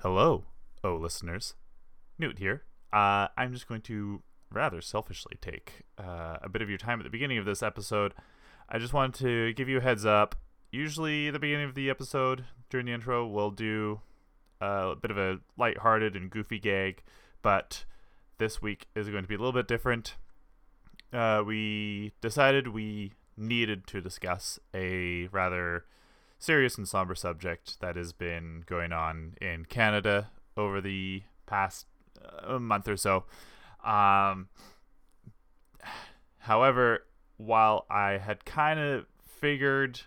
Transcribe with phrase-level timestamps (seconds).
[0.00, 0.44] Hello,
[0.84, 1.54] oh listeners.
[2.18, 2.64] Newt here.
[2.92, 4.22] Uh, I'm just going to
[4.52, 8.12] rather selfishly take uh, a bit of your time at the beginning of this episode.
[8.68, 10.34] I just wanted to give you a heads up.
[10.70, 14.02] Usually, the beginning of the episode, during the intro, we'll do
[14.60, 17.02] uh, a bit of a light-hearted and goofy gag,
[17.40, 17.86] but
[18.36, 20.16] this week is going to be a little bit different.
[21.10, 25.86] Uh, we decided we needed to discuss a rather
[26.38, 31.86] serious and somber subject that has been going on in Canada over the past
[32.44, 33.24] uh, month or so.
[33.84, 34.48] Um,
[36.38, 40.02] however, while I had kind of figured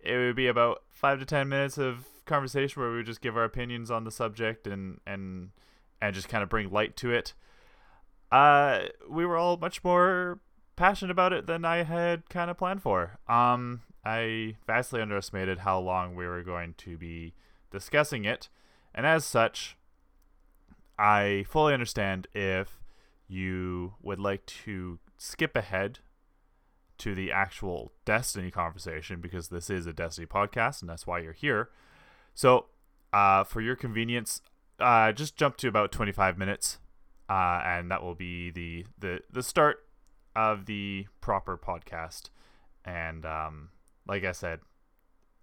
[0.00, 3.36] it would be about five to ten minutes of conversation where we would just give
[3.36, 5.50] our opinions on the subject and and
[6.00, 7.34] and just kind of bring light to it,
[8.30, 10.38] uh, we were all much more
[10.76, 13.18] passionate about it than I had kind of planned for.
[13.28, 17.34] Um, I vastly underestimated how long we were going to be
[17.70, 18.48] discussing it,
[18.94, 19.76] and as such,
[20.98, 22.80] I fully understand if
[23.28, 26.00] you would like to skip ahead
[26.98, 31.32] to the actual Destiny conversation because this is a Destiny podcast and that's why you're
[31.32, 31.70] here.
[32.34, 32.66] So,
[33.12, 34.42] uh, for your convenience,
[34.80, 36.78] uh, just jump to about 25 minutes,
[37.28, 39.86] uh, and that will be the, the, the start
[40.34, 42.30] of the proper podcast.
[42.84, 43.70] And um,
[44.08, 44.60] like I said,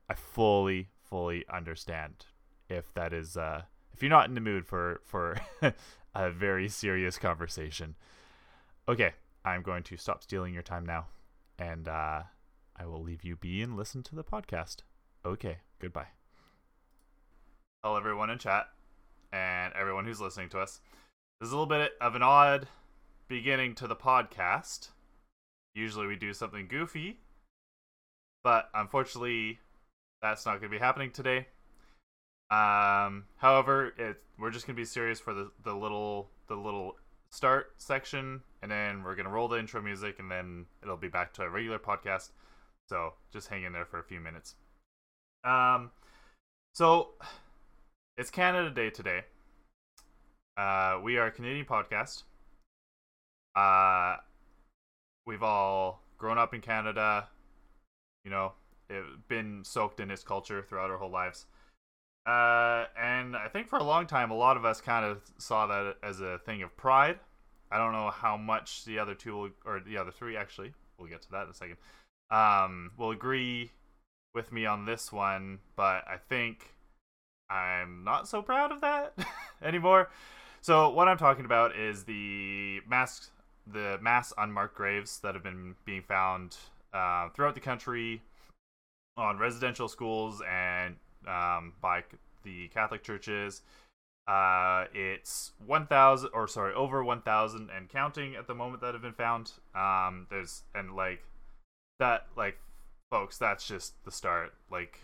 [0.10, 2.26] I fully, fully understand
[2.68, 3.62] if that is uh,
[3.94, 5.40] if you're not in the mood for for
[6.16, 7.96] a very serious conversation.
[8.90, 9.14] Okay,
[9.46, 11.06] I'm going to stop stealing your time now,
[11.58, 12.24] and uh,
[12.76, 14.78] I will leave you be and listen to the podcast.
[15.26, 16.08] Okay, goodbye.
[17.84, 18.68] Hello, everyone in chat,
[19.32, 20.82] and everyone who's listening to us.
[21.40, 22.68] This is a little bit of an odd
[23.28, 24.90] beginning to the podcast.
[25.74, 27.20] Usually, we do something goofy,
[28.46, 29.58] but unfortunately,
[30.22, 31.48] that's not going to be happening today.
[32.52, 36.96] Um, however, it we're just gonna be serious for the the little the little
[37.32, 41.34] start section, and then we're gonna roll the intro music, and then it'll be back
[41.34, 42.30] to a regular podcast.
[42.88, 44.54] So just hang in there for a few minutes.
[45.44, 45.90] Um,
[46.76, 47.10] so
[48.16, 49.24] it's Canada Day today.
[50.56, 52.24] Uh, we are a Canadian podcast.
[53.56, 54.18] Uh,
[55.26, 57.28] we've all grown up in Canada.
[58.26, 58.54] You know,
[58.90, 61.46] it, been soaked in its culture throughout our whole lives.
[62.26, 65.68] Uh, and I think for a long time, a lot of us kind of saw
[65.68, 67.20] that as a thing of pride.
[67.72, 71.10] I don't know how much the other two will, or the other three actually, we'll
[71.10, 71.78] get to that in a second,
[72.32, 73.72] um, will agree
[74.34, 76.76] with me on this one, but I think
[77.50, 79.14] I'm not so proud of that
[79.64, 80.10] anymore.
[80.62, 83.30] So what I'm talking about is the mass,
[83.72, 86.58] the mass unmarked graves that have been being found
[86.96, 88.22] uh, throughout the country
[89.18, 90.96] on residential schools and
[91.28, 92.04] um, by
[92.44, 93.62] the Catholic churches.
[94.28, 99.14] Uh, it's 1,000, or sorry, over 1,000 and counting at the moment that have been
[99.14, 99.52] found.
[99.76, 101.24] Um, there's, and like,
[102.00, 102.58] that, like,
[103.12, 104.54] folks, that's just the start.
[104.72, 105.00] Like,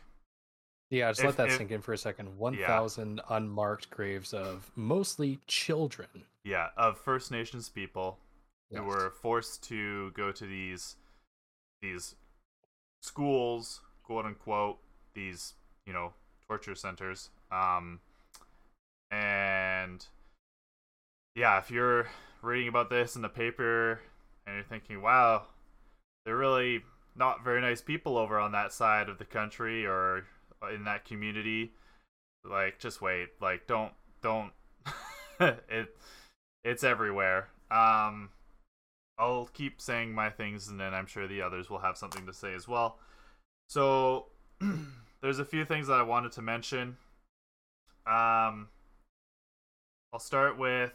[0.90, 2.38] yeah, just if, let that if, sink in for a second.
[2.38, 3.35] 1,000 yeah.
[3.35, 6.07] unmarked graves of mostly children.
[6.44, 8.18] Yeah, of First Nations people
[8.72, 8.80] yes.
[8.80, 10.96] who were forced to go to these,
[11.81, 12.16] these
[13.02, 14.78] schools, quote unquote,
[15.14, 15.53] these
[15.86, 16.14] you know
[16.47, 18.00] torture centers um
[19.09, 20.06] and
[21.36, 22.08] yeah if you're
[22.42, 24.00] reading about this in the paper
[24.46, 25.44] and you're thinking wow
[26.25, 26.81] they're really
[27.16, 30.25] not very nice people over on that side of the country or
[30.74, 31.74] in that community
[32.44, 34.52] like just wait like don't don't
[35.40, 35.96] it
[36.63, 37.50] it's everywhere.
[37.69, 38.30] Um
[39.22, 42.34] i'll keep saying my things and then i'm sure the others will have something to
[42.34, 42.98] say as well
[43.72, 44.26] so
[45.22, 46.98] there's a few things that I wanted to mention.
[48.06, 48.68] Um,
[50.12, 50.92] I'll start with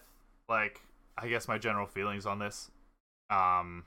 [0.47, 0.83] like
[1.17, 2.71] I guess my general feelings on this.
[3.31, 3.85] Um,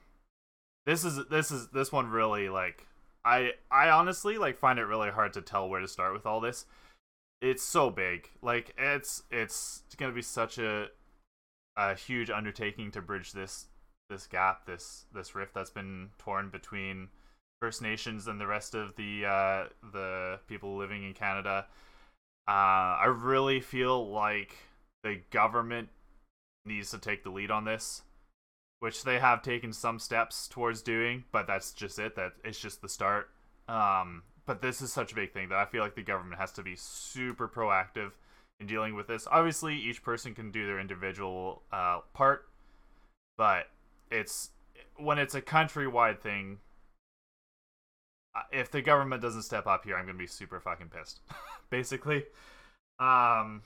[0.85, 2.87] this is this is this one really like
[3.23, 6.39] I I honestly like find it really hard to tell where to start with all
[6.39, 6.65] this.
[7.41, 8.29] It's so big.
[8.41, 10.87] Like it's it's gonna be such a
[11.77, 13.67] a huge undertaking to bridge this
[14.09, 17.09] this gap, this this rift that's been torn between
[17.61, 21.67] First Nations and the rest of the uh, the people living in Canada.
[22.47, 24.55] Uh, I really feel like
[25.03, 25.89] the government
[26.65, 28.01] needs to take the lead on this,
[28.79, 32.15] which they have taken some steps towards doing, but that's just it.
[32.15, 33.29] That it's just the start.
[33.67, 36.51] Um, but this is such a big thing that I feel like the government has
[36.53, 38.13] to be super proactive
[38.59, 39.27] in dealing with this.
[39.29, 42.49] Obviously, each person can do their individual uh, part,
[43.37, 43.67] but
[44.11, 44.51] it's
[44.97, 46.59] when it's a countrywide thing
[48.51, 51.21] if the government doesn't step up here, I'm gonna be super fucking pissed.
[51.69, 52.25] Basically,
[52.99, 53.61] Um,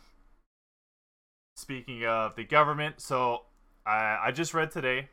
[1.55, 3.43] speaking of the government, so
[3.85, 5.09] I I just read today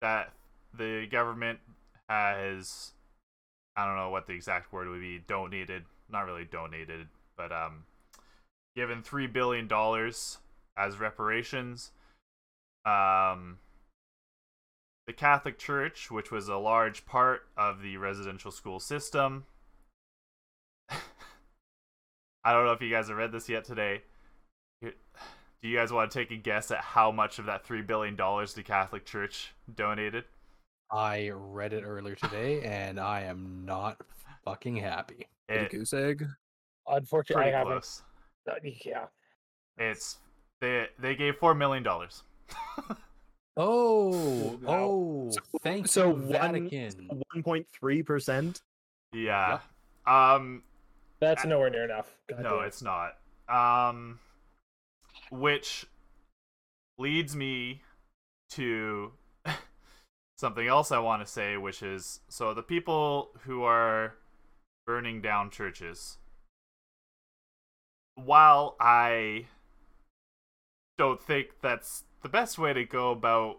[0.00, 0.32] that
[0.74, 1.60] the government
[2.08, 2.92] has
[3.76, 7.84] I don't know what the exact word would be donated, not really donated, but um,
[8.76, 10.38] given three billion dollars
[10.76, 11.90] as reparations.
[12.84, 13.58] Um,
[15.06, 19.44] the Catholic Church, which was a large part of the residential school system.
[20.90, 24.02] I don't know if you guys have read this yet today.
[24.82, 28.16] Do you guys want to take a guess at how much of that $3 billion
[28.16, 30.24] the Catholic Church donated?
[30.90, 33.98] I read it earlier today and I am not
[34.44, 35.28] fucking happy.
[35.48, 36.26] It, goose egg?
[36.88, 37.72] Unfortunately, I haven't.
[37.72, 38.02] close.
[38.50, 38.54] Uh,
[38.84, 39.04] yeah.
[39.78, 40.18] It's
[40.60, 42.24] they they gave four million dollars.
[43.56, 44.72] Oh, Wow.
[44.74, 45.32] oh,
[45.62, 47.08] thank so you, one- Vatican.
[47.32, 48.62] One point three percent.
[49.12, 49.60] yeah.
[50.06, 50.62] Um.
[51.20, 52.16] That's I- nowhere near enough.
[52.28, 52.64] God no, damn.
[52.66, 53.18] it's not.
[53.48, 54.18] Um,
[55.30, 55.86] which
[56.98, 57.82] leads me
[58.50, 59.12] to
[60.38, 64.14] something else I want to say, which is so the people who are
[64.86, 66.18] burning down churches.
[68.14, 69.46] While I
[70.98, 73.58] don't think that's the best way to go about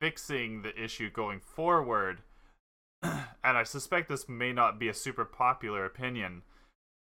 [0.00, 2.22] fixing the issue going forward,
[3.02, 6.42] and I suspect this may not be a super popular opinion,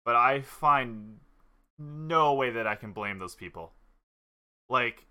[0.05, 1.19] but I find
[1.79, 3.73] no way that I can blame those people.
[4.69, 5.07] Like,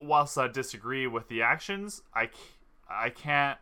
[0.00, 2.28] whilst I disagree with the actions, I,
[2.88, 3.58] I can't,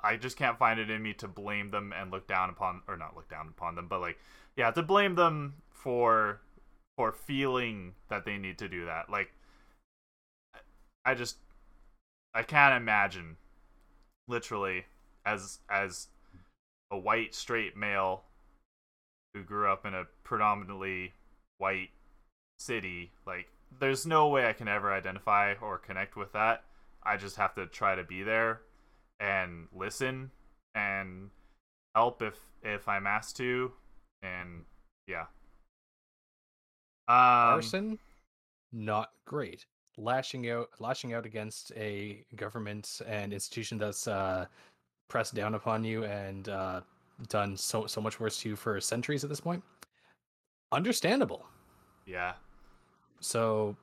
[0.00, 2.96] I just can't find it in me to blame them and look down upon, or
[2.96, 4.18] not look down upon them, but like,
[4.56, 6.40] yeah, to blame them for,
[6.96, 9.10] for feeling that they need to do that.
[9.10, 9.30] Like,
[11.06, 11.38] I just,
[12.34, 13.36] I can't imagine,
[14.28, 14.86] literally,
[15.24, 16.08] as as
[16.90, 18.24] a white straight male
[19.32, 21.14] who grew up in a predominantly
[21.58, 21.90] white
[22.58, 23.46] city, like
[23.78, 26.64] there's no way I can ever identify or connect with that.
[27.02, 28.62] I just have to try to be there
[29.20, 30.30] and listen
[30.74, 31.30] and
[31.94, 33.72] help if if I'm asked to
[34.22, 34.64] and
[35.06, 35.26] yeah.
[37.08, 37.98] Um Arson,
[38.72, 39.66] not great.
[39.98, 44.46] Lashing out, lashing out against a government and institution that's uh,
[45.08, 46.80] pressed down upon you and uh,
[47.28, 49.62] done so so much worse to you for centuries at this point.
[50.72, 51.46] Understandable.
[52.04, 52.34] yeah.
[53.20, 53.76] So,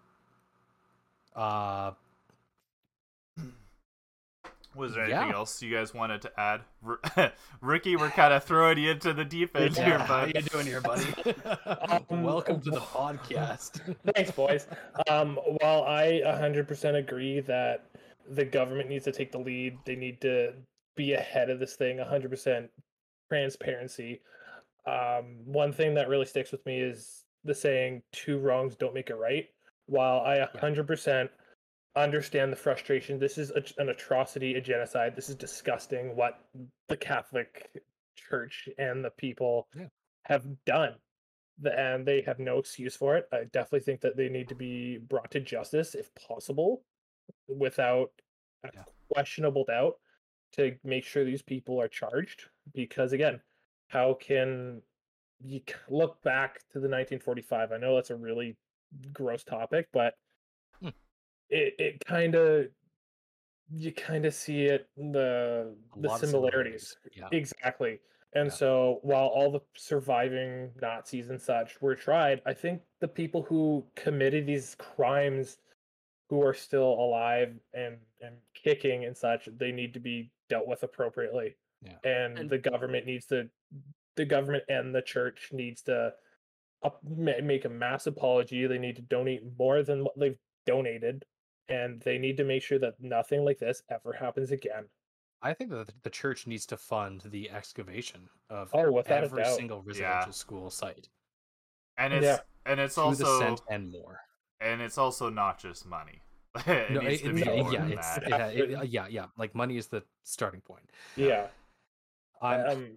[1.36, 1.92] uh,
[4.76, 5.36] Was there anything Yeah.
[5.36, 6.62] else you guys wanted to add?
[6.86, 7.32] R-
[7.62, 10.34] Ricky, we're kind of throwing you into the deep end here, buddy.
[10.34, 11.06] how you doing here, buddy?
[12.10, 13.96] Um, Welcome to the podcast.
[14.16, 14.68] Thanks, boys.
[15.10, 17.86] Um, while I 100% agree that
[18.30, 20.54] the government needs to take the lead, they need to
[20.96, 22.70] be ahead of this thing 100%
[23.30, 24.22] transparency.
[24.86, 29.10] Um, one thing that really sticks with me is the saying, two wrongs don't make
[29.10, 29.48] it right.
[29.86, 31.30] While I 100%
[31.96, 35.16] understand the frustration, this is a, an atrocity, a genocide.
[35.16, 36.40] This is disgusting what
[36.88, 37.70] the Catholic
[38.18, 39.88] Church and the people Yeah.
[40.26, 40.96] have done
[41.64, 43.28] and they have no excuse for it.
[43.32, 46.84] I definitely think that they need to be brought to justice if possible,
[47.48, 48.12] without
[48.64, 48.84] a Yeah.
[49.12, 50.00] questionable doubt,
[50.54, 52.50] to make sure these people are charged.
[52.74, 53.40] Because again,
[53.90, 54.82] how can
[55.44, 57.72] you look back to the 1945?
[57.72, 58.58] I know that's a really
[59.12, 60.16] gross topic, but.
[61.54, 62.68] It it kind of
[63.76, 67.30] you kind of see it the A the lot of similarities Yeah.
[67.32, 68.00] Exactly.
[68.36, 68.54] And Yeah.
[68.54, 73.86] so while all the surviving Nazis and such were tried, I think the people who
[73.96, 75.58] committed these crimes
[76.30, 80.82] who are still alive and, and kicking and such, they need to be dealt with
[80.84, 81.56] appropriately.
[81.82, 81.98] Yeah.
[82.04, 83.50] And, And- the government needs to
[84.16, 86.14] the government and the church needs to
[86.84, 88.68] up, make a mass apology.
[88.68, 91.26] They need to donate more than what they've donated
[91.70, 94.86] and they need to make sure that nothing like this ever happens again.
[95.42, 99.46] I think that the church needs to fund the excavation of Oh, without a every
[99.46, 101.10] single residential school site
[101.98, 102.40] And it's Yeah.
[102.66, 104.22] and it's also and more.
[104.62, 106.22] and it's also not just money.
[106.68, 108.54] it No, needs it- to be no, more yeah, than it's, that.
[108.56, 109.26] it, it- uh, yeah, yeah.
[109.38, 110.90] Like money is the starting point.
[111.18, 111.48] Yeah.
[112.42, 112.88] I'm, um,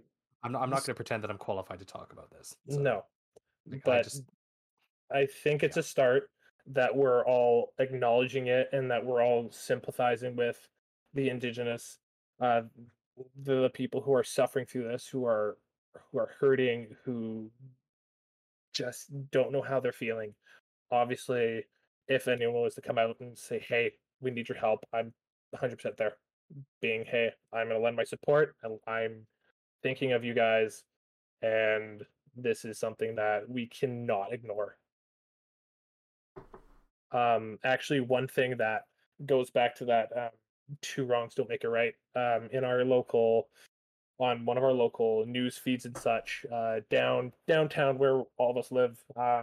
[0.43, 0.63] I'm not.
[0.63, 2.57] I'm not going to pretend that I'm qualified to talk about this.
[2.69, 3.05] so, no.
[3.69, 4.25] like, I but just-
[5.13, 6.31] I think it's a start
[6.73, 10.69] that we're all acknowledging it and that we're all sympathizing with
[11.15, 11.99] the indigenous,
[12.41, 12.63] uh,
[13.43, 15.57] the, the people who are suffering through this, who are
[16.13, 17.51] who are hurting, who
[18.75, 20.35] just don't know how they're feeling.
[20.91, 21.65] Obviously,
[22.09, 25.15] if anyone was to come out and say, "Hey, we need your help," I'm
[25.55, 26.17] 100% there.
[26.81, 29.27] Being, "Hey, I'm going to lend my support, and I'm
[29.83, 30.85] thinking of you guys,"
[31.43, 32.05] and
[32.37, 34.77] this is something that we cannot ignore.
[37.13, 38.83] Um, actually, one thing that
[39.25, 40.31] goes back to that um,
[40.83, 41.95] two wrongs don't make it right.
[42.15, 43.49] Um, in our local,
[44.19, 48.57] on one of our local news feeds and such, uh, down downtown where all of
[48.57, 49.43] us live, uh,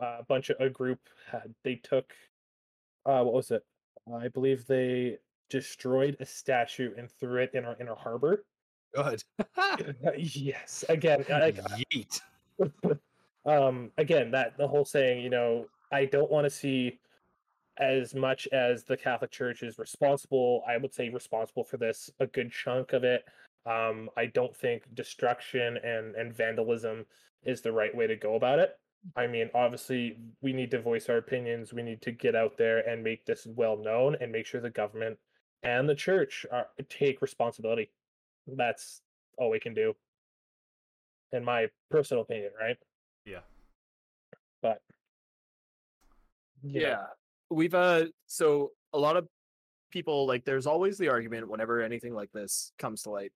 [0.00, 2.12] a bunch of a group had they took,
[3.04, 3.64] uh, what was it?
[4.14, 5.18] I believe they
[5.50, 8.44] destroyed a statue and threw it in our in our harbor.
[8.94, 9.22] Good.
[10.18, 11.52] yes, again, I,
[11.92, 12.20] Yeet.
[13.44, 16.98] um again that the whole saying you know i don't want to see
[17.78, 20.62] as much as the catholic church is responsible.
[20.66, 23.24] I would say responsible for this a good chunk of it.
[23.66, 27.04] Um i don't think destruction and and vandalism
[27.44, 28.78] is the right way to go about it.
[29.14, 31.72] I mean obviously we need to voice our opinions.
[31.72, 34.70] We need to get out there and make this well known and make sure the
[34.70, 35.18] government
[35.62, 37.90] and the church are, take responsibility.
[38.46, 39.02] That's
[39.36, 39.94] all we can do.
[41.32, 42.78] In my personal opinion right?
[43.26, 43.40] Yeah.
[44.62, 44.80] but
[46.72, 47.04] know, yeah
[47.50, 49.26] we've uh so a lot of
[49.90, 53.32] people like there's always the argument whenever anything like this comes to light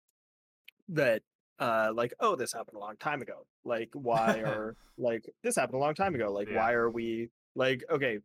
[0.88, 1.22] that
[1.58, 5.76] uh like oh this happened a long time ago like why are like this happened
[5.76, 6.56] a long time ago like Yeah.
[6.56, 8.18] why are we like okay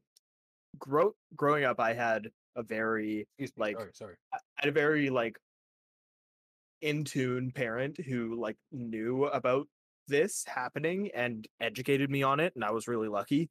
[0.79, 3.27] grow growing up i had a very.
[3.57, 4.15] Like- sorry, sorry.
[4.33, 5.37] I had a very like
[6.81, 9.67] in tune parent who like knew about
[10.07, 13.49] this happening and educated me on it and I was really lucky.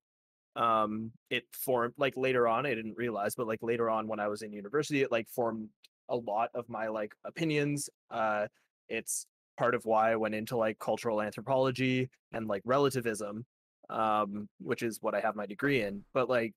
[0.56, 4.28] Um it formed like later on I didn't realize but like later on when I
[4.28, 5.68] was in university it like formed
[6.08, 7.90] a lot of my like opinions.
[8.10, 8.46] Uh
[8.88, 13.44] it's part of why I went into like cultural anthropology and like relativism
[13.90, 16.04] um which is what I have my degree in.
[16.12, 16.54] But like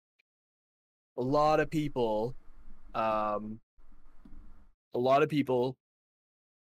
[1.17, 2.35] a lot of people
[2.93, 3.59] um
[4.93, 5.77] a lot of people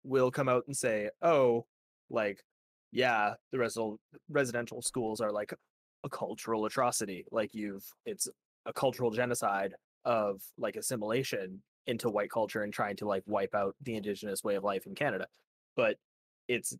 [0.04, 1.66] will come out and say, "Oh,
[2.10, 2.44] like,
[2.92, 3.98] yeah, the resi-
[4.30, 5.54] residential schools are like
[6.08, 7.26] a cultural atrocity.
[7.32, 8.28] Like, you've it's
[8.66, 9.74] a cultural genocide
[10.06, 14.56] of like assimilation into white culture and trying to like wipe out the indigenous way
[14.56, 15.28] of life in Canada."
[15.76, 15.98] But
[16.48, 16.76] it's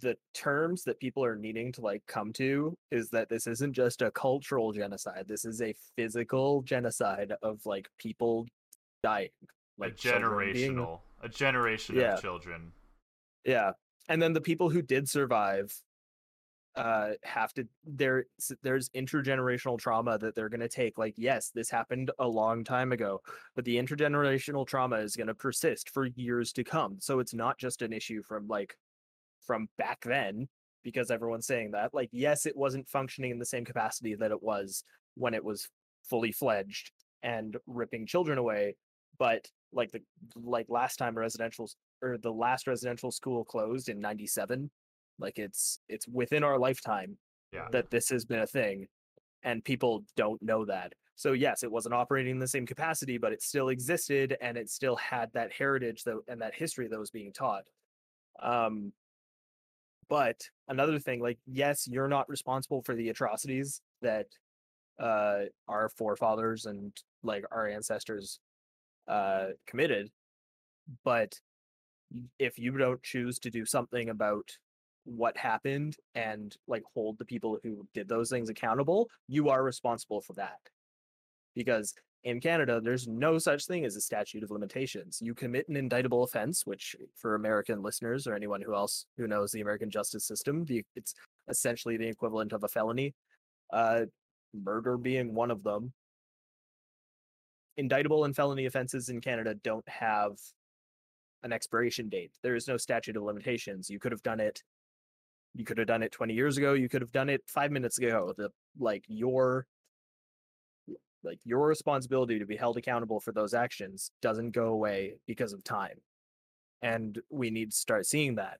[0.00, 4.00] the terms that people are needing to like come to is that this isn't just
[4.00, 5.26] a cultural genocide.
[5.28, 8.46] This is a physical genocide of like people
[9.02, 9.28] dying
[9.76, 12.14] like a children being- generational, a generation Yeah.
[12.14, 12.72] of children.
[13.44, 13.72] yeah
[14.08, 15.72] and then the people who did survive
[16.78, 18.24] uh have to there
[18.62, 22.92] there's intergenerational trauma that they're going to take like yes this happened a long time
[22.92, 23.20] ago
[23.56, 27.58] but the intergenerational trauma is going to persist for years to come so it's not
[27.58, 28.76] just an issue from like
[29.44, 30.48] from back then
[30.84, 34.42] because everyone's saying that like yes it wasn't functioning in the same capacity that it
[34.42, 34.84] was
[35.16, 35.68] when it was
[36.08, 36.92] fully fledged
[37.24, 38.76] and ripping children away
[39.18, 40.00] but like the
[40.36, 41.68] like last time residential
[42.02, 44.70] or the last residential school closed in 97
[45.18, 47.16] like it's it's within our lifetime
[47.52, 47.68] Yeah.
[47.72, 48.86] that this has been a thing
[49.42, 53.32] and people don't know that so yes it wasn't operating in the same capacity but
[53.32, 57.10] it still existed and it still had that heritage though and that history that was
[57.10, 57.64] being taught
[58.42, 58.92] um
[60.08, 64.26] but another thing like yes you're not responsible for the atrocities that
[65.00, 68.40] uh our forefathers and like our ancestors
[69.08, 70.10] uh committed
[71.04, 71.38] but
[72.38, 74.48] if you don't choose to do something about
[75.08, 80.20] what happened and like hold the people who did those things accountable you are responsible
[80.20, 80.58] for that
[81.54, 85.20] because in Canada, there's no such thing as a statute of limitations.
[85.22, 89.52] You commit an indictable offense, which for American listeners or anyone who else who knows
[89.52, 91.14] the American justice system, the, it's
[91.48, 93.14] essentially the equivalent of a felony.
[93.72, 94.06] Uh,
[94.54, 95.92] murder being one of them.
[97.76, 100.32] Indictable and felony offenses in Canada don't have
[101.44, 102.32] an expiration date.
[102.42, 103.88] There is no statute of limitations.
[103.88, 104.62] You could have done it.
[105.54, 106.74] You could have done it 20 years ago.
[106.74, 108.32] You could have done it five minutes ago.
[108.36, 109.66] The like your
[111.24, 115.64] like your responsibility to be held accountable for those actions doesn't go away because of
[115.64, 115.98] time
[116.82, 118.58] and we need to start seeing that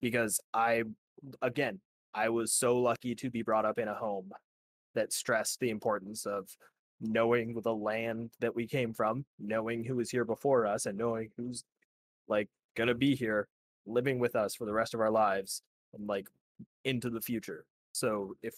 [0.00, 0.82] because i
[1.42, 1.80] again
[2.14, 4.30] i was so lucky to be brought up in a home
[4.94, 6.48] that stressed the importance of
[7.00, 11.30] knowing the land that we came from knowing who was here before us and knowing
[11.36, 11.64] who's
[12.28, 13.48] like gonna be here
[13.86, 15.62] living with us for the rest of our lives
[15.96, 16.28] and like
[16.84, 17.64] into the future
[17.96, 18.54] so if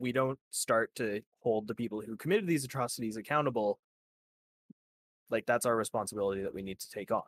[0.00, 3.78] we don't start to hold the people who committed these atrocities accountable,
[5.30, 7.22] like that's our responsibility that we need to take on.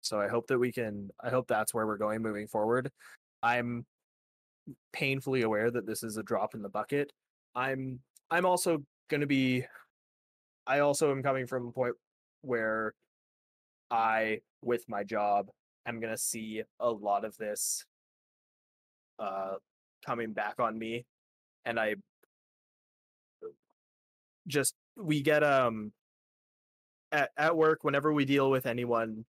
[0.00, 2.90] So I hope that we can I hope that's where we're going moving forward.
[3.42, 3.84] I'm
[4.92, 7.12] painfully aware that this is a drop in the bucket.
[7.54, 9.66] I'm I'm also going to be
[10.66, 11.94] I also am coming from a point
[12.40, 12.94] where
[13.90, 15.50] I with my job
[15.86, 17.84] am going to see a lot of this
[19.18, 19.54] uh
[20.04, 21.04] coming back on me
[21.64, 21.96] and I
[24.46, 25.92] just we get um
[27.12, 29.24] at, at work whenever we deal with anyone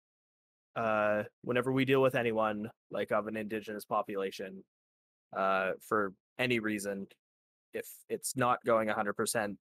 [0.76, 4.64] uh whenever we deal with anyone like of an indigenous population
[5.36, 7.06] uh for any reason
[7.74, 9.56] if it's not going 100%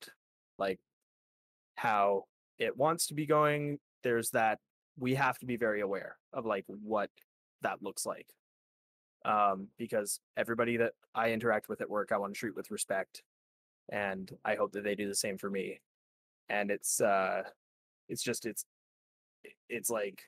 [0.57, 0.79] like
[1.75, 2.23] how
[2.59, 4.59] it wants to be going there's that
[4.99, 7.09] we have to be very aware of like what
[7.61, 8.27] that looks like
[9.25, 13.21] um because everybody that i interact with at work i want to treat with respect
[13.91, 15.79] and i hope that they do the same for me
[16.49, 17.43] and it's uh
[18.09, 18.65] it's just it's
[19.69, 20.23] it's like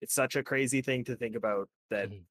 [0.00, 2.22] it's such a crazy thing to think about that Mhm.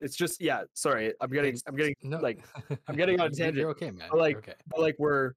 [0.00, 2.42] it's just yeah sorry i'm getting It's- i'm getting No, like
[2.88, 4.08] I'm getting on a tangent, You're okay, man.
[4.10, 4.54] but, like, okay.
[4.68, 5.32] but like we're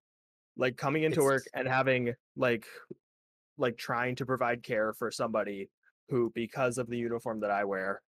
[0.58, 2.66] like coming into work and having like
[3.58, 5.70] like trying to provide care for somebody
[6.10, 8.02] who because of the uniform that I wear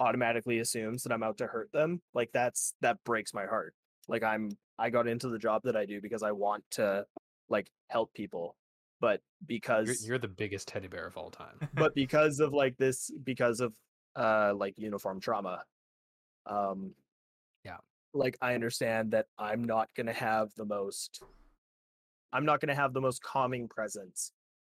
[0.00, 3.74] automatically assumes that I'm out to hurt them like that's that breaks my heart
[4.08, 7.04] like I'm I got into the job that I do because I want to
[7.48, 8.56] like help people
[9.00, 11.60] but because You're, you're the biggest teddy bear of all time.
[11.74, 13.74] but because of like this because of
[14.16, 15.62] uh like uniform trauma
[16.46, 16.94] um
[17.64, 17.76] Yeah.
[18.14, 21.22] like i understand that i'm not going to have the most
[22.32, 24.32] i'm not going to have the most calming presence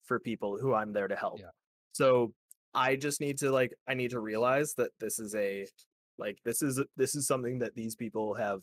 [0.05, 1.51] for people who i'm there to help Yeah.
[1.93, 2.33] so
[2.75, 5.67] i just need to like i need to realize that this is a
[6.19, 8.63] like this is this is something that these people have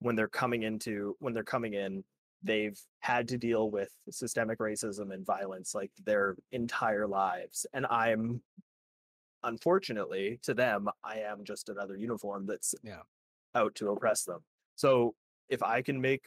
[0.00, 2.02] when they're coming into when they're coming in
[2.42, 8.40] they've had to deal with systemic racism and violence like their entire lives and i'm
[9.44, 13.02] unfortunately to them i am just another uniform that's Yeah.
[13.54, 14.40] out to oppress them
[14.76, 15.14] so
[15.48, 16.24] if i can make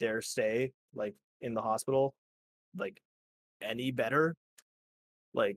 [0.00, 2.14] their stay like in the hospital
[2.76, 3.00] like
[3.60, 4.36] any better
[5.34, 5.56] like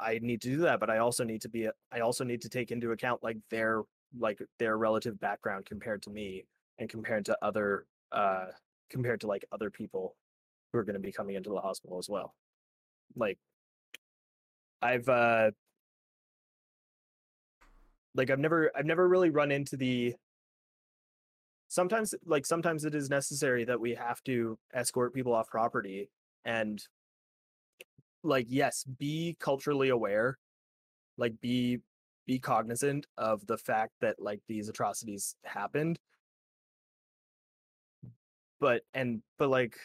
[0.00, 2.48] i need to do that but i also need to be i also need to
[2.48, 3.82] take into account like their
[4.18, 6.44] like their relative background compared to me
[6.78, 8.46] and compared to other uh
[8.90, 10.16] compared to like other people
[10.72, 12.34] who are going to be coming into the hospital as well.
[13.16, 13.38] Like
[14.82, 15.50] i've uh
[18.14, 20.14] like i've never i've never really run into the
[21.68, 26.10] sometimes like sometimes it is necessary that we have to escort people off property
[26.44, 26.86] and
[28.24, 30.38] like yes be culturally aware
[31.18, 31.78] like be
[32.26, 35.98] be cognizant of the fact that like these atrocities happened
[38.60, 39.76] but and but like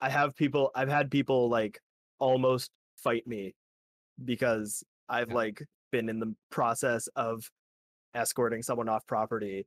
[0.00, 1.80] i have people i've had people like
[2.18, 3.54] almost fight me
[4.24, 5.34] because i've Yeah.
[5.34, 7.50] like been in the process of
[8.14, 9.66] escorting someone off property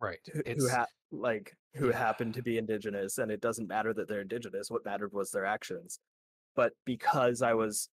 [0.00, 0.18] Right.
[0.30, 1.96] who, who It's ha- like who yeah.
[1.96, 5.46] happened to be indigenous and it doesn't matter that they're indigenous what mattered was their
[5.46, 5.98] actions
[6.54, 7.88] but because i was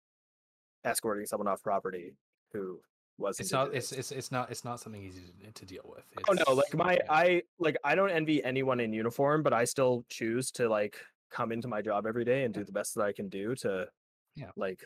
[0.84, 2.14] escorting someone off property
[2.52, 2.80] who
[3.18, 6.04] was it's not it's, it's it's not it's not something easy to, to deal with.
[6.28, 7.00] oh no like my yeah.
[7.08, 10.98] i like i don't envy anyone in uniform but i still choose to like
[11.30, 13.88] come into my job every day and do the best that i can do to
[14.36, 14.50] Yeah.
[14.54, 14.84] like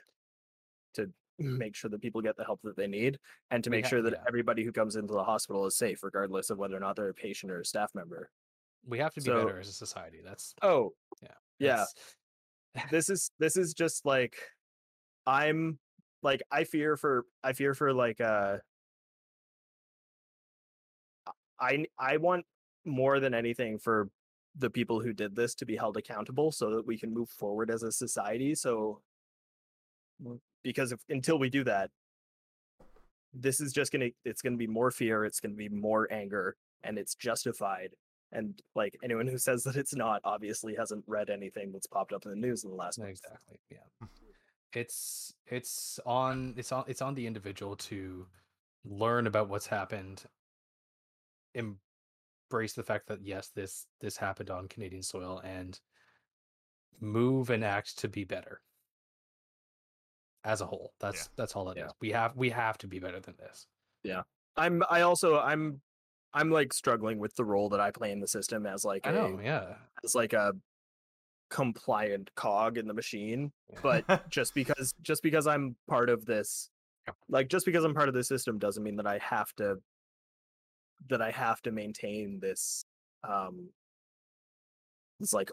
[0.95, 1.59] to mm-hmm.
[1.59, 3.19] make sure that people get the help that they need
[3.51, 4.25] and to make sure that yeah.
[4.29, 7.15] everybody who comes into the hospital is safe regardless of whether or not they're a
[7.15, 8.31] patient or a staff member
[8.87, 10.21] we have to be so- better as a society.
[10.25, 11.29] That's oh yeah.
[11.59, 11.85] yeah
[12.91, 14.37] this is this is just like
[15.27, 15.79] i'm
[16.23, 18.57] like i fear for i fear for like uh
[21.61, 22.45] i i want
[22.85, 24.09] more than anything for
[24.57, 27.71] the people who did this to be held accountable so that we can move forward
[27.71, 29.01] as a society so
[30.63, 31.91] because if until we do that
[33.33, 36.99] this is just gonna it's gonna be more fear it's gonna be more anger and
[36.99, 37.91] it's justified
[38.33, 42.25] and like anyone who says that it's not obviously hasn't read anything that's popped up
[42.25, 43.19] in the news in the last No, month.
[43.19, 44.07] exactly yeah
[44.73, 48.27] it's it's on it's on it's on the individual to
[48.85, 50.23] learn about what's happened
[51.55, 55.81] embrace the fact that yes this this happened on canadian soil and
[57.01, 58.61] move and act to be better
[60.45, 61.83] as a whole that's that's all it is.
[61.85, 61.90] Yeah.
[62.01, 63.66] we have we have to be better than this
[64.05, 64.23] Yeah.
[64.57, 65.81] I'm I also I'm
[66.33, 69.11] I'm like struggling with the role that I play in the system as like i
[69.11, 70.53] a know yeah as like a
[71.51, 73.53] compliant cog in the machine.
[73.83, 76.71] But just because just because I'm part of this
[77.29, 79.77] like just because I'm part of the system doesn't mean that I have to
[81.09, 82.85] that I have to maintain this
[83.29, 83.71] um
[85.19, 85.51] this like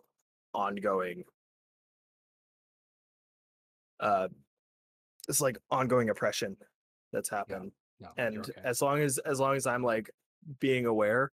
[0.53, 1.23] ongoing
[3.99, 4.27] uh
[5.27, 6.55] this like ongoing oppression
[7.11, 8.53] that's happened no and okay.
[8.63, 10.09] as long as as long as i'm like
[10.59, 11.31] being aware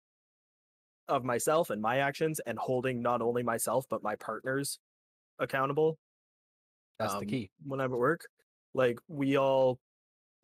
[1.09, 4.79] of myself and my actions and holding not only myself but my partners
[5.39, 5.99] accountable
[6.99, 7.51] that's the um, key.
[7.65, 8.27] when i'm at work.
[8.75, 9.79] Like we all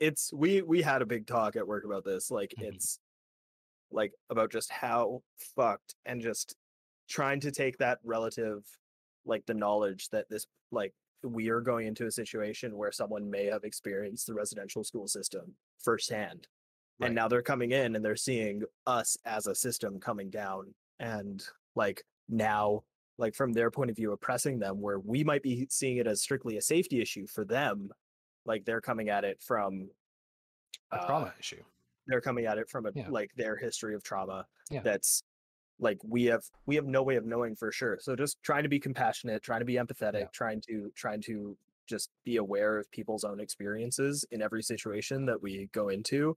[0.00, 2.74] it's we we had a big talk at work about this like Mhm.
[2.74, 2.98] it's
[3.90, 5.22] like about just how
[5.56, 6.54] fucked and just
[7.08, 8.64] trying to take that relative
[9.24, 10.92] like the knowledge that this like
[11.22, 15.54] we are going into a situation where someone may have experienced the residential school system
[15.78, 16.48] firsthand
[17.00, 17.06] Right.
[17.06, 21.44] and now they're coming in and they're seeing us as a system coming down and
[21.76, 22.82] like now
[23.18, 26.20] like from their point of view oppressing them where we might be seeing it as
[26.20, 27.90] strictly a safety issue for them
[28.46, 29.88] like they're coming at it from
[30.92, 31.62] a uh, trauma issue.
[32.08, 33.08] they're coming at it from a Yeah.
[33.10, 34.82] like their history of trauma Yeah.
[34.82, 35.22] that's
[35.78, 38.68] like we have we have no way of knowing for sure so just trying to
[38.68, 41.56] be compassionate trying to be empathetic trying to trying to
[41.86, 46.36] just be aware of people's own experiences in every situation that we go into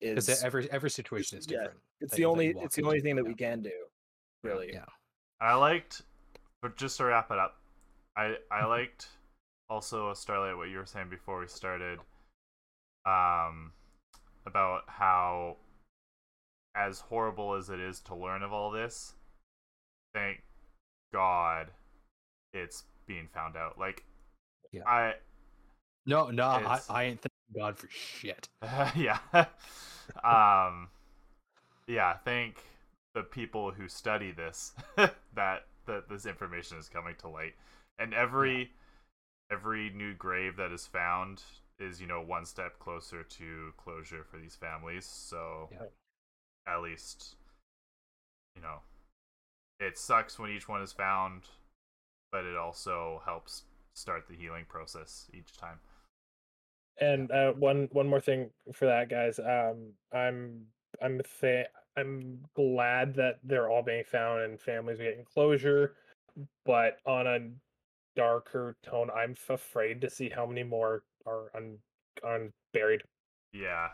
[0.00, 1.80] is every every situation is yeah, different.
[2.00, 3.28] it's the only it's the only thing that yeah.
[3.28, 3.70] we can do
[4.42, 4.84] really Yeah.
[5.40, 6.02] I liked,
[6.62, 7.56] but just to wrap it up,
[8.16, 8.68] I I Mm-hmm.
[8.68, 9.08] liked
[9.68, 11.98] also Starlight what you were saying before we started,
[13.04, 13.72] um,
[14.46, 15.56] about how,
[16.76, 19.14] as horrible as it is to learn of all this,
[20.14, 20.40] thank
[21.12, 21.68] God,
[22.54, 23.78] it's being found out.
[23.78, 24.04] Like,
[24.72, 24.86] Yeah.
[24.86, 25.14] I
[26.06, 28.48] No, no, I, I ain't thanking God for shit.
[28.96, 29.18] yeah.
[30.24, 30.88] um
[31.86, 32.62] yeah, thank
[33.14, 37.54] the people who study this that that this information is coming to light.
[37.98, 38.72] And every
[39.50, 41.42] every new grave that is found
[41.78, 45.06] is, you know, one step closer to closure for these families.
[45.06, 45.86] So Yeah.
[46.66, 47.36] at least
[48.56, 48.78] you know,
[49.78, 51.42] it sucks when each one is found,
[52.32, 55.78] but it also helps start the healing process each time.
[57.00, 59.38] And uh, one one more thing for that, guys.
[59.38, 60.62] Um, I'm
[61.02, 65.94] I'm fa- I'm glad that they're all being found and families are getting closure,
[66.64, 67.38] but on a
[68.14, 71.78] darker tone, I'm f- afraid to see how many more are un
[72.22, 73.02] unburied.
[73.52, 73.88] Yeah.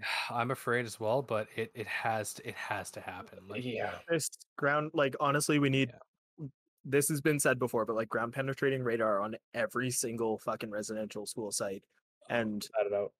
[0.30, 3.40] I'm afraid as well, but it, it has to it has to happen.
[3.48, 3.92] Like Yeah.
[4.08, 5.90] this ground like honestly we need
[6.38, 6.46] Yeah.
[6.84, 11.26] this has been said before but like ground penetrating radar on every single fucking residential
[11.26, 11.82] school site
[12.28, 13.12] and I don't know.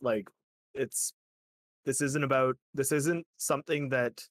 [0.00, 0.28] like
[0.74, 1.12] it's
[1.84, 4.22] this isn't about this isn't something that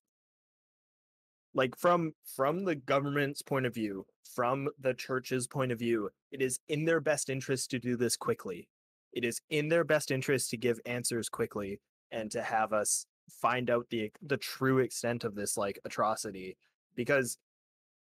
[1.54, 6.42] like from from the government's point of view from the church's point of view it
[6.42, 8.68] is in their best interest to do this quickly.
[9.14, 11.80] It is in their best interest to give answers quickly
[12.12, 16.58] and to have us find out the the true extent of this like atrocity
[16.96, 17.38] because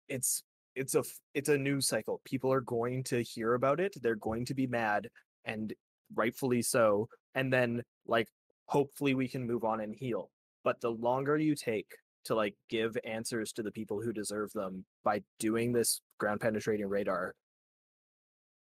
[0.08, 0.42] it's
[0.74, 2.20] it's a it's a news cycle.
[2.24, 3.94] People are going to hear about it.
[4.02, 5.08] They're going to be mad
[5.44, 5.72] and
[6.14, 8.28] rightfully so and then like
[8.66, 10.30] hopefully we can move on and heal.
[10.64, 14.84] But the longer you take to like give answers to the people who deserve them
[15.04, 17.34] by doing this ground penetrating radar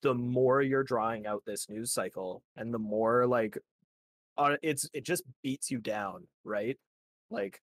[0.02, 3.56] the more you're drawing out this news cycle and the more like
[4.36, 6.76] uh, it's it just beats you down right?
[7.30, 7.60] Like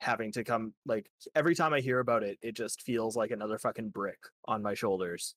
[0.00, 3.58] having to come like every time i hear about it it just feels like another
[3.58, 5.34] fucking brick on my shoulders.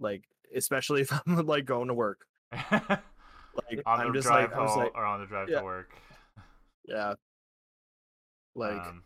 [0.00, 2.26] Like especially if i'm like going to work
[2.70, 5.58] like on i'm the just drive like home like or on the drive yeah.
[5.58, 5.90] to work.
[6.86, 7.14] yeah
[8.54, 9.02] like um,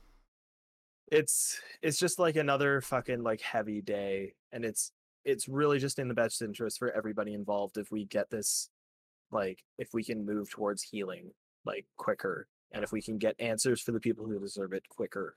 [1.11, 4.93] it's it's just like another fucking like heavy day and it's
[5.25, 8.71] it's really just in the best interest for everybody involved if we get this
[9.31, 11.31] like if we can move towards healing
[11.65, 15.35] like quicker and if we can get answers for the people who deserve it quicker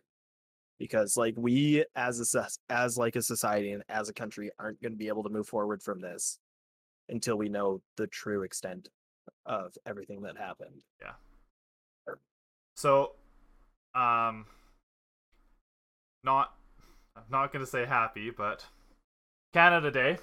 [0.80, 4.92] because like we as a as like a society and as a country aren't going
[4.92, 6.40] to be able to move forward from this
[7.10, 8.90] until we know the true extent
[9.46, 11.14] of everything that happened Yeah.
[12.76, 13.12] So,
[13.94, 14.46] um,
[16.24, 16.54] not,
[17.16, 18.66] I'm not gonna say happy, but
[19.54, 20.18] Canada Day.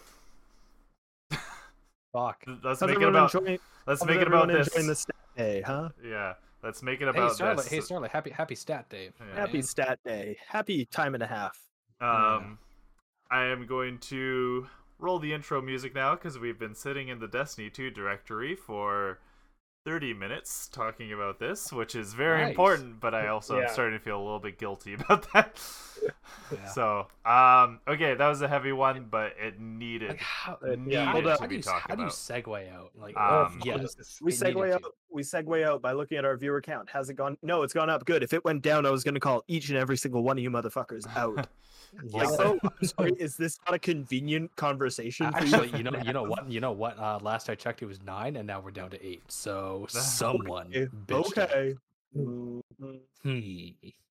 [2.13, 2.45] fuck.
[2.63, 3.33] Let's How's make it about.
[3.35, 4.69] enjoying, Let's make it about this.
[4.75, 7.69] the stat day huh Yeah, let's make it about Hey about Starlight, this.
[7.69, 9.11] hey Starlight, happy happy stat day.
[9.19, 9.41] Yeah.
[9.41, 9.63] happy man.
[9.63, 11.59] stat day happy time and a half
[12.01, 12.59] Um,
[13.31, 14.67] I am going to
[14.99, 19.19] roll the intro music now because we've been sitting in the Destiny 2 directory for
[19.85, 22.51] 30 minutes talking about this, which is very Nice.
[22.51, 25.61] important, but I also am starting to feel a little bit guilty about that.
[26.53, 26.67] Yeah.
[26.69, 31.11] So, um, okay, that was a heavy one, but it needed Like how, needed yeah,
[31.13, 31.41] hold to up.
[31.41, 32.91] how do be you, talked how do you segue out?
[32.97, 33.77] Like Um, yeah,
[34.21, 34.91] we segue out to.
[35.11, 37.89] we segue out by looking at our viewer count has it gone no it's gone
[37.91, 40.23] up good if it went down i was going to call each and every single
[40.23, 41.49] one of you motherfuckers out like
[42.09, 42.27] Yeah.
[42.39, 45.55] oh i'm sorry is this not a convenient conversation for you?
[45.55, 46.99] Actually, you know, you know what, you know what?
[46.99, 49.23] Uh, last I checked, it was nine, and now we're down to eight.
[49.31, 50.73] So someone,
[51.11, 51.75] Okay, okay.
[52.15, 52.61] Hmm.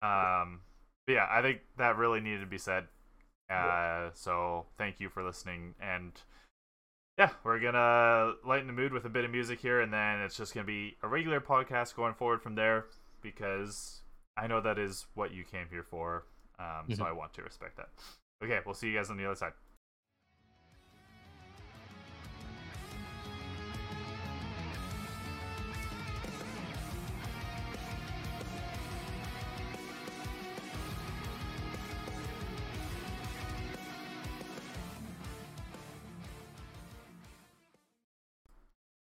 [0.01, 0.61] Um,
[1.07, 2.87] yeah, I think that really needed to be said.
[3.49, 6.11] Uh, so thank you for listening, and
[7.17, 10.37] yeah, we're gonna lighten the mood with a bit of music here, and then it's
[10.37, 12.85] just gonna be a regular podcast going forward from there
[13.21, 14.01] because
[14.37, 16.23] I know that is what you came here for,
[16.59, 17.07] um, so Mhm.
[17.07, 17.89] I want to respect that.
[18.41, 19.53] Okay, we'll see you guys on the other side.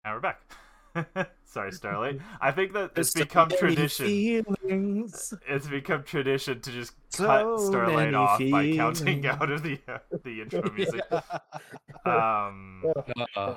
[0.05, 1.29] And we're back.
[1.45, 2.21] Sorry, Starlight.
[2.41, 4.07] I think that it's There's so become tradition.
[4.07, 5.35] feelings.
[5.49, 9.79] It's become tradition to just So cut Starlight many off by counting out of the
[9.89, 11.01] uh, the intro music.
[12.05, 12.85] Um,
[13.37, 13.55] Uh,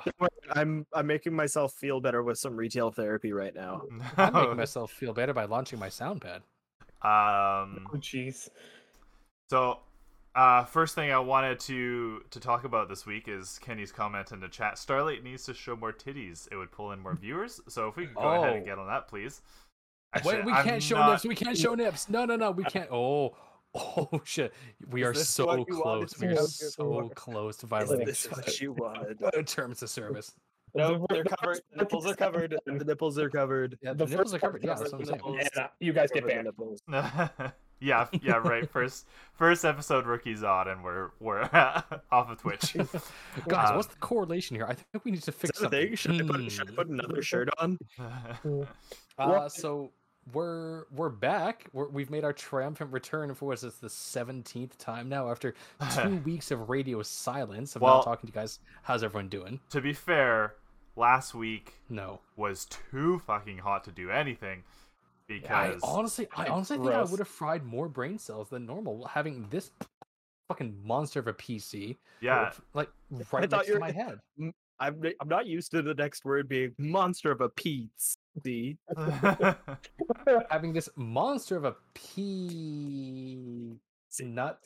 [0.52, 3.82] I'm I'm making myself feel better with some retail therapy right now.
[4.16, 6.42] I'm making myself feel better by launching my sound pad.
[7.02, 8.48] um, Oh, jeez.
[9.50, 9.80] so
[10.38, 14.40] uh, first thing I wanted to to talk about this week is Kenny's comment in
[14.40, 14.78] the chat.
[14.78, 16.46] Starlight needs to show more titties.
[16.52, 17.60] It would pull in more viewers.
[17.68, 18.66] So if we could go ahead and Oh.
[18.66, 19.42] get on that, please.
[20.24, 21.24] Wait, we I'm can't show not- nips.
[21.24, 22.08] We can't show nips.
[22.08, 22.50] No, no, no.
[22.52, 22.88] We can't.
[22.90, 23.36] Oh,
[23.74, 24.54] oh shit.
[24.90, 26.20] We Is are so what you wanted close.
[26.20, 27.08] We are so for?
[27.14, 29.46] close to Is violating this what you wanted?
[29.46, 30.34] terms of service.
[30.74, 31.60] No, they're covered.
[31.72, 32.54] The nipples are covered.
[32.66, 33.78] The nipples are covered.
[33.82, 34.62] Yeah, The the, nipples are covered.
[34.62, 35.16] Yeah, that's what I'm saying.
[35.16, 35.38] nipples.
[35.40, 36.48] And, uh, you guys get banned.
[37.80, 38.08] Nipples.
[38.12, 38.68] yeah, yeah, right.
[38.72, 41.42] First, first episode rookies on, and we're we're
[42.12, 42.74] off of Twitch.
[43.48, 44.66] Guys, Um, what's the correlation here?
[44.66, 45.96] I think we need to Is fix that a thing?
[45.96, 46.18] something.
[46.28, 46.76] Should I put should I Hmm.
[46.76, 47.78] put another shirt on?
[49.18, 49.90] Uh, so
[50.32, 51.64] we're we're back.
[51.72, 55.54] We're, we've made our triumphant return for what's this the seventeenth time now after
[56.02, 58.60] two weeks of radio silence of Well- not talking to you guys.
[58.82, 59.60] How's everyone doing?
[59.70, 60.54] to be fair,
[60.96, 64.64] last week No, was too fucking hot to do anything
[65.50, 69.46] I honestly, I honestly think I would have fried more brain cells than normal having
[69.50, 69.70] this
[70.48, 71.96] fucking monster of a PC.
[72.20, 72.88] yeah, like
[73.32, 74.18] right next to my head.
[74.80, 77.50] I'm I'm not used to the next word being monster of a.
[78.44, 78.76] See,
[80.50, 83.74] Having this monster of a pea
[84.20, 84.60] nut.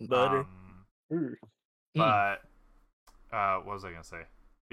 [0.00, 0.44] butter.
[1.10, 1.36] um,
[1.94, 2.40] but
[3.32, 4.22] uh, what was I gonna say?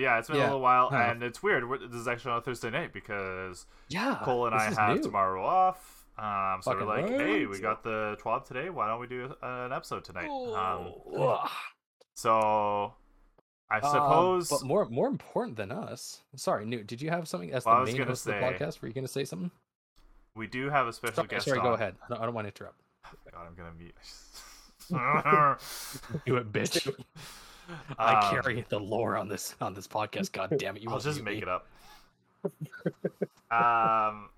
[0.01, 0.95] Yeah, it's been Yeah, a little while, huh.
[0.97, 1.67] and it's weird.
[1.69, 5.03] We're- This is actually on a Thursday night because Yeah, Cole and I have new.
[5.03, 6.05] tomorrow off.
[6.17, 8.69] Um, so we're Fucking like, hey, we got the twab today.
[8.69, 10.27] Why don't we do a- an episode tonight?
[10.29, 10.93] Um,
[12.15, 12.93] so
[13.69, 16.21] I Uh, suppose but more more important than us.
[16.35, 16.87] Sorry, Newt.
[16.87, 18.81] Did you have something as Well, the main host of the podcast?
[18.81, 19.51] Were you going to say something?
[20.35, 21.45] we do have a special Sorry, guest.
[21.45, 21.95] sorry go ahead.
[22.05, 22.79] I don't, I don't want to interrupt.
[23.31, 23.95] God, I'm gonna mute.
[26.25, 26.89] Do it, bitch.
[27.97, 30.31] I Um, carry the lore on this on this podcast.
[30.31, 30.83] God damn it!
[30.83, 31.41] You I'll just make me.
[31.43, 31.67] it up.
[33.51, 34.29] um,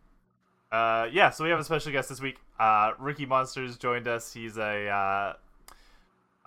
[0.71, 1.29] uh, yeah.
[1.29, 2.37] So we have a special guest this week.
[2.59, 4.33] Uh, Ricky Monsters joined us.
[4.33, 5.33] He's a uh,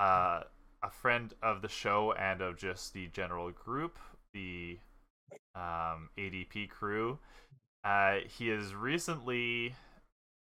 [0.02, 0.42] uh,
[0.82, 3.98] a friend of the show and of just the general group,
[4.32, 4.78] the
[5.54, 7.18] um, ADP crew.
[7.84, 9.74] Uh, he has recently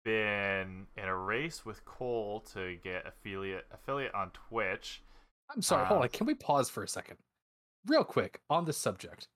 [0.05, 5.01] been in a race with Cole to get affiliate affiliate on Twitch.
[5.49, 5.85] I'm sorry.
[5.85, 6.09] hold Uh, on.
[6.09, 7.17] Can we pause for a second,
[7.87, 9.27] real quick, on this subject?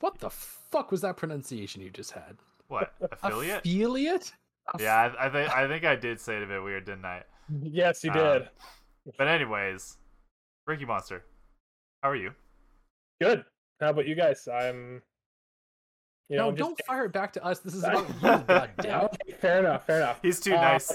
[0.00, 2.36] What the fuck was that pronunciation you just had?
[2.68, 3.60] What affiliate?
[3.60, 4.32] Affiliate?
[4.78, 7.22] Yeah, I, I think I think I did say it a bit weird, didn't I?
[7.62, 8.48] Yes, you Um, did.
[9.18, 9.98] But anyways,
[10.66, 11.24] Ricky Monster,
[12.02, 12.32] how are you?
[13.20, 13.44] Good.
[13.80, 14.48] How about you guys?
[14.48, 15.02] I'm.
[16.28, 17.58] You know, no, I'm don't fire it back to us.
[17.58, 18.14] This is about you.
[18.46, 19.08] God damn
[19.40, 19.84] fair enough.
[19.86, 20.18] Fair enough.
[20.22, 20.92] He's too Uh, nice.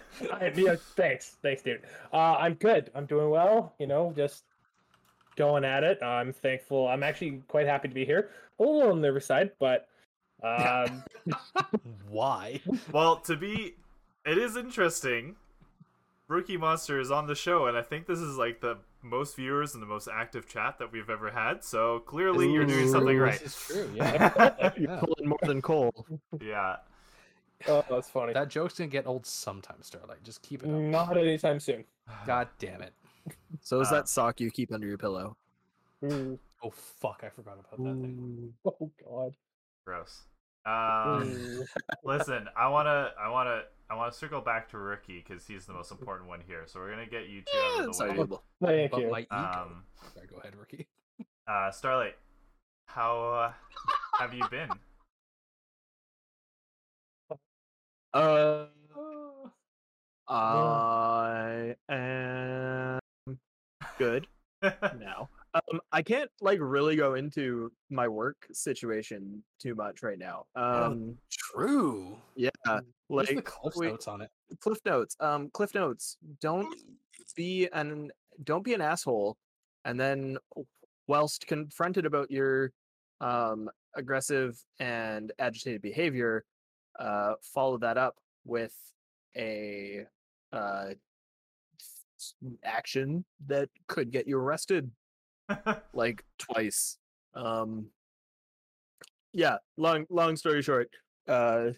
[0.32, 1.82] I, yeah, thanks, thanks, dude.
[2.12, 2.90] Uh, I'm good.
[2.94, 3.74] I'm doing well.
[3.78, 4.44] You know, just
[5.36, 6.02] going at it.
[6.02, 6.88] I'm thankful.
[6.88, 8.30] I'm actually quite happy to be here.
[8.58, 9.88] A little on the nervous side, but
[10.42, 11.04] um,
[12.08, 12.60] Why?
[12.92, 13.76] Well, to be,
[14.26, 15.36] it is interesting.
[16.28, 19.74] Rookie Monster is on the show, and I think this is like the most viewers
[19.74, 21.64] and the most active chat that we've ever had.
[21.64, 23.38] So clearly, you're doing something right.
[23.40, 23.90] This is true.
[23.94, 24.72] Yeah.
[24.76, 25.00] You're Yeah.
[25.00, 26.06] pulling more than Cole.
[26.40, 26.76] Yeah.
[27.68, 28.32] Oh, that's funny.
[28.32, 30.22] That joke's gonna get old sometime, Starlight.
[30.24, 30.76] Just keep it up.
[30.76, 31.84] Not anytime soon.
[32.26, 32.92] God damn it.
[33.60, 35.36] So is Uh, that sock you keep under your pillow?
[36.04, 36.38] Ooh.
[36.62, 38.52] Oh fuck, I forgot about that thing.
[38.64, 39.36] Oh God.
[39.86, 40.22] Gross.
[40.64, 41.64] Um,
[42.04, 45.90] listen, I wanna, I wanna, I wanna circle back to Rookie because he's the most
[45.90, 46.62] important one here.
[46.66, 48.10] So we're gonna get you two out of It's the way.
[48.10, 48.44] arguable.
[48.62, 49.10] Thank But you.
[49.10, 49.28] my ego.
[49.36, 49.82] Um,
[50.14, 50.86] Sorry, go ahead, Ricky.
[51.48, 52.14] uh, Starlight,
[52.86, 53.52] how uh,
[54.20, 54.70] have you been?
[58.14, 58.66] Uh,
[60.28, 62.98] I am
[63.98, 64.26] good
[64.62, 65.28] now.
[65.54, 70.44] Um, I can't like really go into my work situation too much right now.
[70.54, 72.16] Um, True.
[72.36, 72.50] yeah,
[73.08, 74.30] What's like the Cliff we- notes on it?
[74.60, 76.68] cliff notes um cliff notes don't
[77.36, 78.10] be an
[78.44, 79.34] don't be an asshole
[79.86, 80.36] and then
[81.08, 82.70] whilst confronted about your
[83.22, 86.44] um aggressive and agitated behavior
[86.98, 88.74] uh follow that up with
[89.36, 90.04] a
[90.52, 90.90] uh
[92.64, 94.90] action that could get you arrested
[95.94, 96.98] like twice.
[97.34, 97.86] Um
[99.32, 100.90] yeah, long long story short,
[101.26, 101.70] uh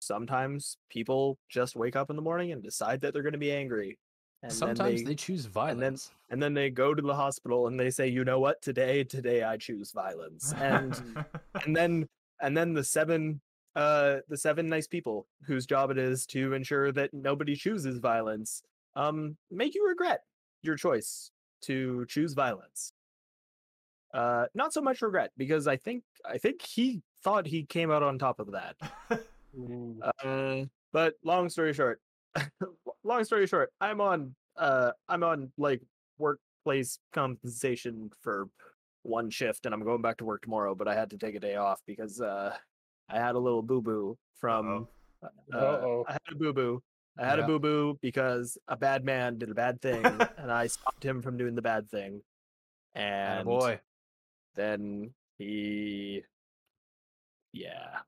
[0.00, 3.50] sometimes people just wake up in the morning and decide that they're going to be
[3.52, 3.98] angry.
[4.42, 6.10] And Sometimes they, they, choose then- violence.
[6.28, 8.60] and then they go to the hospital and they say, "You know what?
[8.60, 11.00] Today today I choose violence." And
[11.64, 12.06] and then
[12.42, 13.40] and then the seven
[13.76, 18.62] uh the seven nice people whose job it is to ensure that nobody chooses violence
[18.96, 20.22] um make you regret
[20.62, 21.30] your choice
[21.62, 22.92] to choose violence.
[24.12, 28.02] Uh not so much regret because i think i think he thought he came out
[28.02, 28.76] on top of that.
[30.24, 32.00] Uh but long story short
[33.04, 35.80] long story short i'm on uh i'm on like
[36.18, 38.48] workplace compensation for
[39.02, 41.40] one shift and i'm going back to work tomorrow but i had to take a
[41.40, 42.56] day off because uh
[43.08, 44.86] i had a little boo-boo from
[45.22, 46.04] uh, Uh-oh.
[46.08, 46.82] i had a boo-boo
[47.18, 47.44] i had Yeah.
[47.44, 50.04] a boo-boo because a bad man did a bad thing
[50.38, 52.22] and i stopped him from doing the bad thing
[52.94, 53.80] and boy,
[54.54, 56.22] then he
[57.52, 57.98] yeah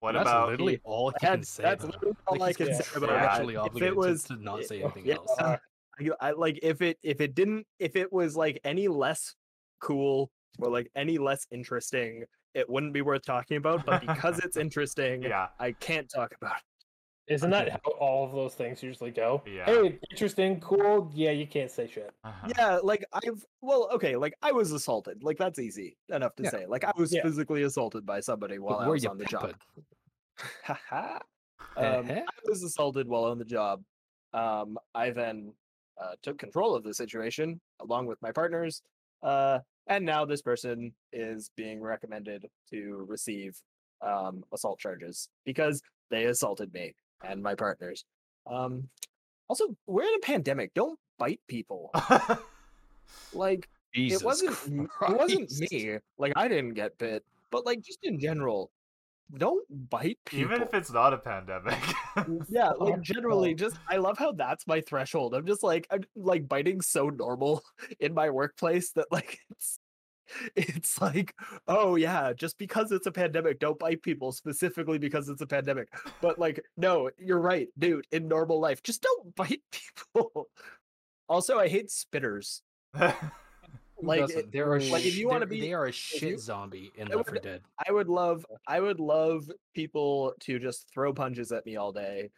[0.00, 1.62] what that's about literally all he can that's, say.
[1.62, 3.44] that's literally all Like, I can say about Yeah.
[3.44, 3.74] that.
[3.76, 5.34] If it was to, to not say anything yeah, else.
[5.38, 5.56] Uh,
[6.00, 9.34] I, I like if it if it didn't if it was like any less
[9.80, 13.84] cool or like any less interesting, it wouldn't be worth talking about.
[13.86, 17.34] But because it's interesting, yeah I can't talk about it.
[17.34, 19.42] Isn't that how all of those things usually go?
[19.46, 19.66] Yeah.
[19.66, 21.12] Hey, interesting, cool.
[21.14, 22.12] Yeah, you can't say shit.
[22.24, 22.48] Uh-huh.
[22.58, 25.22] Yeah, like I've well, okay, like I was assaulted.
[25.22, 26.50] Like that's easy enough to Yeah.
[26.50, 26.66] say.
[26.66, 27.22] Like I was Yeah.
[27.22, 29.42] physically assaulted by somebody while But I was you on the job.
[29.42, 29.56] peppered?
[30.64, 31.18] Haha.
[31.76, 32.20] um, Eh-heh.
[32.20, 33.82] I was assaulted while on the job.
[34.32, 35.52] Um, I then
[35.98, 38.82] uh, took control of the situation along with my partners,
[39.22, 39.60] uh,
[39.90, 43.58] and now this person is being recommended to receive
[44.00, 48.04] um, assault charges because they assaulted me and my partners.
[48.50, 48.88] Um,
[49.48, 50.72] also, we're in a pandemic.
[50.72, 51.90] Don't bite people.
[53.32, 55.98] Like Jesus it wasn't m- it wasn't me.
[56.18, 58.70] Like I didn't get bit, but like just in general,
[59.36, 60.52] don't bite people.
[60.52, 61.78] Even if it's not a pandemic.
[62.48, 66.48] yeah like generally just i love how that's my threshold i'm just like i'm like
[66.48, 67.62] biting so normal
[68.00, 69.78] in my workplace that like it's
[70.56, 71.34] it's like
[71.68, 75.88] oh yeah just because it's a pandemic don't bite people specifically because it's a pandemic
[76.20, 80.48] but like no you're right dude in normal life just don't bite people
[81.28, 82.60] also i hate spitters
[84.02, 86.90] like, it- They're a like, if you wanna be- they are a you- shit zombie
[86.96, 87.62] in Left 4 would- Dead.
[87.86, 92.30] I would love I would love people to just throw punches at me all day.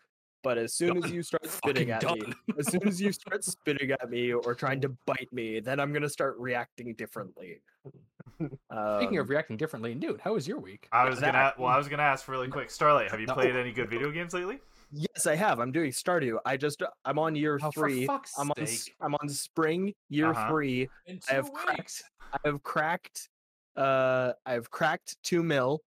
[0.43, 3.45] But as soon as you start spitting Fucking at me, as soon as you start
[3.45, 7.63] spitting at me or trying to bite me, then I'm gonna start reacting differently.
[8.37, 10.89] Speaking Um, of reacting differently, dude, how was your week?
[10.93, 11.33] I was gonna.
[11.33, 12.71] that- Well, I was gonna ask really quick.
[12.71, 13.35] Starlight, have you No.
[13.35, 14.59] played any good video games lately?
[14.91, 15.59] yes, I have.
[15.61, 16.39] I'm doing Stardew.
[16.45, 18.07] I just I'm on year Oh, for three.
[18.07, 18.95] fuck's I'm on sake.
[19.01, 20.49] I'm on spring year Uh-huh.
[20.51, 20.89] three.
[21.07, 22.03] In I have cracked
[22.33, 23.29] I have cracked
[23.77, 25.81] uh I've cracked two mil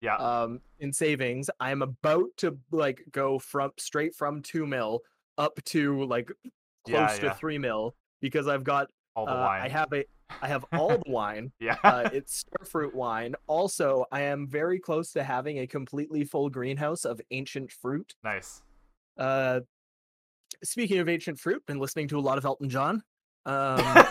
[0.00, 0.16] Yeah.
[0.16, 5.00] um in savings i'm about to like go from straight from 2 mil
[5.38, 6.30] up to like
[6.86, 7.30] close yeah.
[7.30, 9.62] to 3 mil because i've got All the uh, wine.
[9.62, 10.04] i have a
[10.42, 11.76] i have all the wine yeah.
[11.82, 17.04] uh, it's starfruit wine also i am very close to having a completely full greenhouse
[17.04, 18.62] of ancient fruit nice.
[19.18, 19.60] uh
[20.62, 23.02] speaking of ancient fruit been listening to a lot of elton john
[23.46, 24.06] um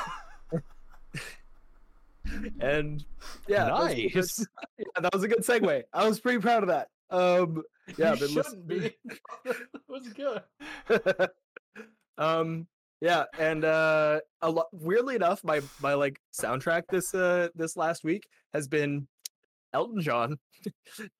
[2.59, 3.03] and
[3.47, 4.13] yeah nice.
[4.13, 7.61] those- yeah, that was a good segue i was pretty proud of that um
[7.97, 8.95] yeah you shouldn't be.
[9.45, 9.57] it
[9.87, 10.41] was good.
[12.17, 12.65] um
[13.01, 18.03] yeah and uh a lot weirdly enough my my like soundtrack this uh this last
[18.03, 19.07] week has been
[19.73, 20.39] elton john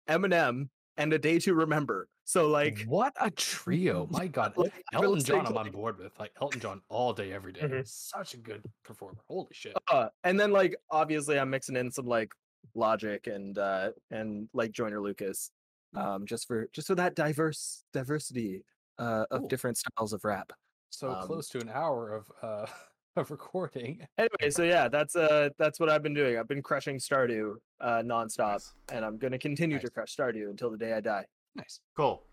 [0.09, 4.07] eminem and a day to remember so like what a trio!
[4.11, 6.11] My God, like, Elton John, I'm on board with.
[6.19, 7.61] Like Elton John all day, every day.
[7.61, 7.88] Mhm.
[7.88, 9.19] Such a good performer.
[9.27, 9.73] Holy shit!
[9.91, 12.34] uh, and then like obviously i'm mixing in some like
[12.73, 15.51] logic and uh and like joyner lucas
[15.95, 18.63] um just for just for that diverse diversity
[18.97, 20.51] uh of different styles of rap
[20.89, 22.65] So Um, close to an hour of uh
[23.15, 24.05] of recording.
[24.17, 28.01] anyway so yeah that's uh that's what i've been doing i've been crushing stardew uh
[28.03, 28.73] nonstop Nice.
[28.91, 31.26] and i'm gonna continue to crush stardew until the day i die
[31.56, 31.80] Nice.
[31.95, 32.24] Cool.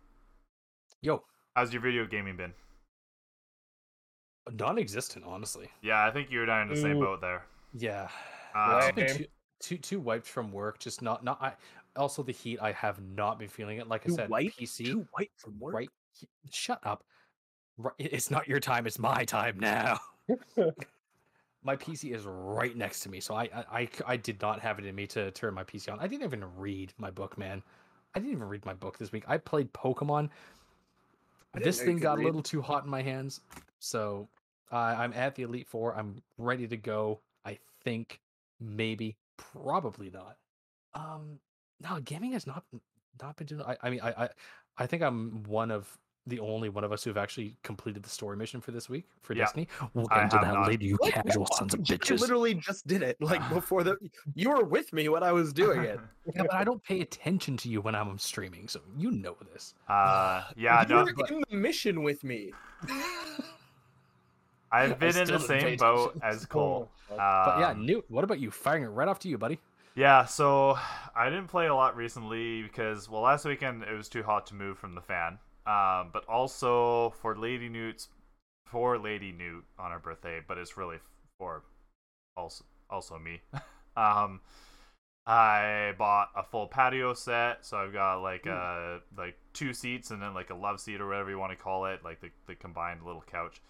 [1.01, 1.23] Yo,
[1.55, 2.53] How's your video gaming been?
[4.51, 5.69] non-existent, honestly.
[5.83, 7.01] Yeah, I think you and I are in the same Ooh.
[7.01, 7.45] boat there.
[7.75, 8.09] Yeah.
[8.55, 9.17] Um, Just been Same.
[9.19, 9.27] too,
[9.61, 10.79] too too wiped from work.
[10.79, 11.41] Just not not.
[11.41, 11.53] I
[11.97, 12.59] also the heat.
[12.61, 13.89] I have not been feeling it.
[13.89, 14.53] Like I said, white?
[14.59, 14.87] PC.
[14.87, 15.89] too white from work right?
[16.51, 17.05] Shut up.
[17.79, 18.87] Right, it's not your time.
[18.87, 19.99] It's my time now.
[21.65, 24.85] my PC is right next to me, so I, I, I did not have it
[24.85, 25.99] in me to turn my PC on.
[25.99, 27.63] I didn't even read my book, man.
[28.15, 29.25] I didn't even read my book this week.
[29.27, 30.31] I played Pokemon.
[31.55, 32.25] This thing got read.
[32.25, 33.41] a little too hot in my hands,
[33.79, 34.29] so
[34.71, 35.95] uh, I'm at the Elite Four.
[35.95, 37.21] I'm ready to go.
[37.45, 38.21] I think
[38.59, 40.37] maybe, probably not.
[40.95, 41.39] Um,
[41.81, 42.65] no, gaming has not
[43.21, 43.63] not been doing.
[43.63, 44.29] I, I mean, I, I
[44.79, 48.37] I think I'm one of the only one of us who've actually completed the story
[48.37, 49.43] mission for this week for Yeah.
[49.45, 49.67] Destiny.
[49.95, 50.69] We'll get into that not.
[50.69, 51.13] later, you What?
[51.15, 52.21] casual No, sons of I bitches.
[52.21, 53.97] literally just did it like before the.
[54.35, 55.99] You were with me when I was doing it.
[56.37, 59.75] Yeah, but I don't pay attention to you when I'm streaming, so you know this.
[59.89, 62.53] uh, yeah, you no, were in the mission with me.
[64.71, 66.23] I've been in the same boat attention.
[66.23, 66.89] as Cole.
[67.11, 68.51] Oh, But yeah, Um, Newt, what about you?
[68.51, 69.59] Firing it right off to you, buddy.
[69.97, 70.79] Yeah, so
[71.17, 74.55] I didn't play a lot recently because well, last weekend it was too hot to
[74.55, 75.39] move from the fan.
[75.67, 78.09] Um, but also for Lady Newt's
[78.67, 80.99] for Lady Newt on her birthday, but it's really
[81.39, 81.63] for
[82.37, 83.41] also also me.
[83.97, 84.41] um,
[85.27, 90.21] I bought a full patio set, so I've got like uh like two seats and
[90.21, 92.55] then like a love seat or whatever you want to call it, like the the
[92.55, 93.61] combined little couch.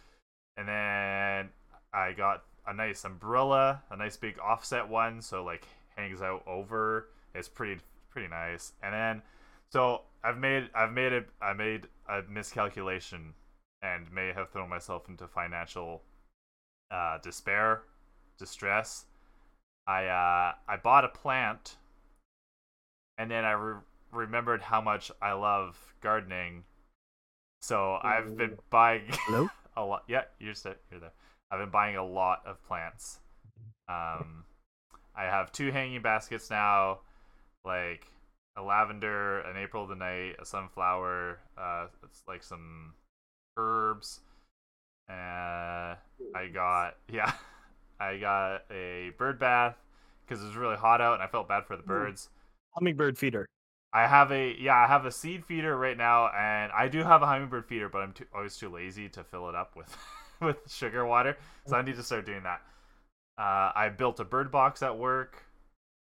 [0.57, 1.51] And then
[1.93, 5.67] I got a nice umbrella, a nice big offset one, so like
[5.97, 7.09] hangs out over.
[7.35, 8.73] It's pretty pretty nice.
[8.83, 9.23] And then
[9.71, 13.35] so I've made I've made a I made a miscalculation
[13.83, 16.03] and may have thrown myself into financial
[16.91, 17.83] uh, despair,
[18.39, 19.07] distress.
[19.87, 21.77] I uh, I bought a plant,
[23.19, 23.81] and then I re-
[24.13, 26.65] remembered how much I love gardening.
[27.63, 29.49] So I've been buying Hello?
[29.77, 30.05] a lot.
[30.07, 30.55] Yeah, you're
[30.91, 31.13] you're there.
[31.51, 33.19] I've been buying a lot of plants.
[33.89, 34.45] Um,
[35.17, 37.01] I have two hanging baskets now,
[37.65, 38.07] like
[38.57, 41.39] a lavender, an April of the night, a sunflower.
[41.57, 42.95] Uh, it's like some
[43.57, 44.21] herbs.
[45.09, 45.97] Uh,
[46.35, 47.33] I got yeah,
[48.01, 49.77] I got a bird bath
[50.25, 52.29] because it was really hot out and I felt bad for the birds.
[52.75, 53.47] Hummingbird feeder.
[53.93, 57.23] I have a yeah, I have a seed feeder right now, and I do have
[57.23, 59.95] a hummingbird feeder, but I'm too, always too lazy to fill it up with
[60.41, 61.37] with sugar water,
[61.67, 62.63] so I need to start doing that.
[63.37, 65.45] Uh, I built a bird box at work,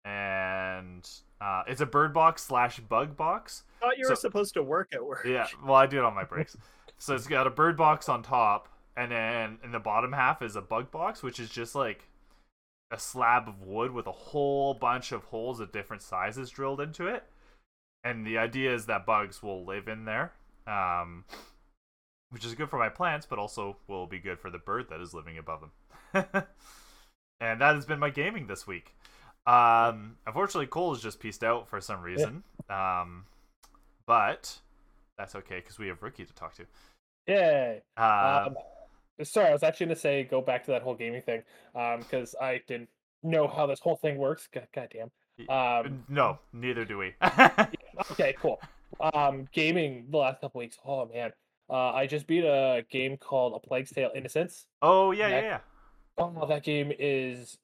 [0.06, 1.10] and
[1.42, 3.64] uh, it's a bird box slash bug box.
[3.80, 5.26] thought you were supposed to work at work.
[5.26, 6.56] Yeah, well, I do it on my breaks.
[7.00, 10.56] so it's got a bird box on top, and then in the bottom half is
[10.56, 12.08] a bug box, which is just like
[12.92, 17.08] a slab of wood with a whole bunch of holes of different sizes drilled into
[17.08, 17.24] it.
[18.04, 20.34] And the idea is that bugs will live in there,
[20.68, 21.26] um,
[22.30, 25.02] which is good for my plants, but also will be good for the bird that
[25.02, 26.26] is living above them.
[27.42, 28.94] and that has been my gaming this week.
[29.48, 32.44] Um, unfortunately, Cole has just pieced out for some reason.
[32.70, 33.26] Um,
[34.08, 34.60] but
[35.18, 36.66] that's okay because we have Rookie to talk to.
[37.28, 37.82] Yay.
[37.98, 38.56] Uh, Um,
[39.24, 41.44] sorry, I was actually going to say go back to that whole gaming thing
[41.74, 42.90] because I didn't
[43.24, 44.48] know how this whole thing works.
[44.54, 45.12] God, goddamn.
[45.50, 47.14] Um, no, neither do we.
[48.12, 48.60] okay, cool.
[49.14, 50.78] Um, gaming the last couple weeks.
[50.86, 51.32] Oh man,
[51.70, 54.66] uh, I just beat a game called A Plague's Tale: Innocence.
[54.82, 55.60] oh yeah, yeah, That- yeah.
[56.18, 57.58] Oh, that game is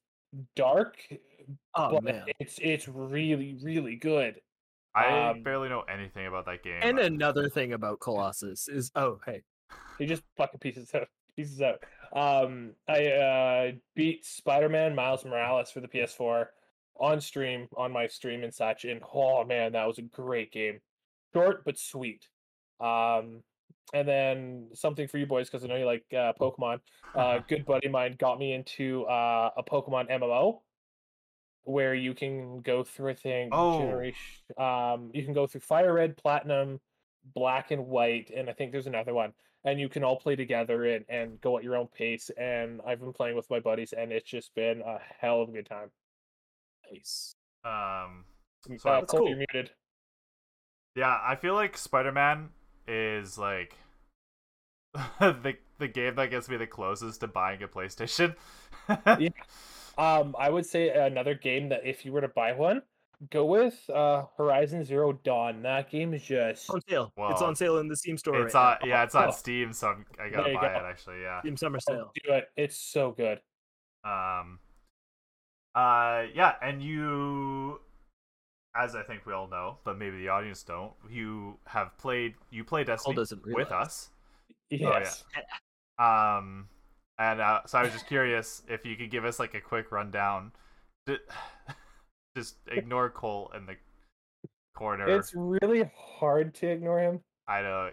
[0.58, 0.98] dark,
[1.76, 2.24] Oh but man.
[2.40, 4.36] it's it's really really good.
[4.94, 6.80] I um, barely know anything about that game.
[6.82, 9.42] And another thing about Colossus is oh hey.
[9.98, 11.08] He just fucking pieces out.
[11.36, 11.84] Pieces out.
[12.14, 16.48] Um, I uh, beat Spider-Man Miles Morales for the PS4
[17.00, 20.80] on stream on my stream and such, and oh man, that was a great game.
[21.34, 22.28] Short but sweet.
[22.82, 23.44] Um,
[23.94, 26.80] and then something for you boys because I know you like uh, Pokemon.
[27.16, 30.60] Uh, good buddy of mine got me into uh, a Pokemon MMO
[31.64, 33.50] where you can go through a thing.
[33.52, 33.80] Oh.
[33.80, 34.18] Generation,
[34.58, 36.80] um, you can go through Fire Red, Platinum,
[37.36, 39.34] Black and White, and I think there's another one.
[39.64, 42.32] And you can all play together and, and go at your own pace.
[42.36, 45.52] And I've been playing with my buddies, and it's just been a hell of a
[45.52, 45.92] good time.
[46.92, 47.36] Nice.
[47.64, 48.26] um,
[48.70, 49.30] M- Sorry, uh, that's Cole, cool.
[49.30, 49.70] you're muted.
[50.96, 52.50] yeah, I feel like Spider Man
[52.88, 53.76] is like
[55.20, 58.36] the the game that gets me the closest to buying a PlayStation.
[59.20, 59.30] Yeah.
[59.98, 62.82] Um, I would say another game that if you were to buy one,
[63.30, 65.62] go with uh Horizon Zero Dawn.
[65.64, 67.12] That game is just On sale.
[67.30, 68.46] it's on sale in the Steam store.
[68.46, 69.32] it's right on yeah, it's on Oh.
[69.32, 70.68] Steam, so I'm, I gotta buy go.
[70.68, 71.22] it actually.
[71.22, 71.40] Yeah.
[71.42, 72.12] Steam summer oh, sale.
[72.24, 72.46] do it.
[72.58, 73.40] It's so good.
[74.04, 74.60] Um.
[75.76, 76.24] Uh.
[76.34, 77.80] Yeah, and you,
[78.76, 80.94] as I think we all know, but maybe the audience don't.
[81.10, 82.34] You have played.
[82.50, 83.72] You play Destiny with realize.
[83.72, 84.10] us.
[84.50, 85.24] Oh, Yes.
[86.00, 86.68] Um.
[87.20, 89.92] And uh, so I was just curious if you could give us like a quick
[89.92, 90.52] rundown.
[92.38, 93.76] Just ignore Cole in the
[94.76, 95.06] corner.
[95.08, 97.20] It's really hard to ignore him.
[97.48, 97.92] I know.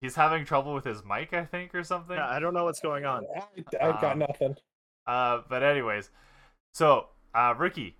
[0.00, 2.16] He's having trouble with his mic, I think, or something.
[2.16, 3.24] Yeah, I don't know what's going on.
[3.36, 4.54] I, I've got Um, nothing.
[5.06, 6.10] Uh, but anyways,
[6.74, 7.96] so uh, Ricky,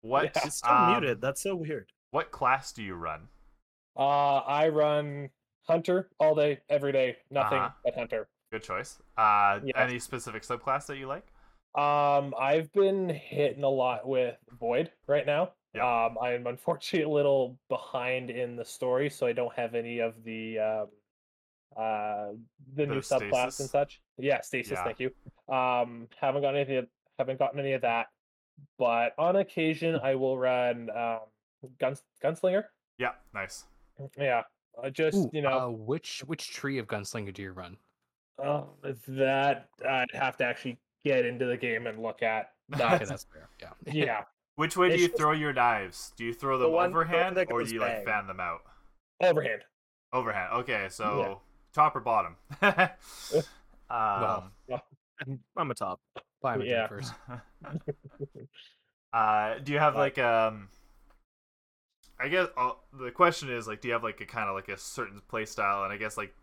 [0.00, 1.20] what It's still um, muted.
[1.20, 1.90] That's so weird.
[2.12, 3.28] What class do you run?
[3.96, 5.28] Uh, I run
[5.66, 7.16] hunter all day, every day.
[7.30, 7.70] Nothing Uh-huh.
[7.84, 8.28] but hunter.
[8.54, 9.02] Good choice.
[9.18, 9.74] Uh, Yes.
[9.76, 11.26] any specific subclass that you like?
[11.74, 15.54] Um, I've been hitting a lot with Void right now.
[15.74, 16.04] Yeah.
[16.06, 20.22] Um, I'm unfortunately a little behind in the story, so I don't have any of
[20.22, 20.86] the um,
[21.76, 22.26] uh,
[22.76, 24.00] the new The subclass and such.
[24.18, 24.74] Yeah, stasis.
[24.74, 24.84] Yeah.
[24.84, 25.10] Thank you.
[25.52, 26.76] Um, haven't gotten any.
[26.76, 26.88] of-
[27.18, 28.06] Haven't gotten any of that,
[28.78, 31.20] but on occasion I will run um,
[31.80, 32.64] guns gunslinger.
[32.98, 33.64] Yeah, nice.
[34.16, 34.42] Yeah,
[34.80, 37.78] uh, just Ooh, you know uh, which which tree of gunslinger do you run?
[38.42, 38.62] Uh,
[39.08, 42.50] that I'd have to actually get into the game and look at.
[42.74, 43.48] Okay, That's, that's fair.
[43.60, 43.92] Yeah.
[43.92, 44.20] yeah,
[44.56, 46.12] Which way do you just- throw your knives?
[46.16, 48.04] Do you throw them the one overhand that or do you like bang.
[48.06, 48.60] fan them out?
[49.22, 49.60] overhand.
[50.14, 50.52] Overhand.
[50.60, 51.40] Okay, so
[51.74, 52.36] top or bottom?
[52.62, 52.88] um,
[53.90, 54.82] Well,
[55.26, 56.00] I'm, I'm a top.
[56.40, 56.88] Buy my Yeah.
[56.88, 57.12] first.
[59.12, 60.68] uh, do you have like um?
[62.20, 64.68] I guess uh, the question is like, do you have like a kind of like
[64.68, 65.84] a certain play style?
[65.84, 66.34] And I guess like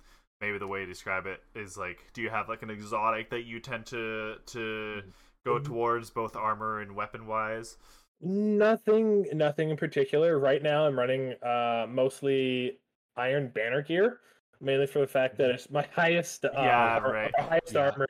[0.42, 3.44] maybe the way to describe it is like, do you have like an exotic that
[3.46, 5.02] you tend to to
[5.46, 5.66] go Mhm.
[5.66, 7.78] towards both armor and weapon wise?
[8.20, 10.38] Nothing, nothing in particular.
[10.38, 12.80] Right now, I'm running uh, mostly
[13.16, 14.20] Iron Banner gear,
[14.60, 17.34] mainly for the fact that it's my highest, uh, Yeah, ar- right.
[17.40, 17.90] highest Yeah.
[17.92, 18.08] armor,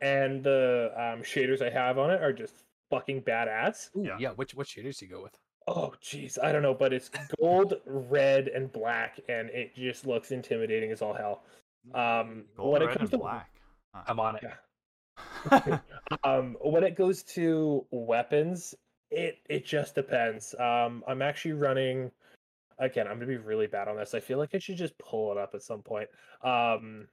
[0.00, 3.90] and the um, shaders I have on it are just fucking badass.
[3.96, 4.16] Ooh, Yeah.
[4.18, 4.30] yeah.
[4.32, 5.34] Which what shaders do you go with?
[5.66, 7.10] Oh, jeez, I don't know, but it's
[7.40, 11.44] gold, red, and black, and it just looks intimidating as all hell.
[11.92, 13.50] Um, Gold, when it comes and to black.
[14.06, 14.42] I'm on it.
[14.42, 14.54] Yeah.
[16.24, 18.74] um when it goes to weapons
[19.10, 22.10] it it just depends um i'm actually running
[22.78, 25.30] again i'm gonna be really bad on this i feel like i should just pull
[25.30, 26.08] it up at some point
[26.42, 27.06] um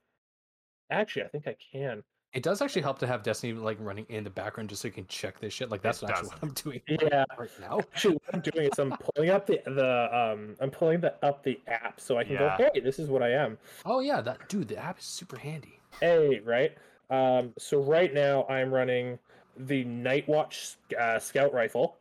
[0.90, 2.02] actually i think i can
[2.34, 4.94] It does actually help to have Destiny like running in the background just so you
[4.94, 5.70] can check this shit.
[5.70, 7.80] Like that's It actually what I'm doing yeah right now.
[7.94, 11.44] actually what i'm doing is i'm pulling up the the um i'm pulling the up
[11.44, 12.58] the app so i can Yeah.
[12.58, 15.38] go hey this is what i am Oh yeah, that dude, the app is super
[15.38, 15.80] handy.
[16.00, 16.78] hey right
[17.10, 19.20] um so right now i'm running
[19.58, 21.98] the night watch uh, scout rifle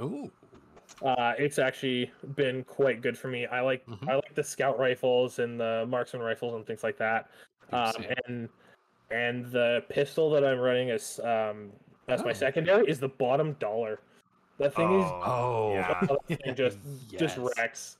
[0.00, 0.30] Ooh.
[1.02, 3.46] Uh, it's actually been quite good for me.
[3.46, 4.06] I like Mhm.
[4.08, 7.30] I like the scout rifles and the marksman rifles and things like that.
[7.72, 7.92] Um,
[8.26, 8.48] and
[9.10, 11.70] and the pistol that I'm running as um
[12.08, 12.34] as my Oh.
[12.34, 14.00] secondary is the bottom dollar.
[14.58, 16.06] That thing is Oh, yeah.
[16.44, 16.78] thing just
[17.16, 17.96] just wrecks.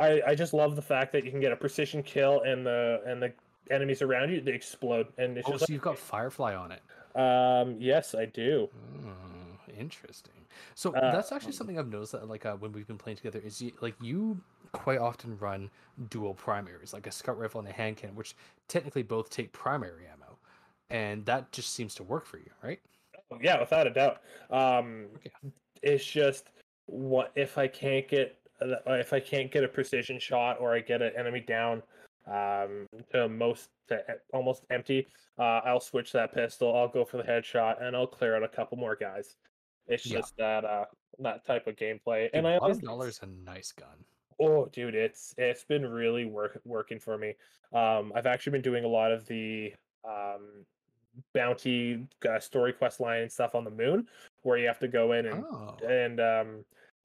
[0.00, 3.02] I I just love the fact that you can get a precision kill and the
[3.06, 3.32] and the
[3.70, 6.82] enemies around you they explode and it's Oh, just so you've got Firefly on it.
[7.14, 8.68] um yes I do.
[9.04, 10.46] Mm, interesting.
[10.74, 13.40] So Uh, that's actually something I've noticed that like uh, when we've been playing together
[13.44, 14.40] is you, like you
[14.72, 15.70] quite often run
[16.10, 18.34] dual primaries, like a scout rifle and a hand cannon, which
[18.68, 20.17] technically both take primary ammo,
[20.90, 22.80] and that just seems to work for you, right?
[23.30, 24.22] Oh, Yeah, without a doubt.
[24.50, 25.30] Um, Okay.
[25.82, 26.50] it's just
[26.86, 30.80] what if I can't get uh, if I can't get a precision shot or I
[30.80, 31.82] get an enemy down
[32.26, 35.06] um, to most to almost empty,
[35.38, 36.74] uh, I'll switch that pistol.
[36.76, 39.36] I'll go for the headshot and I'll clear out a couple more guys.
[39.86, 40.18] It's Yeah.
[40.18, 40.86] just that uh,
[41.20, 44.04] that type of gameplay, Dude, and I always bottom dollar is a nice gun.
[44.40, 47.34] Oh, dude, it's it's been really work working for me.
[47.72, 49.74] Um, I've actually been doing a lot of the
[50.04, 50.64] um
[51.34, 54.06] bounty uh, story quest line and stuff on the moon,
[54.42, 56.64] where you have to go in and Oh, and um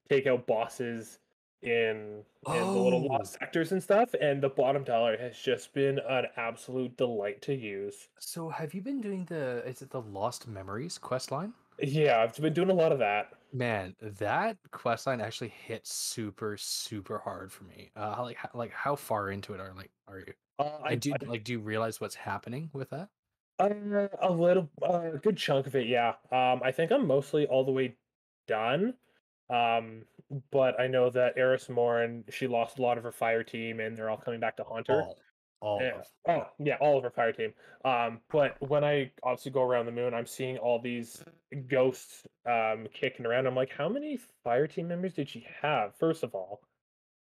[0.10, 1.20] take out bosses
[1.62, 3.14] in in the little Oh.
[3.14, 4.14] lost sectors and stuff.
[4.20, 8.10] And the bottom dollar has just been an absolute delight to use.
[8.20, 11.54] so have you been doing the is it the Lost Memories quest line?
[11.80, 13.34] Yeah, I've been doing a lot of that.
[13.54, 17.92] Man, that quest line actually hit super super hard for me.
[17.96, 20.34] Uh, like like how far into it are like are you?
[20.60, 23.10] Uh, I And do I- like do you realize what's happening with that?
[23.60, 26.14] Uh, a little, uh, a good chunk of it, yeah.
[26.32, 27.96] Um, I think I'm mostly all the way
[28.48, 28.96] done.
[29.50, 30.04] Um,
[30.52, 33.96] but I know that Eris Morn, she lost a lot of her fire team, and
[33.96, 35.02] they're all coming back to haunt her.
[35.04, 35.18] All,
[35.62, 36.00] all Yeah.
[36.00, 37.54] of Oh, yeah, all of her fire team.
[37.86, 41.24] Um, but when I obviously go around the moon, I'm seeing all these
[41.68, 43.46] ghosts um kicking around.
[43.46, 45.96] I'm like, how many fire team members did she have?
[45.98, 46.62] First of all,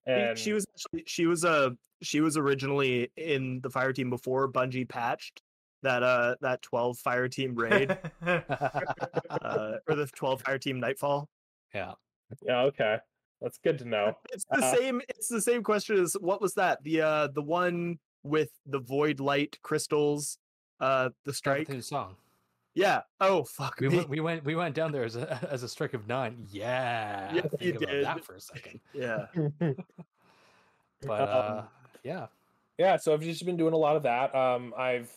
[0.06, 4.10] She- and she was actually she was a she was originally in the fire team
[4.10, 5.42] before Bungie patched
[5.82, 8.42] that uh that 12 fire team raid uh,
[9.88, 11.30] or the 12 fire team nightfall.
[11.74, 11.94] yeah.
[12.42, 12.98] yeah, okay,
[13.42, 14.14] that's good to know.
[14.34, 16.84] It's the Uh, same it's the same question as what was that?
[16.84, 20.38] The uh the one with the void light crystals
[20.80, 21.68] uh the strike.
[21.68, 22.16] Strike song.
[22.76, 23.02] Yeah.
[23.20, 23.98] Oh fuck We me.
[23.98, 26.46] went we went we went down there as a as a strike of nine.
[26.52, 27.34] Yeah.
[27.34, 28.06] Yes, you think about did.
[28.06, 28.80] that for a second.
[28.94, 29.26] Yeah.
[31.02, 31.68] But uh Um,
[32.04, 32.28] yeah.
[32.78, 35.12] yeah so i've just been doing a lot of that um i've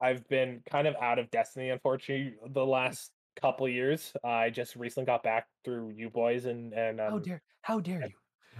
[0.00, 4.12] i've been kind of out of destiny unfortunately the last couple years.
[4.24, 8.02] I just recently got back through you boys and and um, How dare how dare
[8.02, 8.14] you?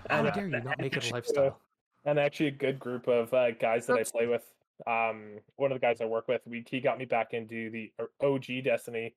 [0.08, 1.60] How and, uh, dare you not make it a uh, lifestyle?
[2.04, 4.44] and actually a good group of uh, guys that I play with.
[4.86, 7.92] Um, one of the guys I work with, we he got me back into the
[8.22, 9.14] OG Destiny,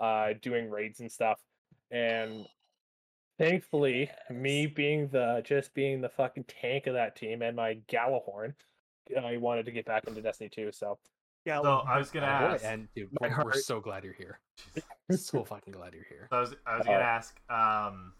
[0.00, 1.40] uh, doing raids and stuff,
[1.90, 2.46] and
[3.38, 8.54] thankfully, me being the just being the fucking tank of that team and my Gjallarhorn,
[9.18, 10.70] I wanted to get back into Destiny too.
[10.72, 10.98] So
[11.44, 12.64] Yeah, So I was gonna Oh, boy, ask.
[12.64, 14.40] and dude, My we're, we're so glad you're here.
[15.10, 16.28] So fucking glad you're here.
[16.30, 18.12] So I was, I was Uh, gonna ask, um,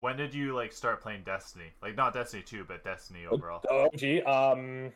[0.00, 1.72] when did you like start playing Destiny?
[1.80, 3.60] Like not Destiny two, but Destiny overall.
[3.62, 4.92] the OG, um,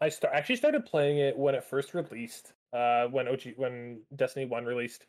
[0.00, 2.52] I start actually started playing it when it first released.
[2.72, 5.06] Uh, when OG when Destiny One released,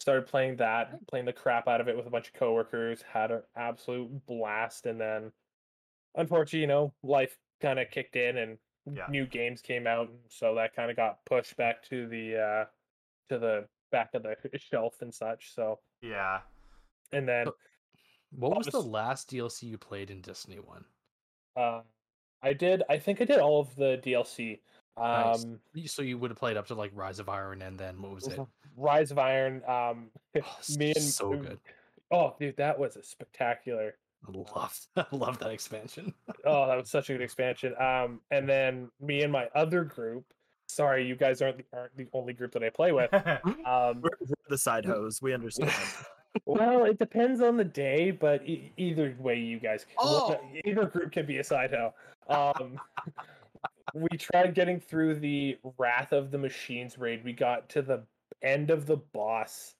[0.00, 3.02] started playing that, playing the crap out of it with a bunch of coworkers.
[3.02, 5.30] Had an absolute blast, and then,
[6.14, 8.56] unfortunately, you know, life kind of kicked in, and
[8.92, 9.06] Yeah.
[9.08, 12.64] new games came out, and so that kind of got pushed back to the uh,
[13.30, 15.54] to the back of the shelf and such.
[15.54, 16.40] So, Yeah.
[17.12, 17.56] and then So-
[18.36, 20.84] What was the last DLC you played in Destiny One?
[21.56, 21.82] uh,
[22.42, 22.82] I did.
[22.90, 24.60] I think I did all of the DLC.
[24.98, 25.44] Nice.
[25.44, 28.02] Um, Y- So you would have played up to like Rise of Iron, and then
[28.02, 28.38] what was it?
[28.76, 29.62] Rise of Iron.
[29.66, 31.58] Um, Oh, me and so good.
[32.10, 33.96] Oh, dude, that was a spectacular.
[34.26, 36.12] I love, I love that expansion.
[36.46, 37.74] Oh, that was such a good expansion.
[37.80, 40.26] Um, and then me and my other group.
[40.68, 43.12] Sorry, you guys aren't the, aren't the only group that I play with.
[43.14, 45.22] Um, we're, we're the side hose.
[45.22, 45.72] We understand.
[46.44, 50.38] well, it depends on the day, but e- either way, you guys, Oh!
[50.66, 51.94] either group can be a side hoe.
[52.28, 52.78] Um,
[53.94, 57.24] we tried getting through the Wrath of the Machines raid.
[57.24, 58.02] We got to the
[58.42, 59.76] end of the boss,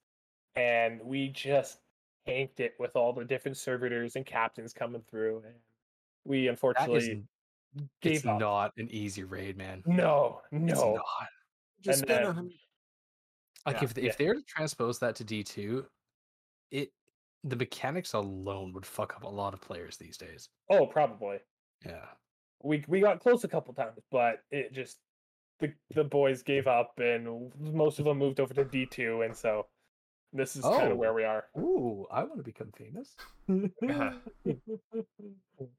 [0.56, 1.78] and we just
[2.26, 5.42] tanked it with all the different servitors and captains coming through.
[5.46, 5.54] And
[6.24, 7.10] we unfortunately
[7.76, 8.38] n- gave it's up.
[8.40, 9.82] not an easy raid, man.
[9.86, 10.94] No, It's no.
[10.96, 11.28] not.
[11.80, 12.48] Just And then- a-
[13.66, 13.84] Like Yeah.
[13.84, 14.04] if Yeah.
[14.10, 15.88] if they were to transpose that to D two,
[16.70, 16.92] it
[17.44, 20.48] the mechanics alone would fuck up a lot of players these days.
[20.70, 21.40] Oh, probably.
[21.84, 22.08] Yeah.
[22.62, 24.98] we we got close a couple times, but it just
[25.60, 29.34] the the boys gave up, and most of them moved over to D two, and
[29.36, 29.66] so
[30.34, 30.92] this is kind Oh.
[30.92, 31.46] of where we are.
[31.56, 33.14] Ooh, I want to become famous.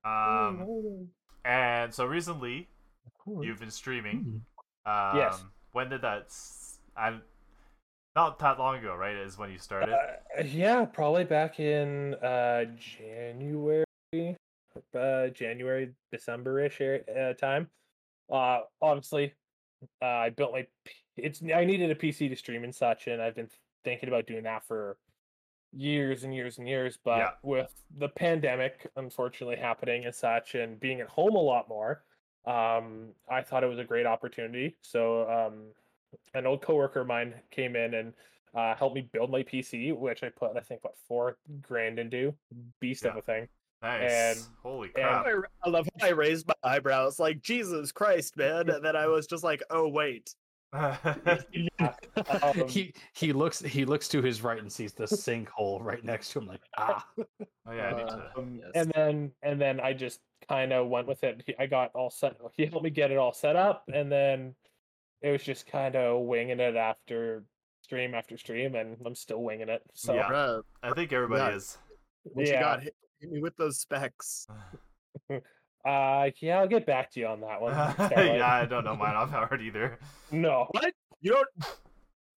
[0.03, 1.08] um,
[1.43, 2.68] and so recently
[3.41, 4.41] you've been streaming.
[4.88, 5.12] Mm.
[5.12, 5.43] Um, Yes.
[5.74, 6.24] When did that?
[6.28, 7.18] s- I
[8.16, 9.16] not that long ago, right?
[9.16, 9.93] Is when you started.
[9.93, 13.84] Uh, yeah, probably back in uh January,
[14.97, 17.68] uh January December ish uh, time.
[18.32, 19.34] Uh, obviously,
[20.01, 20.66] uh, I built my.
[20.86, 23.49] P- It's I needed a PC to stream and such, and I've been
[23.86, 24.98] thinking about doing that for
[25.72, 26.98] years and years and years.
[27.02, 27.32] But Yeah.
[27.44, 32.04] with the pandemic, unfortunately, happening and such, and being at home a lot more,
[32.46, 34.76] um, I thought it was a great opportunity.
[34.82, 35.68] So, um,
[36.34, 38.14] an old coworker of mine came in and
[38.54, 42.34] uh, helped me build my PC, which I put I think what four grand into,
[42.80, 43.50] beast of a thing.
[43.82, 44.12] nice.
[44.38, 45.26] and- Holy and- crap.
[45.26, 45.34] I
[45.64, 48.70] I love how I raised my eyebrows, like Jesus Christ, man.
[48.70, 50.34] And then I was just like, oh wait.
[50.76, 51.94] Yeah.
[52.42, 56.32] Um, he he looks he looks to his right and sees the sinkhole right next
[56.32, 57.06] to him, like ah.
[57.20, 58.32] oh yeah, I need to.
[58.38, 58.72] um, Yes.
[58.74, 61.44] and then and then I just kind of went with it.
[61.60, 62.38] I got all set.
[62.54, 64.56] He helped me get it all set up, and then
[65.22, 67.44] it was just kind of winging it after
[67.84, 69.82] stream after stream, and I'm still winging it.
[69.94, 70.30] So Yeah.
[70.30, 71.58] Bruh, I think everybody Yeah.
[71.58, 71.78] is.
[72.24, 72.82] what you got?
[72.82, 74.48] Hit, hit me with those specs.
[75.86, 77.74] uh, yeah, I'll get back to you on that one.
[78.12, 80.00] Yeah, I don't know mine off hard either.
[80.32, 80.94] No, What?
[81.22, 81.48] You don't?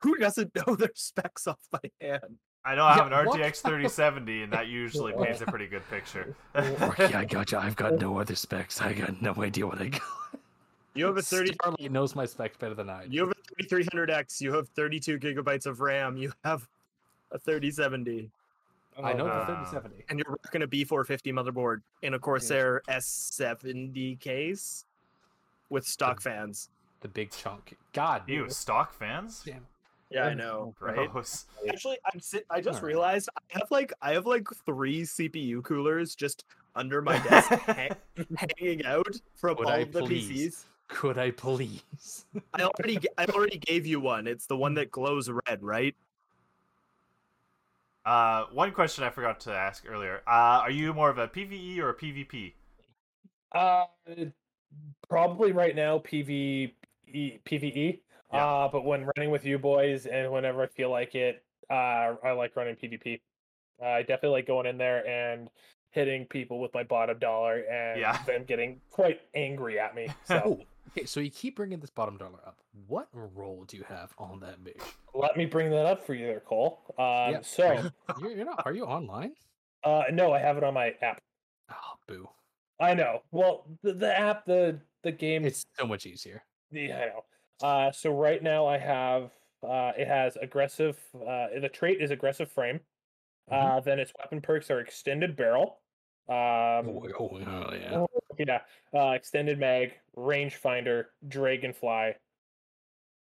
[0.03, 2.39] Who doesn't know their specs off by hand?
[2.65, 3.39] I know I have Yeah, an what?
[3.41, 6.35] RTX 3070, and that usually paints a pretty good picture.
[6.55, 7.59] yeah, I got you.
[7.59, 8.81] I've got no other specs.
[8.81, 10.03] I got no idea what I got.
[10.95, 11.53] You have a 30.
[11.55, 13.07] Starlight knows my specs better than I.
[13.07, 13.13] do.
[13.15, 14.41] You have a 3300X.
[14.41, 16.17] You have 32 gigabytes of RAM.
[16.17, 16.67] You have
[17.31, 18.31] a 3070,
[19.05, 20.05] I know the Uh, 3070.
[20.09, 24.85] and you're rocking a B450 motherboard in a Corsair S70 case
[25.71, 26.71] with stock fans.
[27.01, 27.77] The big chunk.
[27.93, 28.23] God.
[28.27, 29.43] You stock fans?
[29.45, 29.67] Damn.
[30.11, 31.11] Yeah, I know, right?
[31.13, 31.47] Gross.
[31.69, 32.83] Actually, I'm sit- I just Alright.
[32.95, 36.45] realized I have like I have like three CPU coolers just
[36.75, 37.89] under my desk ha-
[38.59, 40.29] hanging out from Would all I of the please?
[40.31, 40.65] PCs.
[40.89, 42.25] Could I please?
[42.55, 44.27] I already I already gave you one.
[44.27, 45.95] It's the one that glows red, right?
[48.09, 50.23] Uh, one question I forgot to ask earlier.
[50.27, 52.55] Uh, are you more of a PVE or a PvP?
[53.53, 53.85] Uh,
[55.11, 56.73] probably right now PvE,
[57.15, 58.01] PVE.
[58.33, 58.47] Yeah.
[58.47, 62.33] Uh, but when running with you boys and whenever I feel like it, uh, I
[62.33, 63.21] like running PvP.
[63.83, 65.51] Uh, I definitely like going in there and
[65.91, 68.19] hitting people with my bottom dollar and Yeah.
[68.27, 70.09] them getting quite angry at me.
[70.25, 72.59] So Oh, Okay, so you keep bringing this bottom dollar up.
[72.87, 74.77] What role do you have on that page?
[75.15, 76.81] Let me bring that up for you there, Cole.
[76.99, 77.41] Um, Yeah.
[77.43, 78.63] So, You're, you're not.
[78.67, 79.33] Are you online?
[79.85, 81.21] uh, no, I have it on my app.
[81.71, 81.75] Oh,
[82.07, 82.29] boo!
[82.81, 83.23] I know.
[83.31, 86.43] Well, the, the app, the the game, It's so much easier.
[86.71, 87.25] yeah, I know.
[87.69, 89.31] Uh, so right now I have,
[89.63, 90.99] uh, it has aggressive.
[91.15, 92.81] Uh, the trait is aggressive frame.
[93.51, 93.77] Mhm.
[93.77, 95.81] Uh, then its weapon perks are extended barrel.
[96.29, 98.05] Um, Oh, oh, oh, yeah.
[98.39, 98.61] yeah,
[99.01, 102.13] uh, extended mag, rangefinder, dragonfly.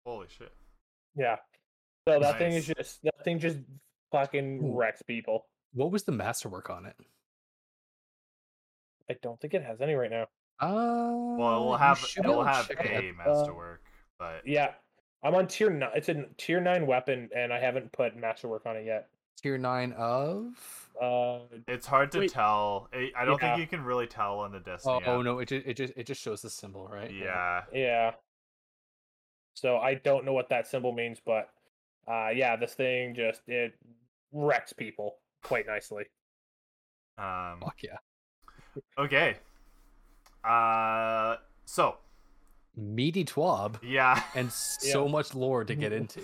[0.05, 0.51] Holy shit.
[1.15, 1.37] Yeah.
[2.07, 3.57] So that thing is just that thing just
[4.11, 4.77] fucking Ooh.
[4.77, 5.47] wrecks people.
[5.73, 6.95] What was the masterwork on it?
[9.09, 10.23] I don't think it has any right now.
[10.59, 13.09] Uh, Well, it will you have should it will be to have check it a
[13.09, 13.15] out.
[13.27, 13.81] masterwork,
[14.17, 14.71] but Yeah,
[15.23, 15.91] I'm on tier nine.
[15.95, 19.09] It's a tier nine weapon, and I haven't put masterwork on it yet.
[19.41, 20.82] tier nine of.
[21.01, 22.31] Uh, it's hard to Wait.
[22.31, 22.87] tell.
[22.93, 23.55] I I don't Yeah.
[23.55, 25.01] think you can really tell on the Destiny.
[25.05, 25.39] Oh, oh no!
[25.39, 27.11] It just it just it just shows the symbol, right?
[27.11, 27.61] Yeah.
[27.73, 28.11] yeah.
[29.55, 31.49] So I don't know what that symbol means, but
[32.07, 33.73] uh, yeah, this thing just it
[34.31, 36.05] wrecks people quite nicely.
[37.17, 37.59] Um.
[37.61, 37.97] Fuck yeah!
[38.97, 39.37] Okay.
[40.43, 41.37] Uh.
[41.65, 41.97] So
[42.75, 44.21] Meaty twab yeah.
[44.35, 46.21] and so much lore to get into.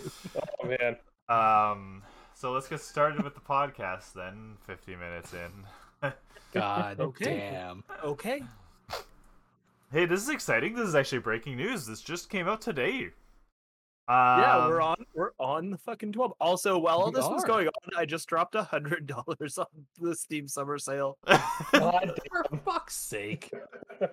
[0.62, 0.96] Oh man,
[1.30, 2.04] Um.
[2.40, 4.56] So let's get started with the podcast then.
[4.66, 6.12] Fifty minutes in.
[6.54, 7.50] God Okay.
[7.52, 7.84] damn!
[8.02, 8.42] Okay.
[9.92, 10.74] Hey, this is exciting.
[10.74, 11.86] This is actually breaking news.
[11.86, 13.10] This just came out today.
[14.08, 16.32] Yeah, we're Um, on we're on the fucking twelve.
[16.40, 19.66] Also, while all We this was going on, I just dropped a hundred dollars on
[20.00, 21.18] the Steam summer sale.
[21.74, 23.52] God For fuck's sake!
[24.02, 24.08] I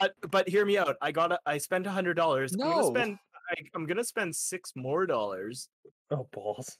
[0.00, 0.96] got, but hear me out.
[1.02, 2.54] I got a, I spent a hundred dollars.
[2.54, 2.70] I'm No.
[2.70, 3.18] gonna spend.
[3.50, 5.92] I, I'm gonna spend six more dollars, damn.
[6.10, 6.78] Oh balls.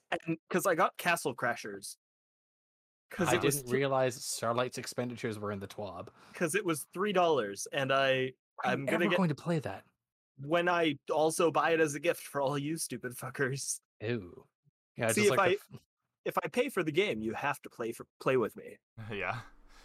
[0.49, 1.97] because I got Castle Crashers.
[3.11, 6.09] Because I didn't realize Starlight's expenditures were in the twab.
[6.33, 8.33] because it was three dollars, and I
[8.65, 9.85] Are I'm gonna ever get going to play that.
[10.41, 13.81] when I also buy it as a gift for all you stupid fuckers.
[14.03, 14.45] Ew.
[14.97, 15.79] Yeah, See, just if like the
[16.27, 18.77] If I pay for the game, you have to play for play with me.
[19.13, 19.37] yeah.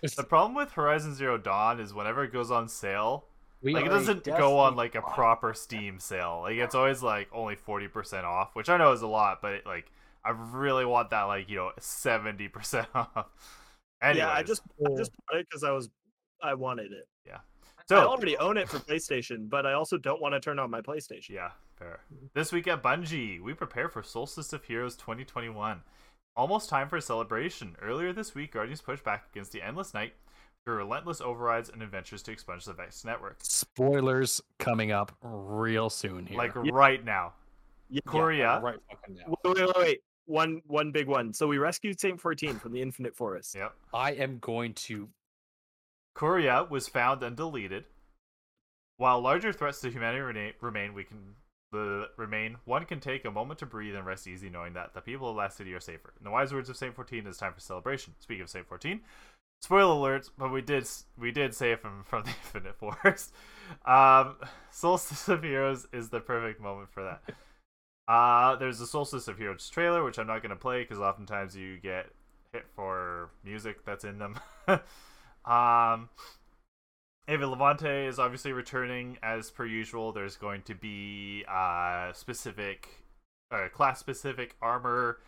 [0.01, 3.27] The problem with Horizon Zero Dawn is whenever it goes on sale,
[3.63, 6.41] we like it doesn't go on like a proper Steam sale.
[6.43, 9.53] Like it's always like only forty percent off, which I know is a lot, but
[9.53, 9.91] it, like
[10.25, 13.27] I really want that like you know seventy percent off.
[14.01, 15.89] Anyways, Yeah, I just I just bought it because I was
[16.41, 17.07] I wanted it.
[17.25, 17.37] Yeah.
[17.87, 20.69] so I already own it for PlayStation, but I also don't want to turn on
[20.69, 21.29] my PlayStation.
[21.29, 22.01] yeah, fair.
[22.33, 25.81] This week at Bungie, we prepare for Solstice of Heroes 2021.
[26.35, 27.75] Almost time for a celebration.
[27.81, 30.13] Earlier this week, Guardians pushed back against the Endless Night
[30.65, 33.37] through relentless overrides and adventures to expunge the Vex network.
[33.41, 36.37] spoilers coming up real soon here.
[36.37, 36.71] Like Yeah.
[36.73, 37.33] right now.
[37.89, 38.01] Yeah.
[38.07, 38.61] Quria.
[38.61, 39.23] right fucking now.
[39.43, 40.03] Wait, wait, wait, wait.
[40.25, 41.33] One one big one.
[41.33, 43.55] So we rescued Saint 14 from the Infinite Forest.
[43.55, 43.73] Yep.
[43.93, 45.09] I am going to
[46.15, 47.85] Quria was found and deleted.
[48.97, 51.35] While larger threats to humanity remain, we can
[51.71, 52.57] the remain.
[52.65, 55.35] One can take a moment to breathe and rest easy, knowing that the people of
[55.35, 56.13] Last City are safer.
[56.19, 58.13] In the wise words of Saint Fourteen, it's time for celebration.
[58.19, 59.01] Speaking of Saint Fourteen,
[59.63, 60.85] spoiler alerts, but we did
[61.17, 63.33] we did save him from the Infinite Forest.
[63.85, 64.35] Um,
[64.69, 67.35] Solstice of Heroes is the perfect moment for that.
[68.05, 71.77] Uh, there's the Solstice of Heroes trailer, which I'm not gonna play because oftentimes you
[71.79, 72.07] get
[72.51, 74.37] hit for music that's in them.
[75.45, 76.09] um,
[77.29, 80.11] Eva Levante is obviously returning as per usual.
[80.11, 82.89] There's going to be uh specific,
[83.49, 85.19] uh, class specific armor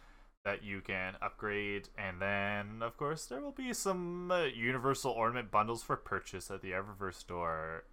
[0.45, 5.51] that you can upgrade, and then of course there will be some uh, universal ornament
[5.51, 7.83] bundles for purchase at the Eververse store.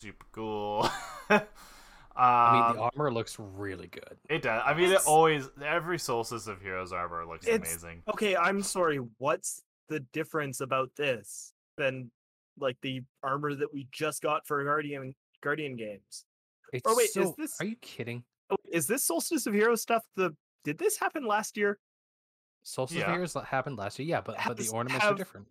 [0.00, 0.88] Super cool.
[1.30, 4.16] I mean, Um, the armor looks really good.
[4.30, 4.62] it does.
[4.64, 8.02] I mean, it It's- always every Solstice of Heroes armor looks It's- amazing.
[8.08, 8.98] Okay, I'm sorry.
[9.18, 12.10] What's the difference about this than
[12.58, 16.24] like the armor that we just got for Guardian Guardian games?
[16.72, 18.22] It's wait, is this- Are you kidding?
[18.50, 20.34] Oh, is this Solstice of Heroes stuff the
[20.66, 21.78] did this happen last year?
[22.64, 23.14] Solstice Yeah.
[23.24, 25.46] of happened last year, yeah, but but the Has- ornaments are different.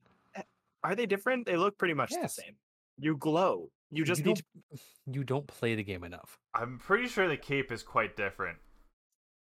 [0.84, 1.46] Are they different?
[1.46, 2.36] They look pretty much Yes.
[2.36, 2.58] the same.
[2.98, 3.72] You glow.
[3.92, 4.82] You just need don't,
[5.16, 6.38] you don't play the game enough.
[6.54, 8.60] I'm pretty sure the cape is quite different.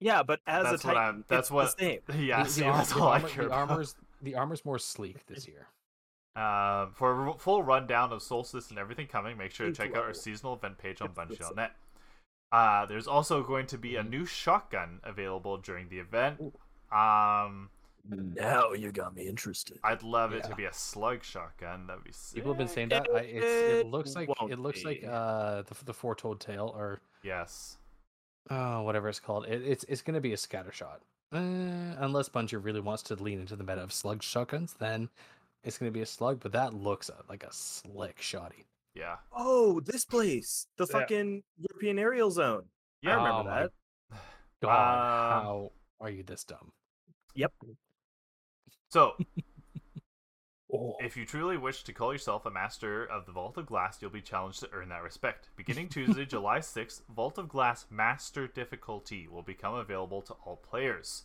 [0.01, 2.01] Yeah, but as That's a what I'm- that's it's what- the same.
[2.25, 3.71] Yeah, the, see, the, that's the all I care the about.
[3.71, 5.67] armor's the armor's more sleek this year.
[6.37, 10.05] Um, for a full rundown of Solstice and everything coming, make sure to check out
[10.05, 11.73] our seasonal event page on Yes, yes, Bungie.net.
[12.51, 16.41] Uh, there's also going to be a new shotgun available during the event.
[16.91, 17.69] Um,
[18.09, 19.79] Now you got me interested.
[19.85, 20.55] I'd love it to Yeah.
[20.55, 21.87] be a slug shotgun.
[21.87, 22.37] That'd be sick.
[22.37, 23.07] People have been saying that.
[23.15, 25.07] I, it's, it it looks like won't it looks like be.
[25.07, 27.77] uh the the foretold tale or Yes.
[28.49, 29.45] oh whatever it's called.
[29.47, 31.03] It, it's it's gonna be a scatter shot.
[31.31, 31.37] Uh,
[31.99, 35.11] unless Bungie really wants to lean into the meta of slug shotguns, then
[35.63, 36.41] it's gonna be a slug.
[36.41, 38.65] But that looks uh, like a slick shotty.
[38.99, 39.17] Yeah.
[39.33, 40.99] Oh, this place, the Yeah.
[41.01, 42.65] fucking European aerial zone.
[43.01, 43.13] Yeah.
[43.13, 43.73] I remember Oh that.
[44.63, 46.73] God, Uh, how are you this dumb?
[47.35, 47.53] Yep.
[48.91, 49.17] So,
[50.71, 54.03] Oh, if you truly wish to call yourself a master of the Vault of Glass,
[54.03, 55.49] you'll be challenged to earn that respect.
[55.57, 61.25] Beginning Tuesday, July 6th, Vault of Glass Master difficulty will become available to all players.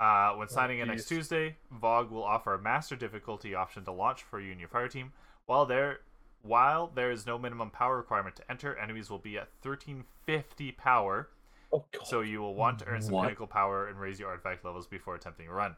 [0.00, 1.06] Uh, when signing in next.
[1.06, 4.88] Tuesday, VOG will offer a master difficulty option to launch for you and your fire
[4.88, 5.12] team.
[5.46, 6.00] While there,
[6.44, 11.28] while there is no minimum power requirement to enter, enemies will be at 1350 power,
[11.72, 13.22] oh so you will want to earn some What?
[13.22, 15.74] critical power and raise your artifact levels before attempting a run.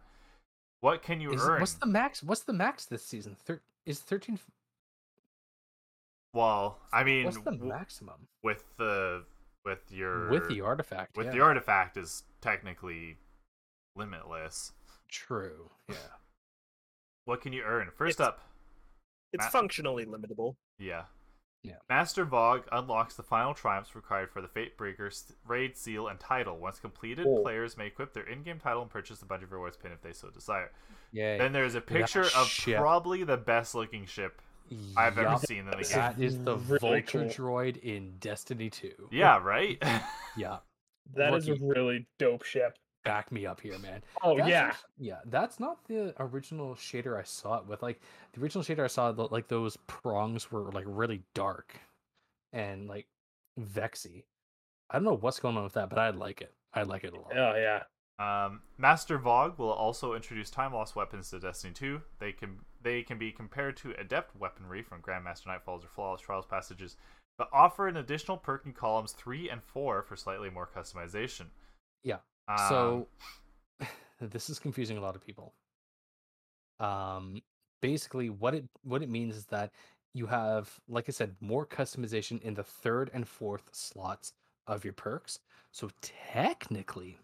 [0.81, 1.61] What can you Is, earn?
[1.61, 2.23] what's the max?
[2.23, 3.37] What's the max this season?
[3.45, 4.39] Thir- is thirteen?
[6.35, 9.25] Well, I mean, what's the maximum with the
[9.65, 11.17] with your with the artifact?
[11.17, 11.33] with yeah.
[11.33, 13.17] the artifact is technically
[13.95, 14.73] limitless.
[15.09, 15.71] True.
[15.89, 15.95] Yeah.
[17.25, 17.89] What can you earn?
[17.97, 18.41] First It's- up,
[19.33, 20.57] It's Ma- functionally limitable.
[20.79, 21.05] yeah.
[21.63, 21.77] Yeah.
[21.89, 25.11] Master VOG unlocks the final triumphs required for the Fate Breaker
[25.45, 26.59] raid seal and title.
[26.59, 27.43] Once completed, Oh.
[27.43, 30.31] players may equip their in-game title and purchase the Bungie Rewards pin if they so
[30.31, 30.71] desire.
[31.11, 31.39] Yeah.
[31.39, 32.79] Then there's a picture of ship.
[32.79, 34.41] probably the best-looking ship
[34.97, 35.83] I've ever seen in the game.
[35.95, 37.29] That is the Really Vulture cool.
[37.49, 39.09] droid in Destiny 2.
[39.11, 39.83] Yeah, right.
[40.37, 40.59] Yeah.
[41.15, 42.79] that is a really dope ship.
[43.07, 44.03] Back me up here, man.
[44.23, 44.73] Oh That's yeah.
[44.99, 45.19] yeah.
[45.25, 47.83] That's not the original shader I saw it with.
[47.83, 48.01] Like
[48.33, 51.79] the original shader I saw, the- like those prongs were like really dark
[52.53, 53.07] and like
[53.57, 54.25] vexy.
[54.91, 56.53] I don't know what's going on with that, but I like it.
[56.75, 57.33] I like it a lot.
[57.37, 57.83] Oh yeah.
[58.19, 62.01] Um, Master VOG will also introduce Timelost weapons to Destiny 2.
[62.19, 66.47] They can they can be compared to adept weaponry from Grandmaster Nightfalls or Flawless Trials
[66.47, 66.97] passages,
[67.37, 71.47] but offer an additional perk in columns three and four for slightly more customization.
[72.05, 72.19] Yeah.
[72.49, 73.07] Um, so
[74.21, 75.53] this is confusing a lot of people.
[76.81, 77.43] Um,
[77.81, 79.71] basically, what it what it means is that
[80.15, 84.33] you have, like I said, more customization in the third and fourth slots
[84.67, 85.41] of your perks.
[85.73, 87.19] So technically,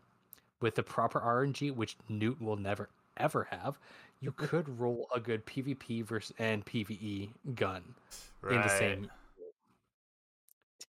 [0.61, 3.79] with the proper RNG, which Newt will never ever have,
[4.21, 7.83] you could roll a good PvP versus and PvE gun
[8.51, 9.11] in the same.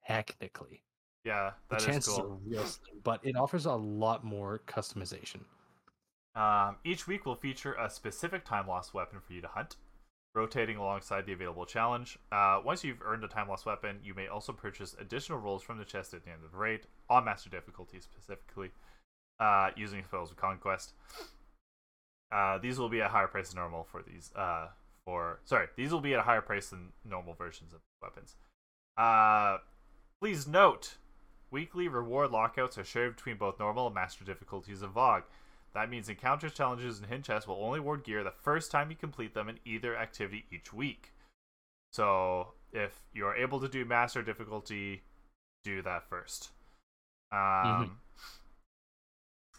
[0.07, 0.83] Technically,
[1.25, 2.41] Yeah, the that is chances are cool.
[2.47, 5.41] real slim, but it offers a lot more customization.
[6.35, 9.77] Um, each week will feature a specific Timelost weapon for you to hunt,
[10.35, 12.18] rotating alongside the available challenge.
[12.33, 15.85] Uh, once you've earned a Timelost weapon, you may also purchase additional rolls from the
[15.85, 18.70] chest at the end of the raid, on master difficulty specifically,
[19.41, 20.93] uh, using spoils of conquest.
[22.33, 24.33] Uh, these will be at a higher price than normal for these.
[24.35, 24.66] Uh,
[25.05, 28.35] for sorry, these will be at a higher price than normal versions of weapons.
[28.97, 29.59] Uh,
[30.20, 30.97] please note,
[31.51, 35.22] weekly reward lockouts are shared between both normal and master difficulties of VOG.
[35.74, 38.97] That means encounters, challenges, and hint chests will only award gear the first time you
[38.97, 41.12] complete them in either activity each week.
[41.92, 45.03] So if you're able to do master difficulty,
[45.64, 46.51] do that first.
[47.32, 47.99] Um,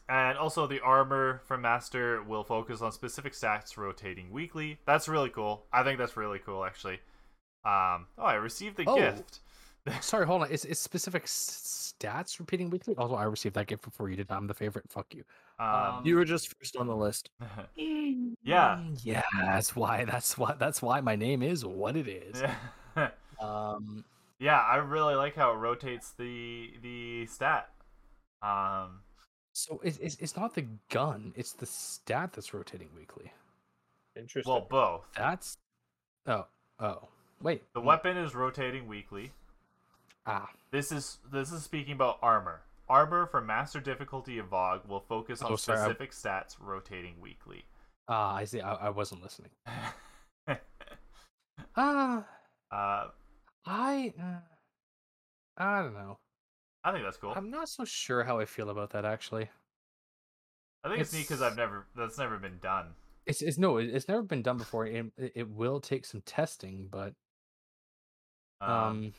[0.07, 4.77] And also, the armor from master will focus on specific stats rotating weekly.
[4.85, 5.65] That's really cool.
[5.73, 6.99] I think that's really cool, actually.
[7.65, 8.95] Um, oh, I received the Oh.
[8.95, 9.39] gift.
[10.01, 10.49] Sorry, hold on.
[10.51, 12.95] Is is specific s- stats repeating weekly?
[12.97, 14.31] Also, I received that gift before you did.
[14.31, 14.85] I'm the favorite.
[14.89, 15.23] Fuck you.
[15.59, 17.29] Um, You were just first on the list.
[17.75, 18.83] yeah.
[19.03, 20.05] Yeah, that's why.
[20.05, 20.55] That's why.
[20.57, 22.41] That's why my name is what it is.
[22.41, 23.09] yeah.
[23.41, 24.05] Um,
[24.39, 27.69] Yeah, I really like how it rotates the the stat.
[28.41, 29.01] Um,
[29.53, 31.33] so it's, it's it's not the gun.
[31.35, 33.31] It's the stat that's rotating weekly.
[34.15, 34.51] Interesting.
[34.51, 35.05] well, both.
[35.17, 35.57] That's
[36.27, 36.45] oh
[36.79, 37.07] oh
[37.41, 37.63] wait.
[37.73, 39.31] The mm, weapon is rotating weekly.
[40.27, 42.61] Ah, This is this is speaking about armor.
[42.89, 47.19] Armor for master difficulty of VOG will focus on Oh, sorry, I- specific stats rotating
[47.21, 47.65] weekly.
[48.07, 48.35] ah.
[48.35, 48.61] I see.
[48.61, 49.51] I, I wasn't listening.
[51.77, 52.25] Ah,
[52.71, 53.07] uh,
[53.65, 54.13] I.
[54.21, 54.39] Uh,
[55.57, 56.17] I don't know.
[56.83, 57.33] I think that's cool.
[57.35, 59.49] I'm not so sure how I feel about that actually.
[60.83, 62.87] I think it's, neat because I've never that's never been done.
[63.25, 64.85] It's, it's no, it's never been done before.
[64.85, 67.13] It, it it will take some testing, but
[68.61, 69.13] Um, um,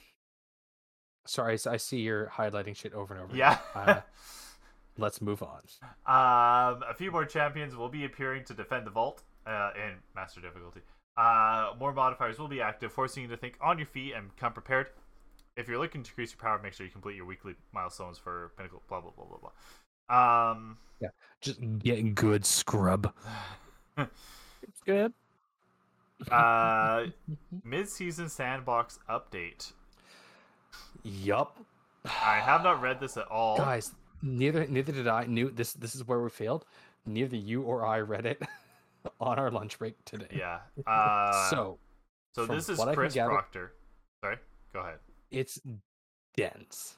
[1.27, 3.37] sorry, I see you're highlighting shit over and over.
[3.37, 3.59] yeah.
[3.74, 4.01] uh,
[4.99, 5.61] let's move on.
[6.07, 10.41] Um, a few more champions will be appearing to defend the vault uh, in master
[10.41, 10.81] difficulty.
[11.16, 14.53] Uh, more modifiers will be active, forcing you to think on your feet and come
[14.53, 14.89] prepared.
[15.57, 18.53] If you're looking to increase your power, make sure you complete your weekly milestones for
[18.57, 18.83] pinnacle.
[18.89, 19.39] Blah blah blah blah
[20.09, 20.51] blah.
[20.51, 20.77] Um,
[21.41, 23.12] Just get good, scrub.
[24.85, 25.12] Good.
[26.31, 27.07] uh,
[27.64, 29.72] mid-season sandbox update.
[31.07, 31.57] Yup.
[32.05, 33.57] I have not read this at all.
[33.57, 33.93] Guys,
[34.23, 35.25] neither neither did I.
[35.27, 35.73] Knew this.
[35.73, 36.65] This is where we failed.
[37.07, 38.43] Neither you or I read it
[39.21, 40.27] on our lunch break today.
[40.37, 40.59] Yeah.
[40.87, 41.79] Uh, so
[42.35, 43.73] so this is what I can Chris gather- Proctor.
[44.23, 44.37] Sorry,
[44.73, 44.99] go ahead.
[45.31, 45.61] It's
[46.37, 46.97] dense.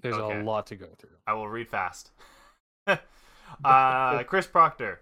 [0.00, 0.40] There's Okay.
[0.40, 1.16] a lot to go through.
[1.26, 2.10] I will read fast.
[3.64, 5.00] uh, Chris Proctor.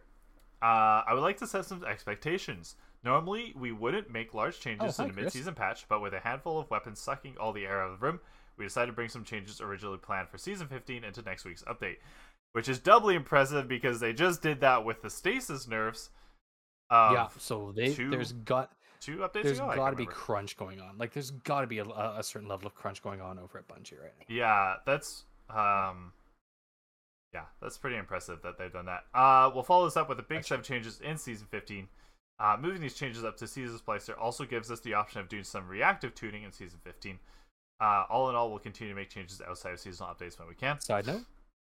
[0.62, 2.76] Uh, I would like to set some expectations.
[3.02, 5.24] Normally, we wouldn't make large changes Oh, in a Chris.
[5.24, 8.06] mid-season patch, but with a handful of weapons sucking all the air out of the
[8.06, 8.20] room,
[8.58, 11.96] we decided to bring some changes originally planned for Season 15 into next week's update,
[12.52, 16.10] which is doubly impressive because they just did that with the stasis nerfs.
[16.90, 19.44] Of yeah, so they two there's got two updates.
[19.44, 19.72] There's ago?
[19.76, 20.98] got to be crunch going on.
[20.98, 23.68] Like there's got to be a, a certain level of crunch going on over at
[23.68, 24.24] Bungie right now.
[24.28, 26.12] Yeah, that's um
[27.32, 29.04] yeah, that's pretty impressive that they've done that.
[29.14, 31.88] Uh we'll follow this up with a big set of changes in season 15.
[32.40, 35.44] Uh moving these changes up to season splicer also gives us the option of doing
[35.44, 37.18] some reactive tuning in season 15.
[37.80, 40.54] Uh all in all, we'll continue to make changes outside of seasonal updates when we
[40.54, 40.80] can.
[40.80, 41.24] Side note,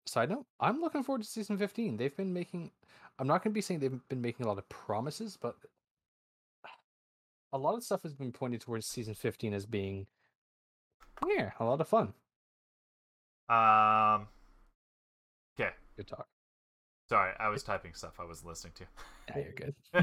[0.06, 1.96] side note, I'm looking forward to season 15.
[1.96, 2.70] They've been making
[3.18, 5.56] I'm not going to be saying they've been making a lot of promises, but
[7.52, 10.06] a lot of stuff has been pointed towards season 15 as being
[11.26, 12.14] yeah, a lot of fun.
[13.48, 14.28] Um
[15.58, 15.74] Okay.
[15.96, 16.28] Good talk.
[17.10, 18.84] Sorry, I was typing stuff I was listening to.
[19.30, 19.74] Yeah, you're good.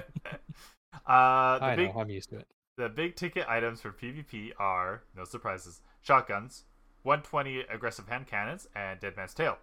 [1.08, 2.48] uh the I big know, I'm used to it.
[2.76, 6.66] The big ticket items for PvP are, no surprises, shotguns,
[7.04, 9.58] 120 aggressive hand cannons, and Dead Man's Tale.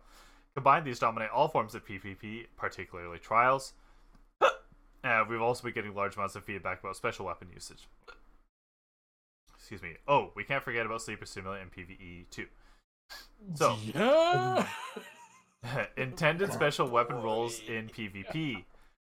[0.54, 3.74] Combined, these dominate all forms of PvP, particularly trials.
[4.40, 7.86] uh, we've also been getting large amounts of feedback about special weapon usage.
[9.54, 9.96] Excuse me.
[10.08, 12.46] Oh, we can't forget about Sleeper Stimulant and PvE too.
[13.54, 14.66] So, yeah.
[15.96, 18.64] intended special weapon roles in PvP.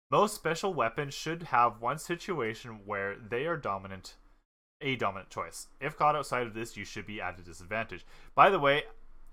[0.10, 4.16] Most special weapons should have one situation where they are dominant,
[4.82, 5.68] a dominant choice.
[5.80, 8.06] If caught outside of this, you should be at a disadvantage.
[8.36, 8.84] By the way,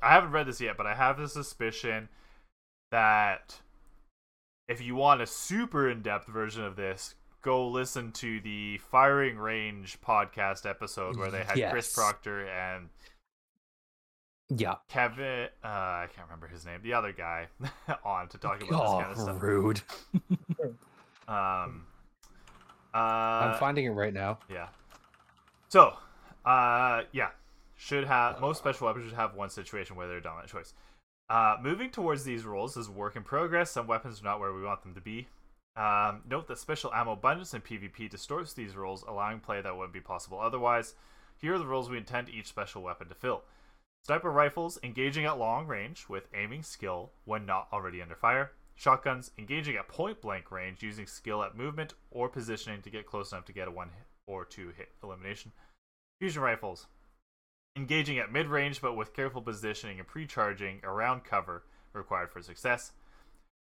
[0.01, 2.09] I haven't read this yet, but I have the suspicion
[2.93, 3.61] that
[4.69, 9.39] if you want a super in depth version of this, go listen to the Firing
[9.39, 12.89] Range podcast episode where they had Chris Proctor and
[14.49, 14.75] yeah.
[14.89, 17.49] Kevin, uh, I can't remember his name, the other guy,
[18.05, 19.43] on to talk about Oh, this kind of stuff.
[19.43, 19.81] rude.
[21.29, 21.85] Um,
[22.95, 24.39] uh, I'm finding it right now.
[24.51, 24.69] yeah.
[25.69, 25.93] So,
[26.47, 27.29] uh, yeah,
[27.77, 30.73] should have most special weapons should have one situation where they're a dominant choice.
[31.29, 33.71] Uh, moving towards these roles is work in progress.
[33.71, 35.29] Some weapons are not where we want them to be.
[35.77, 39.93] Um, note that special ammo abundance in PvP distorts these roles, allowing play that wouldn't
[39.93, 40.95] be possible otherwise.
[41.37, 43.43] Here are the roles we intend each special weapon to fill.
[44.05, 48.53] Sniper rifles engaging at long range with aiming skill when not already under fire.
[48.75, 53.33] Shotguns engaging at point blank range using skill at movement or positioning to get close
[53.33, 55.53] enough to get a one hit or two hit elimination.
[56.21, 56.87] Fusion rifles
[57.77, 62.41] engaging at mid range but with careful positioning and pre charging around cover required for
[62.41, 62.93] success.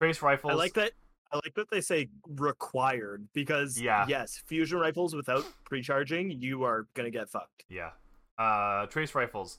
[0.00, 0.52] Trace rifles.
[0.52, 0.92] I like that.
[1.32, 4.06] I like that they say required because Yeah.
[4.08, 7.64] yes, fusion rifles without pre-charging, you are gonna get fucked.
[7.68, 7.90] Yeah.
[8.38, 9.58] Uh, trace rifles.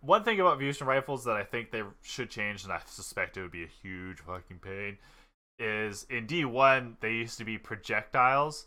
[0.00, 3.42] One thing about fusion rifles that I think they should change, and I suspect it
[3.42, 4.98] would be a huge fucking pain,
[5.58, 8.66] is in D1 they used to be projectiles,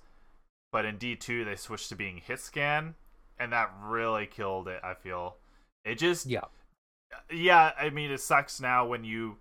[0.71, 2.95] but in D2 they switched to being hit scan,
[3.39, 4.81] and that really killed it.
[4.83, 5.37] I feel
[5.85, 6.45] it just Yeah.
[7.31, 9.37] yeah, I mean, it sucks now when you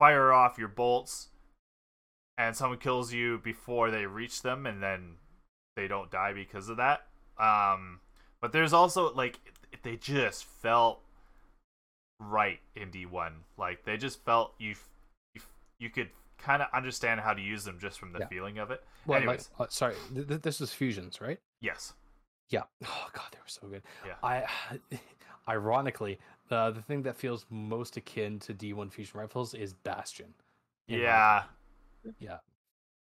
[0.00, 1.28] fire off your bolts
[2.36, 5.16] and someone kills you before they reach them and then
[5.76, 7.06] they don't die because of that.
[7.38, 8.00] Um,
[8.40, 9.38] but there's also, like,
[9.82, 11.00] they just felt
[12.20, 13.32] right in D1.
[13.56, 14.74] Like, they just felt you,
[15.34, 15.40] you,
[15.78, 18.26] you could kind of understand how to use them just from the Yeah.
[18.28, 18.82] feeling of it.
[19.06, 21.38] Well, like, Anyways, uh, sorry, th- th- this is fusions, right?
[21.60, 21.94] yes.
[22.48, 22.64] Yeah.
[22.84, 23.82] Oh god, they were so good.
[24.06, 24.12] Yeah.
[24.22, 24.44] I
[25.48, 26.18] ironically,
[26.50, 30.34] uh, the thing that feels most akin to D1 fusion rifles is Bastion.
[30.86, 31.44] Yeah.
[32.04, 32.16] opinion.
[32.20, 32.36] Yeah.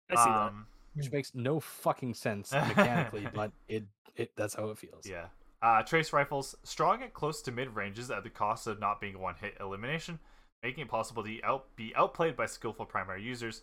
[0.08, 0.36] I see that.
[0.36, 5.04] Um, Which makes no fucking sense mechanically, but it it that's how it feels.
[5.04, 5.26] Yeah.
[5.62, 9.18] Uh, trace rifles, strong at close to mid ranges at the cost of not being
[9.18, 10.18] one hit elimination,
[10.62, 13.62] making it possible to out- be outplayed by skillful primary users.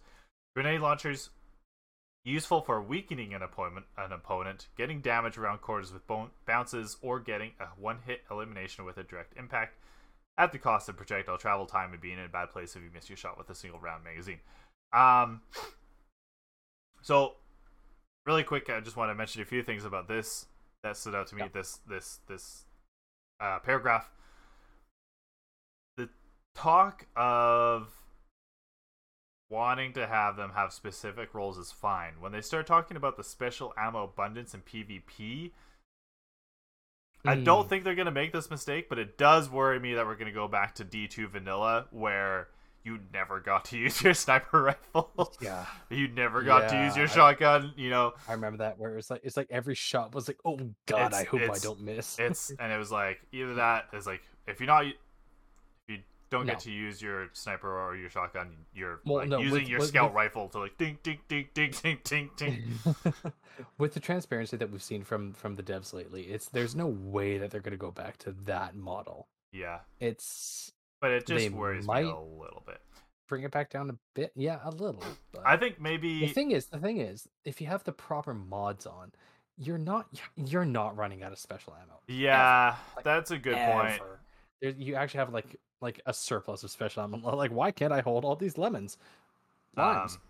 [0.55, 1.31] Grenade launchers,
[2.23, 7.19] useful for weakening an opponent, an opponent, getting damage around corners with bon- bounces, or
[7.19, 9.77] getting a one hit elimination with a direct impact,
[10.37, 12.89] at the cost of projectile travel time and being in a bad place if you
[12.93, 14.39] miss your shot with a single round magazine.
[14.93, 15.41] Um,
[17.01, 17.33] so,
[18.27, 20.45] really quick, I just want to mention a few things about this
[20.83, 21.43] that stood out to me.
[21.43, 21.49] Yeah.
[21.53, 22.65] This this this
[23.39, 24.09] uh, paragraph.
[25.97, 26.09] The
[26.55, 27.89] talk of
[29.49, 32.13] wanting to have them have specific roles is fine.
[32.19, 35.51] When they start talking about the special ammo abundance and PvP,
[37.25, 37.69] I don't Mm.
[37.69, 40.27] think they're going to make this mistake, but it does worry me that we're going
[40.27, 42.49] to go back to D2 vanilla where
[42.87, 45.33] you never got to use your sniper rifle.
[45.41, 47.73] Yeah, you never got to use Yeah, your I- shotgun.
[47.75, 50.57] You know, I remember that where it's like it's like every shot was like, oh
[50.85, 52.17] god, I hope I don't miss.
[52.19, 54.93] it's and it was like either that is like if you're not if
[55.89, 55.97] you
[56.29, 56.53] don't No.
[56.53, 59.79] get to use your sniper or your shotgun, you're Well, like, no, using with- your
[59.79, 62.63] with- scout with- rifle to like ding ding ding ding ding ding ding.
[63.79, 67.39] With the transparency that we've seen from from the devs lately, it's there's no way
[67.39, 69.27] that they're going to go back to that model.
[69.51, 70.71] Yeah, It's
[71.01, 72.81] but it just They worries might- me a little bit.
[73.27, 75.03] bring it back down a bit, yeah, a little.
[75.33, 78.33] But I think maybe the thing is, the thing is, if you have the proper
[78.33, 79.11] mods on,
[79.57, 81.99] you're not you're not running out of special ammo.
[82.07, 83.95] yeah, Like, that's a good point.
[83.95, 84.19] Ever.
[84.61, 87.17] There, you actually have like like a surplus of special ammo.
[87.35, 88.97] Like, why can't I hold all these lemons?
[89.75, 90.15] Limes.
[90.15, 90.21] Um,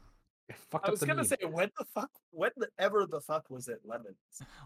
[0.50, 1.30] I fucked I up was gonna need.
[1.30, 4.16] say, when the fuck, when the, ever the fuck was it lemons?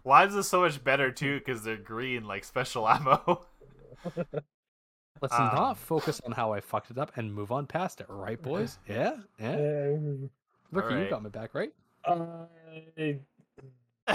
[0.06, 3.45] Limes is so much better too because they're green like special ammo.
[5.22, 8.07] Let's um, not focus on how I fucked it up and move on past it,
[8.09, 8.80] right, boys?
[8.88, 9.53] Yeah, yeah.
[9.53, 10.30] Um,
[10.72, 11.72] Look, you got my back, right?
[12.05, 13.19] I-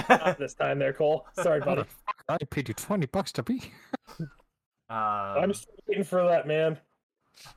[0.09, 1.27] not this time there, Cole.
[1.35, 1.85] Sorry, buddy.
[2.29, 3.63] I paid you twenty bucks to be.
[4.91, 6.79] I'm um, still waiting for that, man.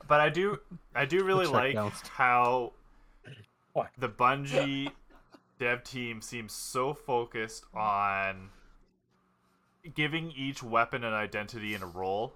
[0.08, 0.58] but I do,
[0.94, 2.08] I do really like bounced.
[2.08, 2.72] how
[3.72, 3.88] What?
[3.98, 4.90] the Bungie
[5.58, 8.50] dev team seems so focused on
[9.94, 12.34] giving each weapon an identity and a role,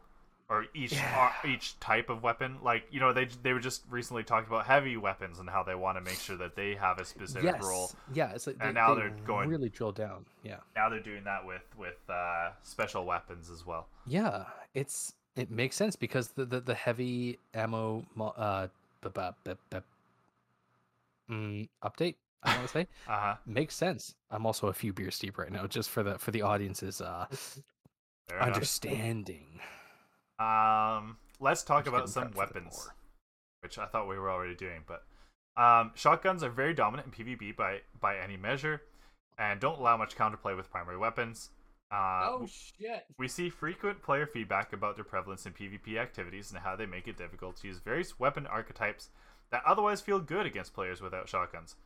[0.54, 1.30] or each Yeah.
[1.44, 2.58] uh, each type of weapon.
[2.62, 5.74] Like you know, they they were just recently talking about heavy weapons and how they
[5.74, 7.62] want to make sure that they have a specific yes.
[7.62, 7.90] role.
[8.12, 10.26] Yeah, it's like And they, now they they're going- really drill down.
[10.42, 10.58] Yeah.
[10.76, 13.88] Now they're doing that with with uh, special weapons as well.
[14.06, 14.44] Yeah,
[14.74, 18.68] it's it makes sense because the the, the heavy ammo mo- uh
[19.02, 19.10] b-
[19.44, 19.78] b- b-
[21.30, 23.36] mm, update I want to say Uh huh.
[23.46, 24.14] makes sense.
[24.30, 27.26] I'm also a few beers deep right now, just for the for the audience's uh
[28.28, 28.54] Fair enough.
[30.38, 31.08] Understanding.
[31.10, 32.88] Um, let's talk about some prepped for the weapons,
[33.62, 34.82] which I thought we were already doing.
[34.86, 35.04] But
[35.60, 38.82] um, shotguns are very dominant in PvP by by any measure,
[39.38, 41.50] and don't allow much counterplay with primary weapons.
[41.90, 43.04] Uh, w- shit!
[43.18, 47.06] we see frequent player feedback about their prevalence in PvP activities and how they make
[47.06, 49.10] it difficult to use various weapon archetypes
[49.50, 51.76] that otherwise feel good against players without shotguns.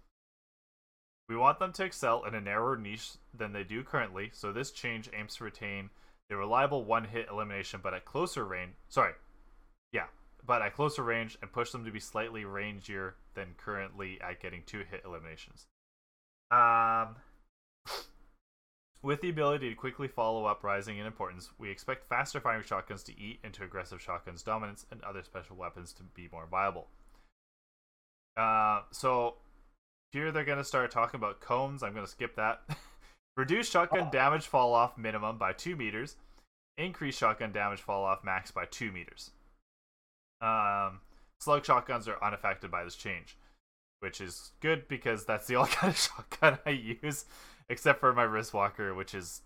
[1.29, 4.71] We want them to excel in a narrower niche than they do currently, so this
[4.71, 5.91] change aims to retain
[6.29, 8.73] the reliable one hit elimination but at closer range.
[8.89, 9.13] Sorry.
[9.93, 10.07] Yeah,
[10.47, 14.63] but at closer range and push them to be slightly rangier than currently at getting
[14.67, 15.67] two hit eliminations.
[16.51, 17.17] Um,
[19.03, 23.03] with the ability to quickly follow up rising in importance, we expect faster firing shotguns
[23.05, 26.89] to eat into aggressive shotguns' dominance and other special weapons to be more viable.
[28.37, 29.37] Uh, so
[30.13, 31.83] here they're going to start talking about cones.
[31.83, 32.63] I'm going to skip that.
[33.39, 36.17] Reduce shotgun damage fall off minimum by 2 meters.
[36.77, 39.31] Increase shotgun damage fall off max by 2 meters.
[40.43, 40.99] Um,
[41.39, 43.37] slug shotguns are unaffected by this change,
[44.01, 47.27] which is good because that's the only kind of shotgun I use,
[47.69, 49.43] except for my wristwalker, which is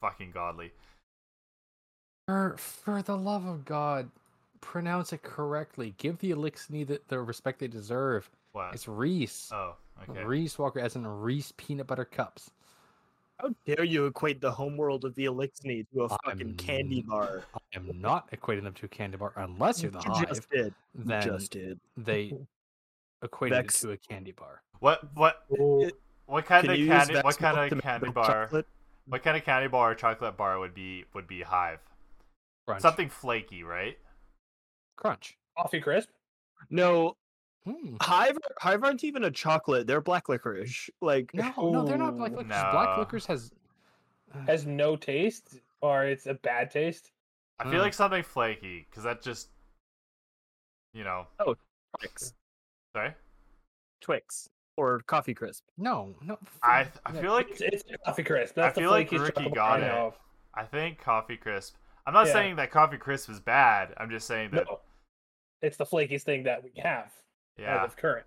[0.00, 0.72] fucking godly.
[2.26, 4.10] For for the love of God,
[4.62, 5.94] pronounce it correctly.
[5.98, 8.30] Give the Eliksni the, the respect they deserve.
[8.52, 8.72] What?
[8.72, 9.50] It's Reese.
[9.52, 9.76] oh,
[10.08, 10.24] okay.
[10.24, 12.52] Reese Walker as in Reese peanut butter cups.
[13.40, 17.44] How dare you equate the homeworld of the Eliksni to a fucking I'm- candy bar?
[17.54, 20.28] I am not equating them to a candy bar unless you're the You hive.
[20.28, 20.74] just did.
[20.96, 21.78] You Then just did.
[21.96, 22.32] they
[23.22, 23.84] equated Vex.
[23.84, 24.62] it to a candy bar.
[24.80, 25.14] What?
[25.14, 25.44] What?
[25.58, 25.88] Oh,
[26.26, 27.14] what kind Can of candy?
[27.20, 28.26] What kind of candy bar?
[28.26, 28.66] chocolate?
[29.06, 31.78] What kind of candy bar or chocolate bar would be would be Hive?
[32.66, 32.82] Crunch.
[32.82, 33.96] Something flaky, right?
[34.96, 35.38] crunch.
[35.56, 36.08] coffee crisp.
[36.70, 37.16] No,
[37.68, 37.96] Hmm.
[38.00, 39.86] Hive Hive aren't even a chocolate.
[39.86, 40.88] They're black licorice.
[41.02, 42.72] Like No, no, they're not black Ooh, licorice.
[42.72, 43.50] Black licorice has.
[44.34, 47.10] uh, Has no taste, or it's a bad taste.
[47.60, 47.80] I feel Mm.
[47.80, 49.48] like something flaky because that just,
[50.94, 51.56] you know, Oh,
[51.98, 52.32] Twix,
[52.94, 53.14] sorry.
[54.00, 55.64] Twix, or coffee crisp.
[55.76, 56.38] no, no.
[56.62, 58.56] I yeah, feel like It's, it's coffee crisp.
[58.56, 59.90] I That's the feel like flakiest Ricky chocolate got I it.
[59.90, 60.18] of.
[60.54, 61.74] I think coffee crisp.
[62.06, 62.32] I'm not Yeah.
[62.34, 63.92] saying that coffee crisp is bad.
[63.98, 64.80] I'm just saying that No,
[65.62, 67.12] it's the flakiest thing that we have
[67.58, 68.26] yeah, as of current.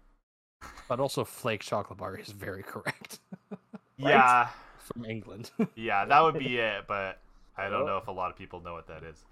[0.88, 3.20] But also, flake chocolate bar is very correct
[3.98, 5.52] yeah, from England.
[5.76, 6.06] yeah.
[6.06, 6.86] That would be it.
[6.88, 7.20] But
[7.58, 9.24] I don't know if a lot of people know what that is.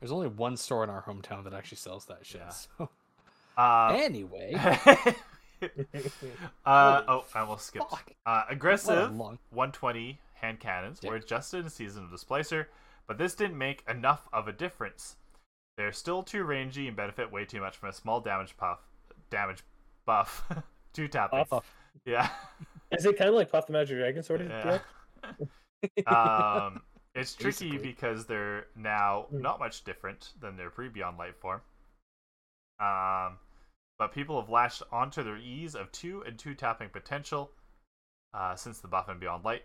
[0.00, 2.40] There's only one store in our hometown that actually sells that shit.
[2.44, 2.50] Yeah.
[2.50, 2.88] So.
[3.56, 4.52] Uh, Anyway,
[6.66, 7.92] uh, oh, I almost skipped.
[8.26, 11.10] Uh, aggressive long- 120 hand cannons Yeah.
[11.10, 12.66] were adjusted in Season of the Splicer,
[13.06, 15.16] but this didn't make enough of a difference.
[15.78, 18.85] They're still too rangy and benefit way too much from a small damage puff,
[19.30, 19.62] damage
[20.04, 20.44] buff.
[20.92, 21.44] Two tapping.
[21.46, 21.70] Puff.
[22.04, 22.28] Yeah.
[22.92, 24.48] Is it kind of like Puff the Magic Dragon sort of?
[24.48, 24.78] yeah.
[26.06, 26.80] um,
[27.14, 27.78] it's tricky Basically.
[27.78, 29.40] because they're now Mm.
[29.40, 31.60] not much different than their pre Beyond Light form.
[32.78, 33.38] Um,
[33.98, 37.50] but people have latched onto their ease of two and two tapping potential
[38.34, 39.62] uh, since the buff and beyond light.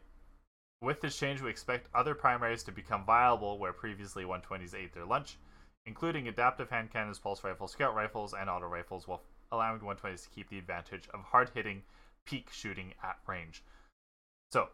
[0.82, 5.06] With this change, we expect other primaries to become viable where previously 120s ate their
[5.06, 5.38] lunch,
[5.86, 9.22] including adaptive hand cannons, pulse rifles, scout rifles, and auto rifles, while
[9.52, 11.84] allowing 120s to keep the advantage of hard hitting
[12.26, 13.64] peak shooting at range.
[14.52, 14.70] So,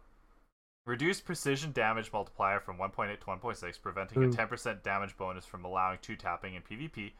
[0.86, 4.28] reduce precision damage multiplier from 1.8 to 1.6, preventing Ooh.
[4.28, 7.12] a 10% damage bonus from allowing two tapping in PvP,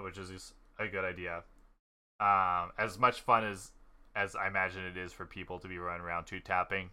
[0.00, 1.42] which is a good idea.
[2.20, 3.72] Um, as much fun as
[4.14, 6.90] as I imagine it is for people to be running around two tapping,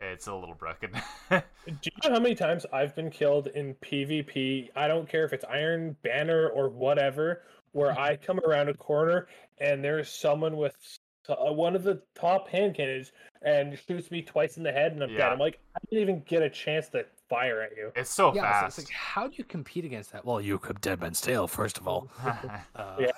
[0.00, 0.90] it's a little broken.
[1.30, 1.40] Do
[1.82, 4.70] you know how many times I've been killed in PvP?
[4.76, 9.28] I don't care if it's Iron Banner or whatever, where I come around a corner
[9.58, 10.74] and there's someone with
[11.28, 13.12] uh, one of the top hand cannons
[13.42, 15.18] and shoots me twice in the head and I'm dead.
[15.18, 15.28] Yeah.
[15.28, 17.92] I'm like, I didn't even get a chance to fire at you.
[17.94, 18.78] it's so yeah, so fast.
[18.78, 20.24] it's like, how do you compete against that?
[20.24, 22.08] Well, you equip Dead Man's Tale first of all.
[22.74, 23.10] Uh, Yeah.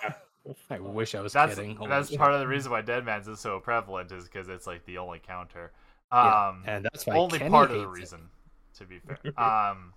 [0.70, 1.76] I wish I was that's kidding.
[1.76, 2.18] Holy that's shit.
[2.18, 5.18] part of the reason why Deadman's is so prevalent is because it's like the only
[5.20, 5.70] counter.
[6.12, 8.00] Yeah, Um, and that's why only Kenny part of the hates it.
[8.00, 8.20] reason,
[8.78, 9.38] to be fair.
[9.38, 9.92] um,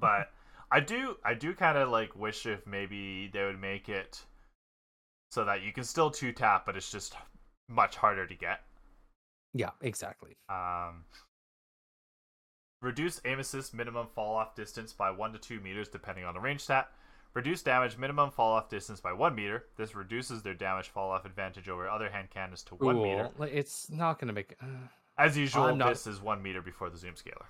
[0.00, 0.30] but
[0.72, 4.22] I do I do kind of like wish if maybe they would make it
[5.30, 7.14] so that you can still two tap, but it's just
[7.68, 8.60] much harder to get.
[9.54, 10.36] Yeah, exactly.
[10.48, 11.04] Um,
[12.80, 16.40] reduce aim assist minimum fall off distance by one to two meters depending on the
[16.40, 16.90] range stat.
[17.34, 19.64] Reduce damage minimum fall off distance by one meter.
[19.76, 23.30] This reduces their damage fall off advantage over other hand cannons to one meter.
[23.36, 23.46] Cool.
[23.50, 24.54] It's not going to make.
[24.60, 24.66] Uh,
[25.16, 27.46] As usual, not- this is one meter before the zoom scaler.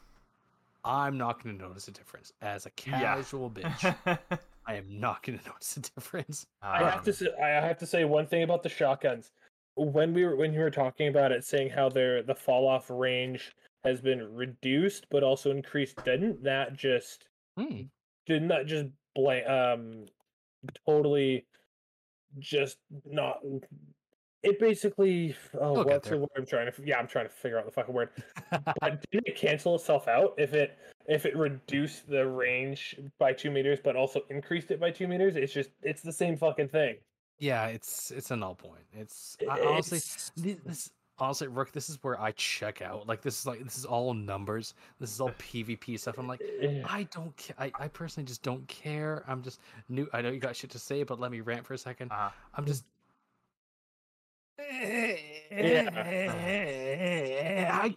[0.84, 2.32] I'm not going to notice a difference.
[2.40, 3.14] As a Yeah.
[3.14, 3.94] casual bitch,
[4.66, 6.46] I am not going to notice a difference.
[6.72, 9.30] I have Um, to say, I have to say one thing about the shotguns.
[9.74, 12.90] When we were when you were talking about it, saying how their the fall off
[12.90, 13.52] range
[13.84, 17.26] has been reduced but also increased, didn't that just
[17.56, 17.82] Hmm.
[18.26, 20.06] didn't that just blame um
[20.86, 21.46] totally
[22.38, 23.40] just not
[24.42, 27.64] it basically oh what's the word I'm trying to yeah I'm trying to figure out
[27.64, 28.10] the fucking word
[28.50, 30.78] but didn't it cancel itself out if it
[31.08, 35.36] if it reduced the range by two meters but also increased it by two meters
[35.36, 36.96] it's just it's the same fucking thing
[37.42, 38.84] yeah, it's it's a null point.
[38.92, 39.98] It's I, honestly
[40.64, 41.72] this honestly, Rook.
[41.72, 43.08] This is where I check out.
[43.08, 44.74] Like this is like this is all numbers.
[45.00, 46.18] This is all PvP stuff.
[46.18, 47.36] I'm like, eh, I don't.
[47.36, 49.24] Ca- I I personally just don't care.
[49.26, 49.58] I'm just
[49.88, 50.08] new.
[50.12, 52.12] I know you got shit to say, but let me rant for a second.
[52.12, 52.30] uh-huh.
[52.54, 52.84] I'm just.
[57.80, 57.94] I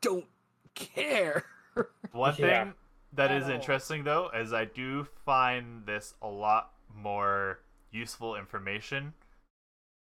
[0.00, 0.26] don't
[0.74, 1.44] care.
[2.12, 2.64] One Yeah.
[2.64, 2.74] thing
[3.12, 7.60] that is interesting though is I do find this a lot more
[7.90, 9.14] useful information.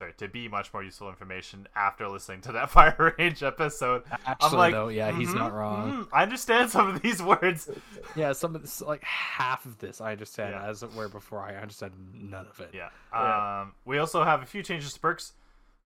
[0.01, 4.02] Sorry, to be much more useful information after listening to that fire range episode.
[4.24, 5.93] Actually, like, though, yeah, he's not "Mhm, wrong.
[5.93, 7.68] mhm, I understand some of these words.
[8.16, 10.55] Yeah, some of this, like half of this, I understand.
[10.55, 10.66] Yeah.
[10.66, 12.70] As it were before, I understood none of it.
[12.72, 12.89] Yeah.
[13.12, 13.60] Yeah.
[13.60, 15.35] Um, we also have a few changes to perks.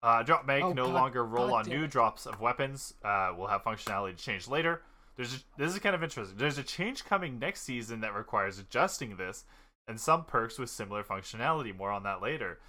[0.03, 1.91] Uh, drop mag Oh, no God- longer roll God on new it.
[1.91, 2.95] drops of weapons.
[3.05, 4.83] Uh, will have functionality to change later.
[5.17, 6.39] There's a, this is kind of interesting.
[6.39, 9.45] There's a change coming next season that requires adjusting this,
[9.89, 11.77] and some perks with similar functionality.
[11.77, 12.61] More on that later.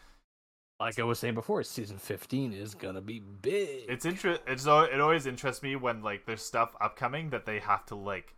[0.80, 3.86] Like I was saying before, season 15 is gonna be big.
[3.90, 7.86] It's inter- It's it always interests me when like there's stuff upcoming that they have
[7.88, 8.34] to like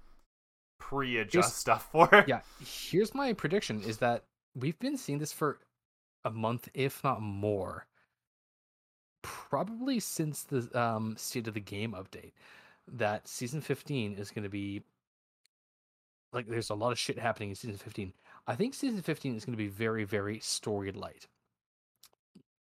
[0.79, 2.25] pre-adjust Here's- stuff for.
[2.27, 2.41] yeah.
[2.65, 4.23] Here's my prediction: is that
[4.55, 5.59] we've been seeing this for
[6.25, 7.85] a month, if not more,
[9.21, 12.31] probably since the um, state of the game update.
[12.87, 14.83] That season 15 is going to be
[16.33, 18.13] like there's a lot of shit happening in season 15.
[18.47, 21.27] I think season 15 is going to be very, very story light.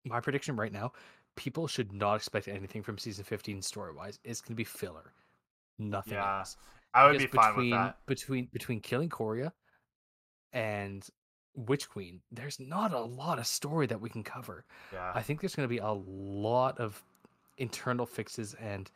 [0.04, 0.92] My prediction right now:
[1.36, 4.18] people should not expect anything from season 15 story wise.
[4.24, 5.12] It's going to be filler,
[5.78, 6.56] nothing Yeah, else
[6.94, 7.98] I would be because fine with between that.
[8.06, 9.52] between between killing Quria
[10.52, 11.06] and
[11.56, 14.64] Witch Queen, there's not a lot of story that we can cover.
[14.92, 15.12] Yeah.
[15.14, 17.02] I think there's going to be a lot of
[17.58, 18.90] internal fixes and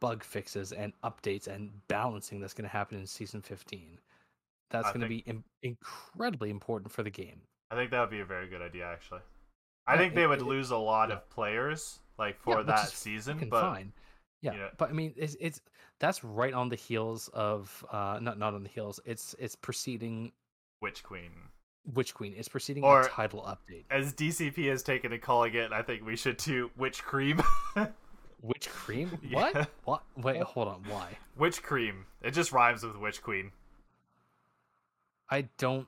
[0.00, 3.98] bug fixes and updates and balancing that's going to happen in season 15.
[4.70, 7.40] That's I going to be Im- incredibly important for the game.
[7.70, 9.20] I think that would be a very good idea, actually.
[9.86, 11.16] I Yeah, think they it- would it- lose a lot yeah.
[11.16, 13.92] of players like for that season, but fine.
[14.42, 15.60] Yeah, know- but I mean, it's it's
[16.00, 19.00] that's right on the heels of uh not not on the heels.
[19.06, 20.32] It's it's preceding
[20.82, 21.30] Witch Queen,
[21.92, 22.32] Witch Queen.
[22.34, 23.84] is preceding Or- a title update.
[23.90, 26.70] as DCP has taken to calling it, I think we should too.
[26.76, 27.42] Witch Cream.
[28.42, 29.18] Witch Cream?
[29.22, 29.38] Yeah.
[29.52, 29.70] What?
[29.84, 30.02] What?
[30.16, 30.82] Wait, hold on.
[30.88, 31.16] Why?
[31.36, 32.06] Witch Cream.
[32.22, 33.52] It just rhymes with Witch Queen.
[35.30, 35.86] I don't.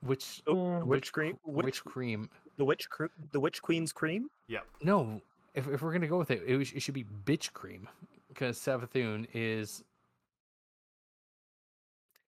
[0.00, 1.38] Which Oh, Witch cream?
[1.44, 2.30] Witch, Witch, cream?
[2.56, 4.30] the witch cre- the witch queen's cream?
[4.46, 4.64] Yep.
[4.82, 5.20] No.
[5.54, 7.88] If if we're gonna go with it, it, was- it should be bitch cream
[8.28, 9.82] because Savathun is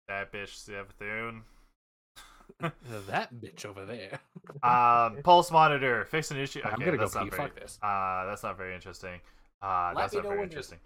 [0.08, 1.42] That bitch Savathun.
[3.08, 4.20] that bitch over there.
[4.64, 6.60] um, pulse monitor, fix an issue.
[6.60, 7.20] Okay, I'm gonna go that's pee.
[7.20, 7.80] not very, Fuck this.
[7.82, 9.20] Uh, that's not very interesting.
[9.62, 10.80] Uh, Let that's me not know very when interesting.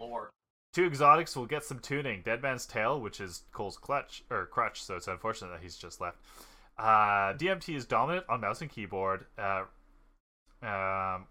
[0.72, 2.22] Two exotics will get some tuning.
[2.22, 6.00] Dead Man's Tale, which is Cole's clutch or crutch, so it's unfortunate that he's just
[6.00, 6.18] left.
[6.78, 9.26] Uh, DMT is dominant on mouse and keyboard.
[9.36, 9.64] Uh,
[10.62, 11.26] um,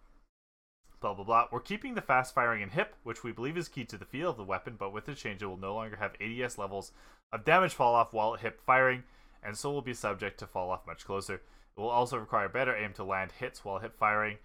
[0.99, 1.47] blah blah blah.
[1.51, 4.29] We're keeping the fast firing and hip, which we believe is key to the feel
[4.29, 6.91] of the weapon, but with the change, it will no longer have ADS levels
[7.31, 9.03] of damage fall off while hip firing,
[9.43, 11.35] and so will be subject to fall off much closer.
[11.35, 14.37] It will also require better aim to land hits while hip firing,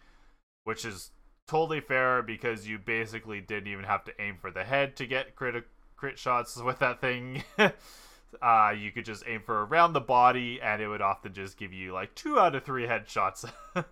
[0.65, 1.11] which is
[1.47, 5.37] totally fair because you basically didn't even have to aim for the head to get
[5.37, 5.65] crit
[5.97, 7.43] crit shots with that thing.
[8.43, 11.73] uh, you could just aim for around the body, and it would often just give
[11.73, 13.45] you like two out of three headshots.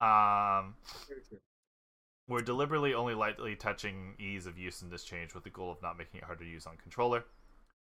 [0.00, 0.74] um,
[2.28, 5.82] we're deliberately only lightly touching ease of use in this change with the goal of
[5.82, 7.24] not making it hard to use on controller.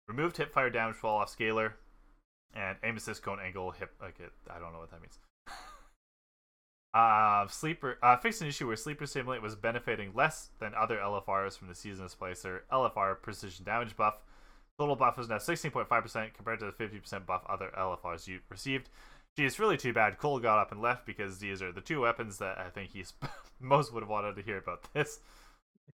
[0.07, 1.73] Removed hip fire damage fall off scalar,
[2.55, 3.93] and aim assist cone angle hip.
[4.01, 4.17] Like
[4.51, 5.19] I don't know what that means.
[6.95, 11.57] Uh, sleeper uh, fixed an issue where sleeper simulant was benefiting less than other LFRs
[11.57, 14.15] from the season displacer LFR precision damage buff.
[14.79, 18.89] Total buff is now 16.5% compared to the 50% buff other LFRs you received.
[19.37, 22.01] Gee, it's really too bad Cole got up and left because these are the two
[22.01, 23.13] weapons that I think he's
[23.61, 25.21] most would have wanted to hear about this.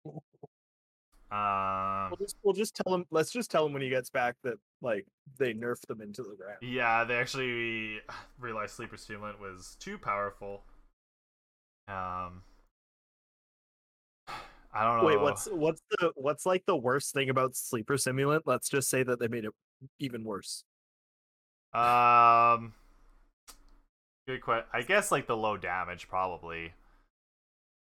[1.31, 3.05] Um, We'll just we'll just tell him.
[3.09, 5.05] Let's just tell him when he gets back that like
[5.39, 6.57] they nerfed them into the ground.
[6.61, 7.99] Yeah, they actually
[8.39, 10.63] realized Sleeper Stimulant was too powerful.
[11.87, 12.41] Um,
[14.73, 15.05] I don't know.
[15.05, 18.41] Wait, what's what's the what's like the worst thing about Sleeper Simulant?
[18.45, 19.53] Let's just say that they made it
[19.99, 20.65] even worse.
[21.73, 22.73] um?
[24.27, 24.67] Good question.
[24.73, 26.73] I guess like the low damage probably.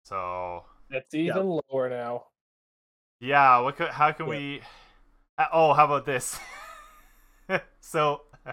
[0.06, 2.26] So It's even lower now.
[3.20, 3.90] Yeah, what could?
[3.90, 4.30] How can Yeah.
[4.32, 4.62] we?
[5.38, 6.38] uh, Oh, how about this?
[7.82, 8.22] so,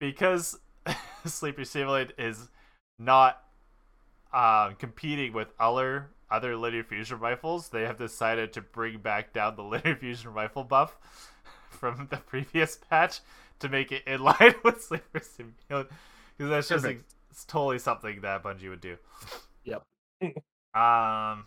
[0.00, 0.58] because
[1.24, 2.48] Sleepy Stimulant is
[2.98, 3.42] not
[4.32, 9.56] um, competing with other other linear fusion rifles, they have decided to bring back down
[9.56, 10.98] the linear fusion rifle buff
[11.70, 13.20] from the previous patch
[13.60, 15.88] to make it in line with Sleeper Stimulant
[16.36, 16.84] because that's just
[17.30, 18.96] it's totally something that Bungie would do.
[19.64, 19.82] Yep.
[20.74, 21.46] um.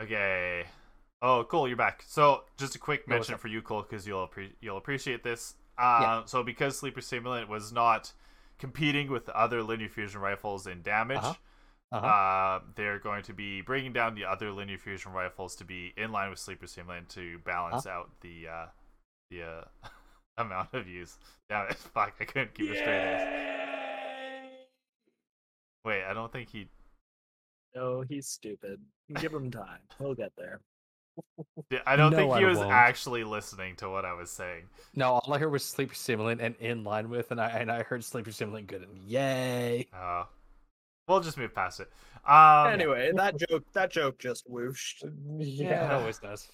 [0.00, 0.64] Okay.
[1.20, 2.04] Oh, cool, you're back.
[2.06, 5.54] So, just a quick mention for you, Cole, because you'll appre- you'll appreciate this.
[5.76, 8.12] Uh, So, because Sleeper Stimulant was not
[8.58, 11.34] competing with other linear fusion rifles in damage, Uh-huh.
[11.90, 12.06] Uh-huh.
[12.06, 16.12] uh, they're going to be bringing down the other linear fusion rifles to be in
[16.12, 18.66] line with Sleeper Stimulant to balance out the uh,
[19.30, 19.64] the uh,
[20.38, 21.18] amount of use.
[21.48, 21.74] Damn it!
[21.94, 22.84] Fuck, I couldn't keep a straight
[23.18, 24.68] face.
[25.84, 26.68] Wait, I don't think he.
[27.74, 28.80] No, he's stupid.
[29.20, 29.80] Give him time.
[29.98, 30.60] He'll get there.
[31.86, 32.70] I don't No, think I he was won't.
[32.70, 34.64] actually listening to what I was saying.
[34.94, 37.82] No, all I heard was Sleeper Stimulant and in line with, and I and I
[37.82, 39.88] heard Sleeper Stimulant good and yay.
[39.92, 40.24] Uh,
[41.08, 41.90] we'll just move past it.
[42.26, 45.04] Um, anyway, that joke that joke just whooshed.
[45.38, 46.48] Yeah, it always does.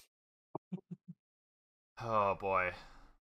[2.01, 2.71] Oh boy.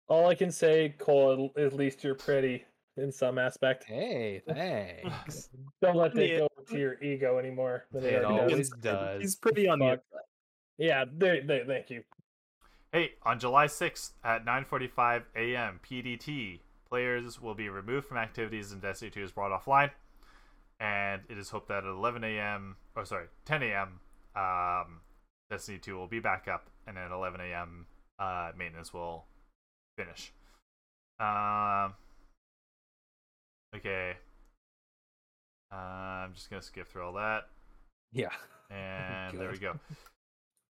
[0.08, 2.66] All I can say, Cole, at least you're pretty
[2.98, 3.86] in some aspect.
[3.86, 5.50] Hey, thanks.
[5.82, 7.86] Don't let that go to your ego anymore.
[7.92, 8.96] than It already does.
[9.04, 10.00] always He's pretty on the
[10.78, 12.04] Yeah, there, there, thank you.
[12.92, 15.80] Hey, on July 6th at 9:45 a.m.
[15.90, 16.60] PDT,
[16.90, 19.92] players will be removed from activities and Destiny 2 is brought offline.
[20.80, 22.76] And it is hoped that at 11 a.m.
[22.96, 24.00] or sorry, 10 a.m.
[24.36, 25.00] Um,
[25.50, 27.86] Destiny 2 will be back up, and at 11 a.m.
[28.20, 29.26] Uh, maintenance will
[29.98, 30.34] finish.
[31.20, 31.94] Um.
[33.76, 34.14] Okay.
[35.72, 37.44] Uh, I'm just gonna skip through all that.
[38.12, 38.30] Yeah.
[38.74, 39.78] And there we go.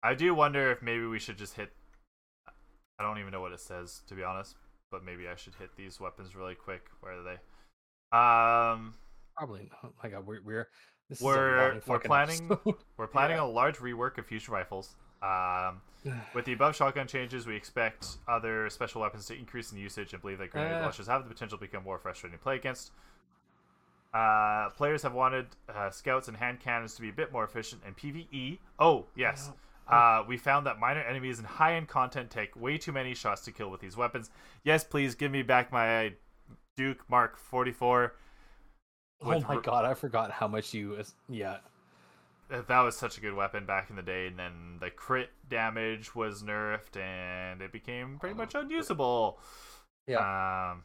[0.02, 1.72] I do wonder if maybe we should just hit.
[2.98, 4.56] I don't even know what it says to be honest,
[4.90, 6.88] but maybe I should hit these weapons really quick.
[7.02, 7.38] Where are they?
[8.18, 8.96] Um,
[9.38, 9.94] Probably not.
[10.04, 10.68] My god, we're we're
[11.10, 12.76] this We're- we're planning- episode.
[12.98, 14.96] we're planning a large rework of fusion rifles.
[15.22, 15.82] Um,
[16.34, 20.22] with the above shotgun changes, we expect other special weapons to increase in usage and
[20.22, 20.82] believe that grenade Uh.
[20.82, 22.92] launchers have the potential to become more frustrating to play against.
[24.14, 27.82] Uh, players have wanted uh, scouts and hand cannons to be a bit more efficient
[27.88, 28.58] in PvE.
[28.78, 29.52] Oh, yes.
[29.88, 33.42] Uh, we found that minor enemies and high end content take way too many shots
[33.46, 34.30] to kill with these weapons.
[34.64, 36.14] Yes, please give me back my
[36.78, 38.14] Duke Mark 44.
[39.24, 40.98] oh my r- god, I forgot how much you
[41.30, 41.58] yeah.
[42.68, 46.14] That was such a good weapon back in the day and then the crit damage
[46.16, 49.40] was nerfed and it became pretty much unusable.
[50.72, 50.84] Um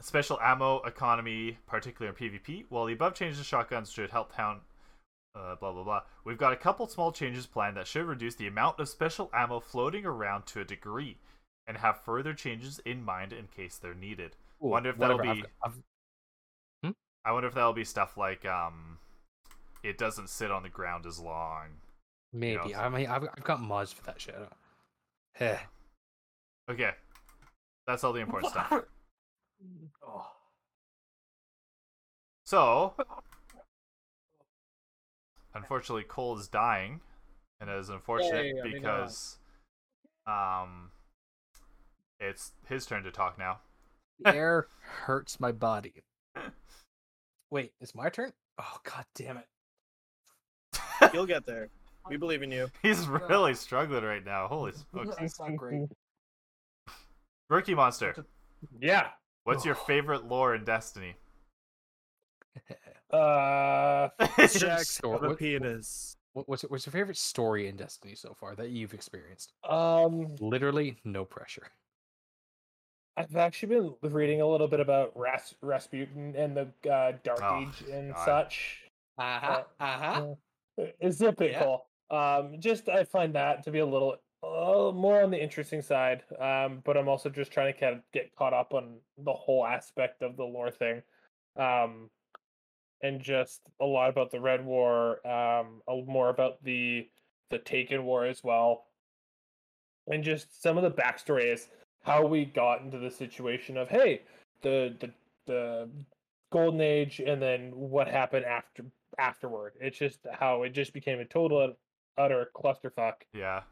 [0.00, 4.60] special ammo economy particularly in pvp while the above changes to shotguns should help town
[5.36, 6.02] uh, blah blah blah.
[6.24, 9.60] We've got a couple small changes planned that should reduce the amount of special ammo
[9.60, 11.16] floating around to a degree
[11.66, 14.36] and have further changes in mind in case they're needed.
[14.62, 15.42] Ooh, Wonder if that'll be- I've-
[16.82, 18.98] I've- I wonder if that'll be stuff like um,
[19.82, 21.68] it doesn't sit on the ground as long.
[22.32, 22.72] maybe.
[22.72, 24.36] know, I mean, I've, I've got mods for that shit.
[25.34, 25.58] Heh.
[26.70, 26.90] Okay,
[27.86, 28.72] that's all the important stuff.
[30.04, 30.26] Oh.
[32.44, 32.94] So,
[35.54, 37.00] unfortunately, Cole is dying,
[37.60, 39.38] and it is unfortunate Yay, I mean, uh, because
[40.26, 40.90] um,
[42.20, 43.60] it's his turn to talk now.
[44.20, 46.02] The air hurts my body.
[47.50, 48.32] Wait, it's my turn?
[48.58, 49.46] Oh god damn it.
[51.14, 51.68] You'll get there.
[52.08, 52.68] We believe in you.
[52.82, 54.48] He's really struggling right now.
[54.48, 55.16] Holy smokes!
[55.16, 55.88] That's not great.
[57.50, 58.24] Rookie monster,
[58.80, 59.08] Yeah.
[59.44, 61.14] what's your favorite lore in Destiny?
[63.12, 64.08] Uh,
[64.38, 66.16] Jack's Store- have what- penis.
[66.34, 69.52] What- What's what's your favorite story in Destiny so far that you've experienced?
[69.68, 71.68] um, Literally no pressure.
[73.18, 77.60] I've actually been reading a little bit about Ras- Rasputin and the uh, Dark Oh,
[77.60, 78.24] Age and God.
[78.24, 78.78] such.
[79.18, 79.62] Uh-huh.
[79.78, 80.34] Uh-huh.
[80.76, 81.76] It's a bit Yeah.
[82.10, 86.22] Um, just I find that to be a little uh, more on the interesting side.
[86.38, 89.66] Um, but I'm also just trying to kind of get caught up on the whole
[89.66, 91.02] aspect of the lore thing.
[91.56, 92.10] Um,
[93.02, 95.26] and just a lot about the Red War.
[95.26, 97.08] Um, a more about the
[97.50, 98.84] the Taken War as well.
[100.06, 101.68] And just some of the backstory is
[102.02, 104.22] how we got into the situation of hey,
[104.62, 105.10] the the
[105.46, 105.88] the
[106.50, 108.84] golden age and then what happened after
[109.18, 109.74] afterward.
[109.80, 111.74] It's just how it just became a total
[112.18, 113.14] utter clusterfuck.
[113.34, 113.62] Yeah,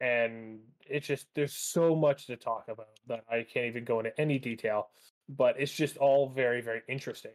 [0.00, 4.18] And it's just there's so much to talk about that I can't even go into
[4.20, 4.88] any detail.
[5.28, 7.32] But it's just all very, very interesting.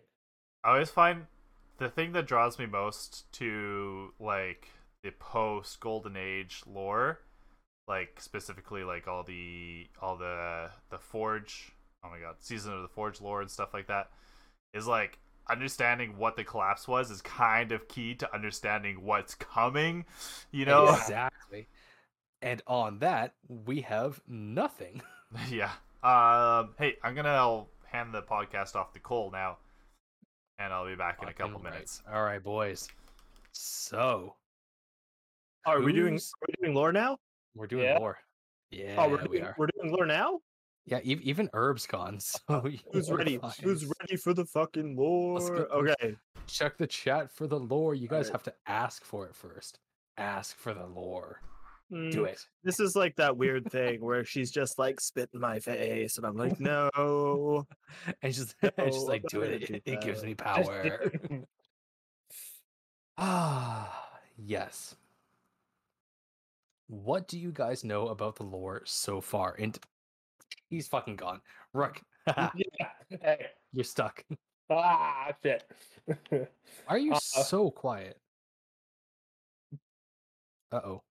[0.64, 1.26] I always find
[1.78, 4.70] the thing that draws me most to like
[5.04, 7.20] the post Golden Age lore,
[7.88, 11.74] like specifically like all the all the the Forge,
[12.04, 14.12] oh my god, season of the Forge lore and stuff like that,
[14.74, 15.18] is like
[15.52, 20.06] understanding what the collapse was is kind of key to understanding what's coming.
[20.52, 20.90] You know?
[20.96, 21.68] Exactly.
[22.42, 25.02] And on that, we have nothing.
[25.50, 25.72] yeah.
[26.04, 26.74] Um.
[26.80, 29.58] Hey, I'm gonna hand the podcast off to Cole now,
[30.58, 31.74] and I'll be back in a couple Fucking right.
[31.74, 32.02] minutes.
[32.12, 32.88] All right, boys.
[33.52, 34.36] So
[35.66, 36.14] Are we doing?
[36.14, 37.18] Who's- Are we doing lore now?
[37.54, 38.00] we're doing Yeah.
[38.00, 38.18] more.
[38.72, 39.56] Yeah, oh, we're we doing, are.
[39.58, 40.40] we're doing lore now.
[40.86, 42.20] Yeah, ev- even Herb's gone.
[42.48, 43.38] So Who's ready?
[43.38, 43.52] fine.
[43.62, 45.68] Who's ready for the fucking lore?
[45.72, 46.16] Okay.
[46.48, 47.94] Check the chat for the lore.
[47.96, 48.32] You guys Alright.
[48.32, 49.80] have to ask for it first.
[50.18, 51.40] Ask for the lore.
[51.92, 52.40] Do Mm, it.
[52.64, 56.26] This is like that weird thing where she's just like spit in my face, and
[56.26, 57.68] I'm like, no.
[58.22, 59.68] And she's, and she's like, do it.
[59.68, 61.02] gonna It, do it gives me power.
[63.18, 64.96] Ah, yes.
[66.88, 69.56] What do you guys know about the lore so far?
[69.60, 69.78] And
[70.72, 71.42] he's fucking gone.
[71.74, 72.50] Rook, yeah.
[73.22, 73.46] Hey.
[73.74, 74.24] you're stuck.
[74.72, 75.64] Ah, shit.
[76.30, 76.48] Why
[76.88, 78.18] are you Uh, so quiet?
[80.72, 81.04] Uh oh.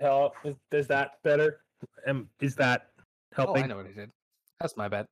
[0.00, 1.60] Hell, is, is that better?
[2.06, 2.88] Am is that
[3.36, 3.68] Oh, I helping?
[3.68, 4.10] know what I did.
[4.60, 5.06] That's my bad.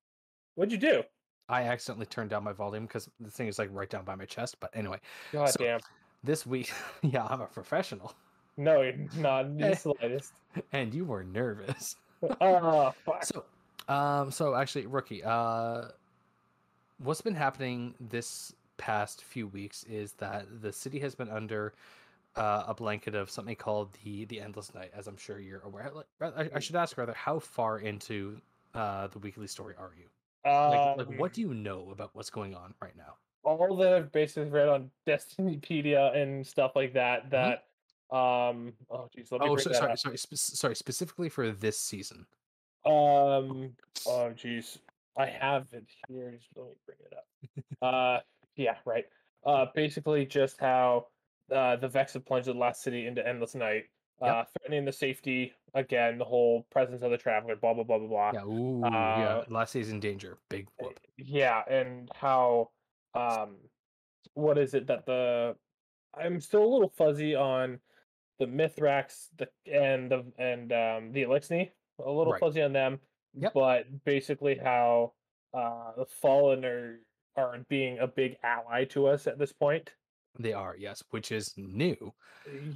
[0.55, 1.03] What'd you do?
[1.49, 4.25] I accidentally turned down my volume because the thing is like right down by my
[4.25, 4.57] chest.
[4.61, 4.99] But anyway,
[5.33, 5.81] God So- damn.
[6.23, 6.73] this week,
[7.03, 8.15] yeah, I'm a professional,
[8.57, 10.33] No, you're not in the slightest.
[10.73, 11.97] and you were nervous.
[12.41, 13.25] Oh, fuck.
[13.25, 13.45] So,
[13.89, 15.89] um, so actually, rookie, uh,
[16.99, 21.75] what's been happening this past few weeks is that the city has been under
[22.37, 25.93] uh, a blanket of something called the the endless night, as I'm sure you're aware.
[26.21, 28.41] I, I should ask rather, how far into
[28.75, 30.07] uh the weekly story are you?
[30.67, 33.17] Like, like what do Um, you know about what's going on right now?
[33.45, 37.31] all that I've basically read on Destinypedia and stuff like that.
[37.31, 37.67] That
[38.13, 42.27] um oh jeez, let me Oh, so, sorry, sorry, sorry, specifically for this season.
[42.85, 43.73] Um
[44.07, 44.79] oh geez,
[45.17, 46.35] I have it here.
[46.37, 47.25] Just let me bring it up.
[47.95, 48.21] uh
[48.57, 49.05] yeah, right.
[49.47, 51.07] Uh basically just how
[51.55, 53.85] uh the Vex have plunged the last city into endless night.
[54.21, 54.31] Yep.
[54.31, 58.09] Uh threatening the safety again, the whole presence of the traveler, blah blah blah blah
[58.09, 58.31] blah.
[58.35, 58.89] Yeah, ooh, yeah.
[58.91, 60.99] Uh, Last days in danger, big whoop.
[61.17, 62.69] yeah and how
[63.15, 63.57] um
[64.35, 65.55] what is it that the
[66.15, 67.79] i'm still a little fuzzy on
[68.43, 71.71] the mithrax the and the and um the Eliksni
[72.05, 72.41] a little Right.
[72.41, 72.99] fuzzy on them
[73.35, 73.53] Yep.
[73.55, 75.13] but basically how
[75.55, 77.01] uh the fallen are
[77.37, 79.95] are being a big ally to us at this point
[80.39, 82.13] They are, yes, which is new.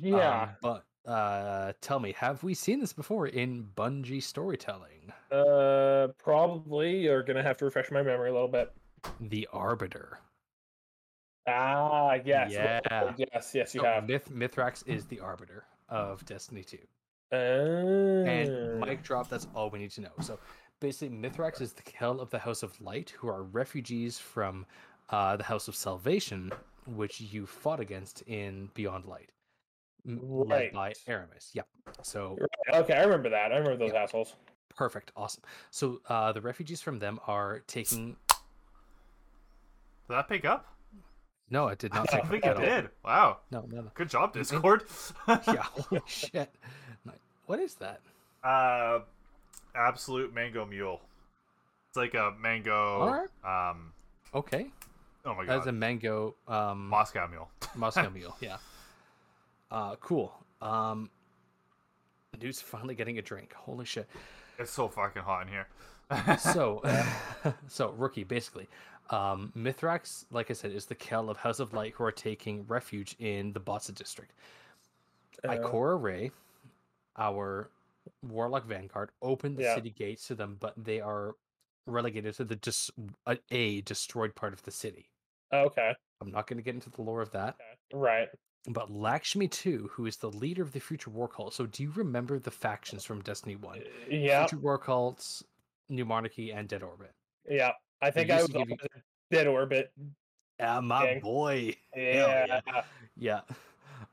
[0.01, 5.13] yeah Um, but uh, tell me, have we seen this before in Bungie storytelling?
[5.31, 8.73] uh probably you're gonna have to refresh my memory a little bit
[9.21, 10.19] The Arbiter.
[11.47, 12.81] Ah yes Yeah.
[13.17, 16.79] yes yes you So have Myth- Mithrax is the Arbiter of Destiny 2.
[17.33, 19.29] uh, And mic drop.
[19.29, 20.13] That's all we need to know.
[20.21, 20.39] So
[20.81, 24.67] basically, Mithrax is the Kel of the House of Light, who are refugees from
[25.11, 26.51] uh, the House of Salvation,
[26.87, 29.31] which you fought against in Beyond Light,
[30.07, 31.51] m- led by Eramis.
[31.53, 31.63] Yeah.
[32.03, 32.37] So
[32.73, 33.53] Okay, I remember that.
[33.53, 34.03] I remember those Yeah.
[34.03, 34.35] assholes.
[34.75, 35.43] perfect, awesome.
[35.71, 38.17] So uh, the refugees from them are taking.
[40.09, 40.67] Did that pick up?
[41.51, 42.13] No, it did not.
[42.13, 42.63] I take think at it all.
[42.83, 42.91] did.
[43.05, 43.37] Wow.
[43.51, 43.91] No, no, no.
[43.95, 44.33] Good job.
[44.33, 44.85] Discord.
[45.29, 45.63] Yeah.
[45.63, 46.51] Holy shit.
[47.47, 48.01] What is that?
[48.43, 49.01] Uh,
[49.75, 51.01] absolute mango mule.
[51.89, 53.01] It's like a mango.
[53.01, 53.29] Alright.
[53.71, 53.93] Um.
[54.35, 54.67] Okay.
[55.25, 55.53] Oh my god.
[55.53, 55.69] As god.
[55.69, 57.49] a mango um Moscow mule.
[57.77, 58.37] Moscow mule.
[58.41, 58.57] Yeah.
[59.71, 60.33] Uh, cool.
[60.61, 61.11] Um,
[62.39, 63.53] dude's finally getting a drink.
[63.55, 64.09] Holy shit.
[64.59, 65.67] It's so fucking hot in here.
[66.39, 66.83] So,
[67.69, 68.69] so rookie basically.
[69.11, 72.65] Um, Mithrax, like I said, is the Kel of House of Light who are taking
[72.67, 74.33] refuge in the Botza district.
[75.45, 76.31] Uh, Ikora Rey,
[77.17, 77.71] our
[78.23, 79.75] Warlock Vanguard, opened the Yeah.
[79.77, 81.35] city gates to them, but they are
[81.87, 82.91] relegated to the dis-
[83.27, 85.09] a, a destroyed part of the city.
[85.53, 87.57] okay, I'm not going to get into the lore of that.
[87.93, 88.29] right.
[88.69, 91.55] But Lakshmi 2, who is the leader of the Future War Cult.
[91.55, 93.81] So, do you remember the factions from Destiny 1?
[94.11, 95.45] Yeah, Future War Cults,
[95.89, 97.13] New Monarchy, and Dead Orbit.
[97.49, 97.71] yeah.
[98.03, 98.51] I think I was
[99.31, 99.91] you- Orbit.
[100.59, 101.75] Yeah, my boy.
[101.95, 102.61] Yeah.
[102.67, 103.41] yeah.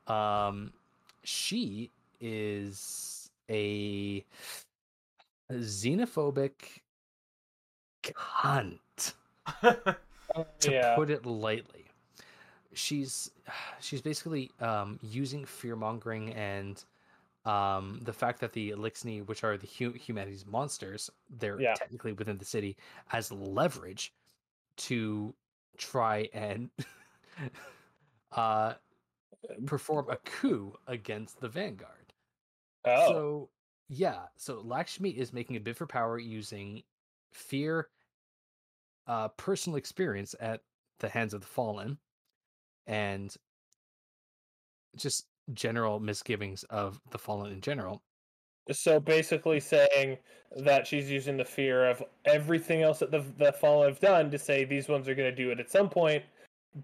[0.08, 0.46] Yeah.
[0.46, 0.72] Um,
[1.22, 1.90] she
[2.20, 4.24] is a
[5.50, 6.80] xenophobic
[8.02, 9.14] cunt.
[9.62, 9.96] to
[10.70, 10.94] yeah.
[10.94, 11.84] put it lightly.
[12.72, 13.30] She's
[13.80, 16.82] she's basically um, using fear mongering and
[17.44, 21.74] um, the fact that the Eliksni, which are the hu- humanity's monsters, they're Yeah.
[21.74, 22.76] technically within the city
[23.12, 24.14] as leverage
[24.78, 25.36] to
[25.78, 26.70] try and
[28.32, 28.74] uh,
[29.66, 32.14] perform a coup against the Vanguard.
[32.84, 33.50] Oh, So
[33.88, 36.84] yeah, so Lakshmi is making a bid for power using
[37.32, 37.90] fear,
[39.06, 40.62] uh, personal experience at
[40.98, 41.98] the hands of the fallen,
[42.86, 43.36] and
[44.96, 48.02] just general misgivings of the fallen in general.
[48.72, 50.16] so basically saying
[50.56, 54.38] that she's using the fear of everything else that the the fallen have done to
[54.38, 56.22] say these ones are going to do it at some point,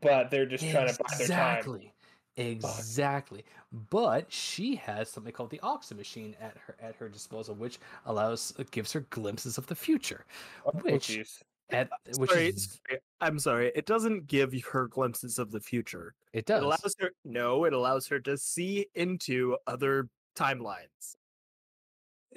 [0.03, 1.59] but they're just trying to buy their time.
[1.59, 1.93] Exactly.
[2.37, 3.45] Exactly.
[3.91, 8.53] But she has something called the Oxa machine at her at her disposal, which allows
[8.71, 10.25] gives her glimpses of the future.
[10.67, 11.43] Oh, Which- jeez.
[11.73, 13.73] At which sorry, is, sorry, I'm sorry.
[13.75, 16.15] It doesn't give her glimpses of the future.
[16.33, 16.59] it does.
[16.59, 16.65] It does.
[16.65, 21.17] allows her no, it allows her to see into other timelines.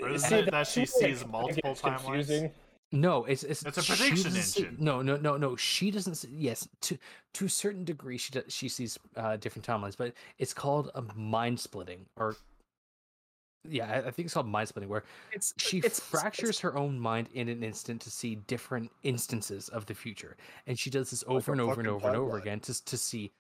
[0.01, 2.03] Or is See, it that she sees multiple gets timelines?
[2.05, 2.51] confusing.
[2.91, 4.77] No, it's it's It's a prediction engine.
[4.79, 5.55] no, no, no, no.
[5.55, 6.15] She doesn't.
[6.15, 6.97] See, yes, to
[7.33, 11.01] to a certain degree, she does, she sees uh, different timelines, but it's called a
[11.15, 12.35] mind splitting, or
[13.67, 16.99] yeah, I, I think it's called mind splitting, where It's she it's, fractures her own
[16.99, 20.35] mind in an instant to see different instances of the future,
[20.67, 22.97] and she does this over a and over and over and over again to to
[22.97, 23.31] see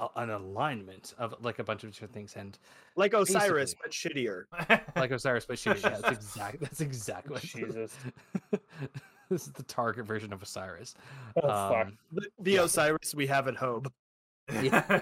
[0.00, 2.58] a, an alignment of like a bunch of different things, and
[2.96, 4.44] like Osiris but shittier.
[4.96, 7.96] like Osiris, but she yeah, that's exactly that's exactly what Jesus.
[9.30, 10.94] this is the target version of Osiris.
[11.42, 11.74] Oh.
[11.74, 12.62] Um, The, the Yeah.
[12.64, 13.84] Osiris we have at home.
[14.52, 15.00] Yeah.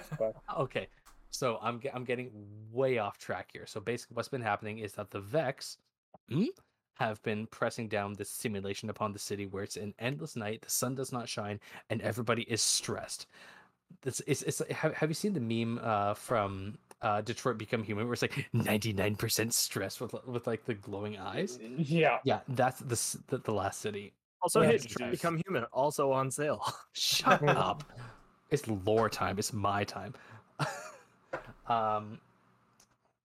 [0.57, 0.87] Okay,
[1.33, 2.31] so I'm I'm getting
[2.71, 3.65] way off track here.
[3.65, 5.77] So basically, what's been happening is that the Vex
[6.29, 6.45] hmm,
[6.93, 10.69] have been pressing down this simulation upon the city, where it's an endless night, the
[10.69, 13.25] sun does not shine, and everybody is stressed.
[14.05, 18.05] It's it's, it's have, have you seen the meme uh, from uh, Detroit Become Human,
[18.05, 21.57] where it's like 99% stress with with like the glowing eyes?
[21.77, 22.19] Yeah.
[22.23, 24.13] Yeah, that's the the, the last city.
[24.43, 25.11] Also, Yeah, hit Detroit.
[25.11, 26.63] Become Human, also on sale.
[26.93, 27.83] Shut up.
[28.51, 29.39] It's lore time.
[29.39, 30.13] It's my time.
[31.67, 32.19] um.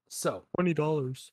[0.09, 1.33] So Twenty dollars.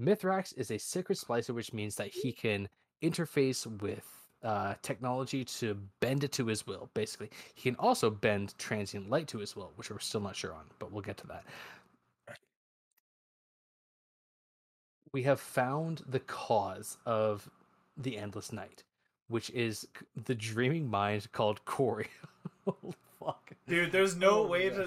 [0.00, 2.68] Mithrax is a secret splicer, which means that he can
[3.02, 4.04] interface with
[4.42, 6.90] uh, technology to bend it to his will.
[6.94, 10.52] Basically, he can also bend transient light to his will, which we're still not sure
[10.52, 11.44] on, but we'll get to that.
[15.12, 17.48] We have found the cause of
[17.96, 18.84] the endless night,
[19.28, 19.88] which is
[20.26, 22.06] the dreaming mind called Quria.
[23.26, 23.52] fuck.
[23.68, 24.86] Dude, there's no Oh, way yeah.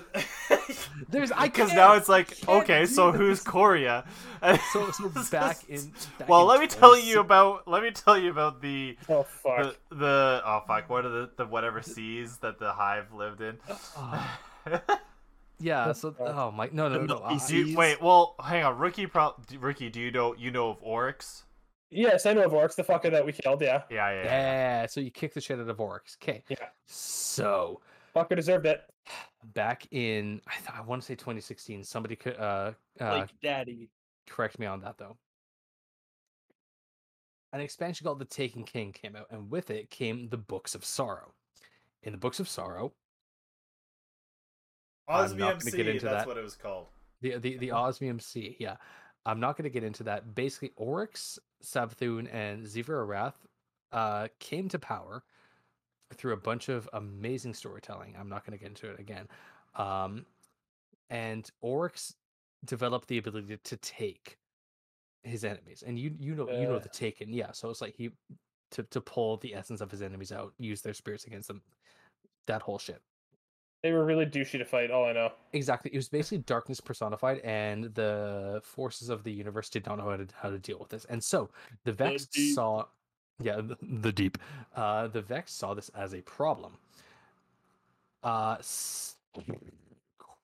[0.50, 0.60] to.
[1.10, 3.48] There's I because now it's like, okay, do so who's this.
[3.54, 4.06] Quria?
[4.74, 5.92] So, so back in.
[6.18, 7.68] Back well, in let me tell you about.
[7.68, 9.76] Let me tell you about the Oh fuck.
[9.90, 13.58] the, the oh fuck what are the, the whatever seas that the hive lived in
[13.98, 14.40] Ah,
[15.60, 15.92] yeah.
[15.92, 17.20] So, oh my, no, no, The no.
[17.20, 20.52] Milky I- Do you- wait well hang on rookie pro rookie do you know you
[20.52, 21.44] know of oryx
[21.92, 23.64] Yes, I know of Oryx, the fucker that we killed.
[23.64, 23.82] Yeah.
[23.90, 24.24] yeah yeah, yeah.
[24.82, 26.18] Yeah, so you kick the shit out of Oryx.
[26.22, 26.44] Okay.
[26.48, 26.58] Yeah.
[26.86, 27.82] So
[28.16, 28.82] Fucker deserved it.
[29.54, 33.90] back in I, th- I want to say 2016, somebody could uh, uh like daddy.
[34.28, 35.18] correct me on that though.
[37.54, 40.86] an expansion called The Taken King came out, and with it came the Books of
[40.86, 41.34] Sorrow.
[42.04, 42.94] In the Books of Sorrow,
[45.08, 46.28] I'm not Osmium gonna C, get into that's that.
[46.28, 46.88] what it was called.
[47.22, 48.76] the the the Osmium Sea, yeah.
[49.26, 50.34] I'm not going to get into that.
[50.34, 53.34] Basically, Oryx, Savathun, and Xivu Arath
[53.92, 55.24] uh, came to power
[56.14, 58.16] through a bunch of amazing storytelling.
[58.20, 59.28] I'm not going to get into it again.
[59.76, 60.26] Um,
[61.10, 62.16] and Oryx
[62.66, 64.38] developed the ability to take
[65.24, 67.52] his enemies, and you you know you know the Taken, yeah.
[67.52, 68.12] So it's like he
[68.72, 71.62] to to pull the essence of his enemies out, use their spirits against them,
[72.48, 73.02] that whole shit.
[73.82, 74.92] They were really douchey to fight.
[74.92, 75.32] All I know.
[75.54, 75.90] Exactly.
[75.94, 80.18] It was basically darkness personified, and the forces of the universe did not know how
[80.18, 81.06] to how to deal with this.
[81.06, 81.50] And so
[81.86, 82.86] the Vex saw,
[83.42, 84.38] yeah, the, the deep.
[84.76, 86.74] Uh, the Vex saw this as a problem.
[88.24, 88.58] Uh,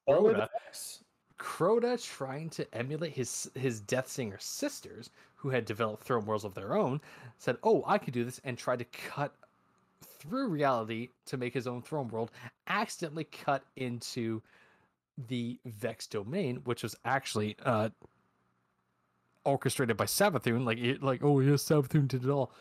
[0.07, 0.47] Crota,
[1.37, 6.53] Crota trying to emulate his his Death Singer sisters, who had developed throne worlds of
[6.53, 7.01] their own,
[7.37, 9.35] said, "Oh, I could do this," and tried to cut
[10.01, 12.31] through reality to make his own throne world.
[12.67, 14.41] Accidentally cut into
[15.27, 17.89] the Vex domain, which was actually uh,
[19.43, 20.65] orchestrated by Savathun.
[20.65, 22.51] Like, it, like, oh yes, Savathun did it all.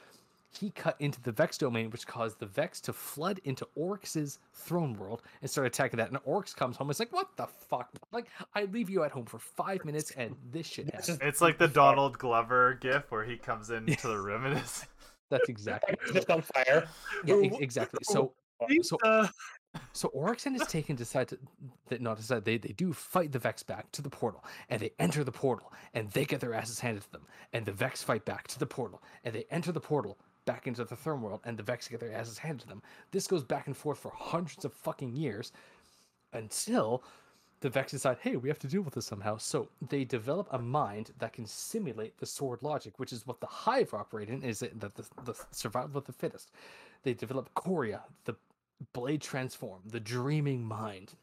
[0.57, 4.95] He cut into the Vex domain, which caused the Vex to flood into Oryx's throne
[4.95, 6.11] world and start attacking that.
[6.11, 6.91] And Oryx comes home.
[6.91, 7.91] It's like, what the fuck?
[8.13, 11.19] Like, I leave you at home for five minutes, and this shit happens.
[11.21, 14.87] It's like the Donald Glover gif where he comes into the room and is
[15.31, 15.97] That's exactly.
[16.13, 16.87] just on fire.
[17.25, 18.01] Yeah, ex- exactly.
[18.05, 18.33] So,
[18.83, 19.29] so Uh,
[19.93, 21.39] So Oryx and his taken decide to
[21.89, 24.93] that not decide they, they do fight the Vex back to the portal and they
[25.01, 28.25] enter the portal and they get their asses handed to them and the Vex fight
[28.25, 30.17] back to the portal and they enter the portal
[30.47, 32.83] back into the throne world and the Vex get their asses handed to them.
[33.13, 35.53] This goes back and forth for hundreds of fucking years
[36.33, 37.03] until
[37.61, 39.39] the Vex decide, hey, we have to deal with this somehow.
[39.39, 43.47] So they develop a mind that can simulate the sword logic, which is what the
[43.47, 46.51] Hive operate in, is it that the, the survival of the fittest.
[47.05, 48.35] They develop Quria, the
[48.93, 51.15] blade transform, the dreaming mind,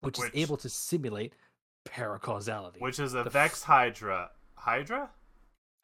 [0.00, 1.34] which, Which- is able to simulate
[1.86, 2.80] paracausality.
[2.80, 4.30] which is a The f- Vex Hydra.
[4.54, 5.10] Hydra?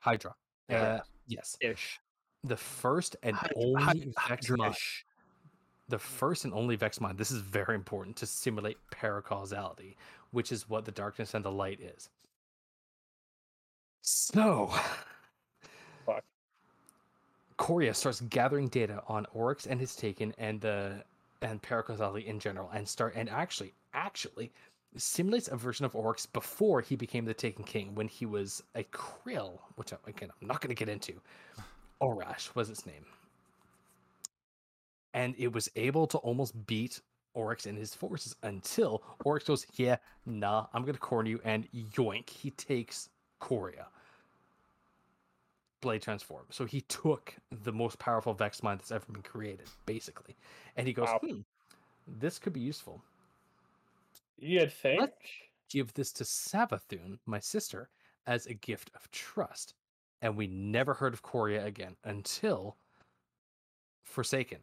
[0.00, 0.34] Hydra.
[0.70, 0.82] Yeah.
[0.82, 1.56] Uh, yes.
[1.60, 1.98] ish.
[2.46, 4.76] The first and only Vex mind.
[5.88, 7.18] The first and only Vex mind.
[7.18, 9.96] This is very important to simulate paracausality,
[10.30, 12.08] which is what the darkness and the light is.
[14.02, 14.72] So,
[16.04, 16.24] Fuck.
[17.58, 21.02] Quria starts gathering data on Oryx and his Taken and the
[21.42, 24.52] and paracausality in general, and start and actually actually
[24.96, 28.84] simulates a version of Oryx before he became the Taken King when he was a
[28.84, 31.20] Krill, which I- again I'm not going to get into.
[32.00, 33.06] Aurash was its name,
[35.14, 37.00] and it was able to almost beat
[37.34, 41.70] Oryx and his forces until Oryx goes, "Yeah, nah, I'm going to corner you," and
[41.72, 43.08] yoink, he takes
[43.40, 43.86] Quria.
[45.82, 46.46] Blade transform.
[46.50, 50.34] So he took the most powerful Vex mind that's ever been created, basically,
[50.76, 51.18] and he goes, Wow.
[51.22, 51.40] "Hmm,
[52.06, 53.02] this could be useful."
[54.38, 55.00] You'd think.
[55.00, 55.14] Let's
[55.68, 57.90] give this to Savathun, my sister,
[58.26, 59.74] as a gift of trust.
[60.26, 62.76] And we never heard of Quria again until
[64.02, 64.58] Forsaken.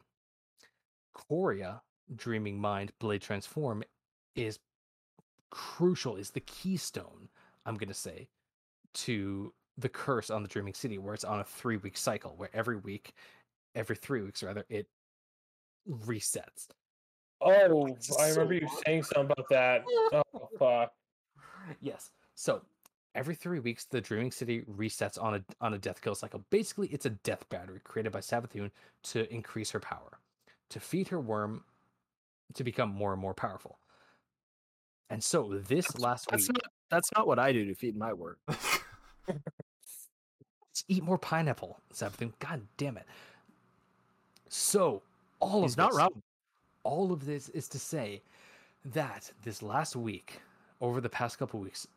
[1.15, 1.79] Quria,
[2.13, 3.81] Dreaming Mind, Blade Transform,
[4.35, 4.59] is
[5.51, 7.29] crucial, is the keystone,
[7.65, 8.27] I'm going to say,
[8.95, 12.49] to the curse on the Dreaming City, where it's on a three week cycle, where
[12.53, 13.13] every week,
[13.73, 14.87] every three weeks rather, it
[15.89, 16.67] resets.
[17.39, 19.85] Oh, I so remember you saying something about that.
[20.11, 20.91] Oh fuck.
[21.79, 22.11] Yes.
[22.35, 22.63] So
[23.15, 26.43] every three weeks, the Dreaming City resets on a on a death kill cycle.
[26.49, 28.71] Basically, it's a death battery created by Savathun
[29.03, 30.19] to increase her power,
[30.69, 31.63] to feed her worm,
[32.53, 33.77] to become more and more powerful.
[35.09, 37.95] And so this That's- last That's week, not, that's not what I do to feed
[37.95, 38.37] my worm.
[39.27, 42.33] let's eat more pineapple, Savathun.
[42.39, 43.05] God damn it!
[44.49, 45.01] So
[45.39, 46.21] all He's of not this, wrong.
[46.83, 48.21] all of this is to say
[48.85, 50.41] that this last week,
[50.81, 51.87] over the past couple weeks,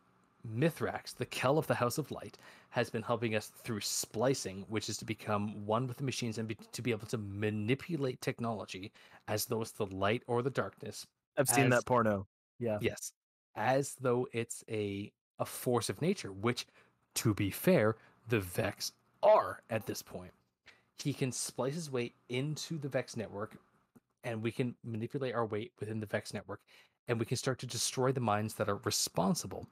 [0.55, 2.39] Mithrax, the Kell of the House of Light,
[2.71, 6.49] has been helping us through splicing, which is to become one with the machines and
[6.49, 8.93] be, to be able to manipulate technology
[9.29, 11.07] as though it's the light or the darkness.
[11.37, 12.27] I've seen as- that porno.
[12.59, 12.79] Yeah.
[12.81, 13.13] Yes,
[13.55, 16.67] as though it's a a force of nature, which,
[17.15, 17.97] to be fair,
[18.29, 18.93] the Vex
[19.23, 20.33] are at this point.
[21.03, 23.57] He can splice his way into the Vex network,
[24.25, 26.61] and we can manipulate our way within the Vex network,
[27.07, 29.67] and we can start to destroy the minds that are responsible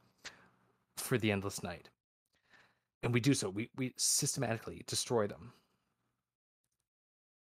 [0.97, 1.91] for the endless night.
[3.03, 3.51] And we do so.
[3.51, 5.53] We we systematically destroy them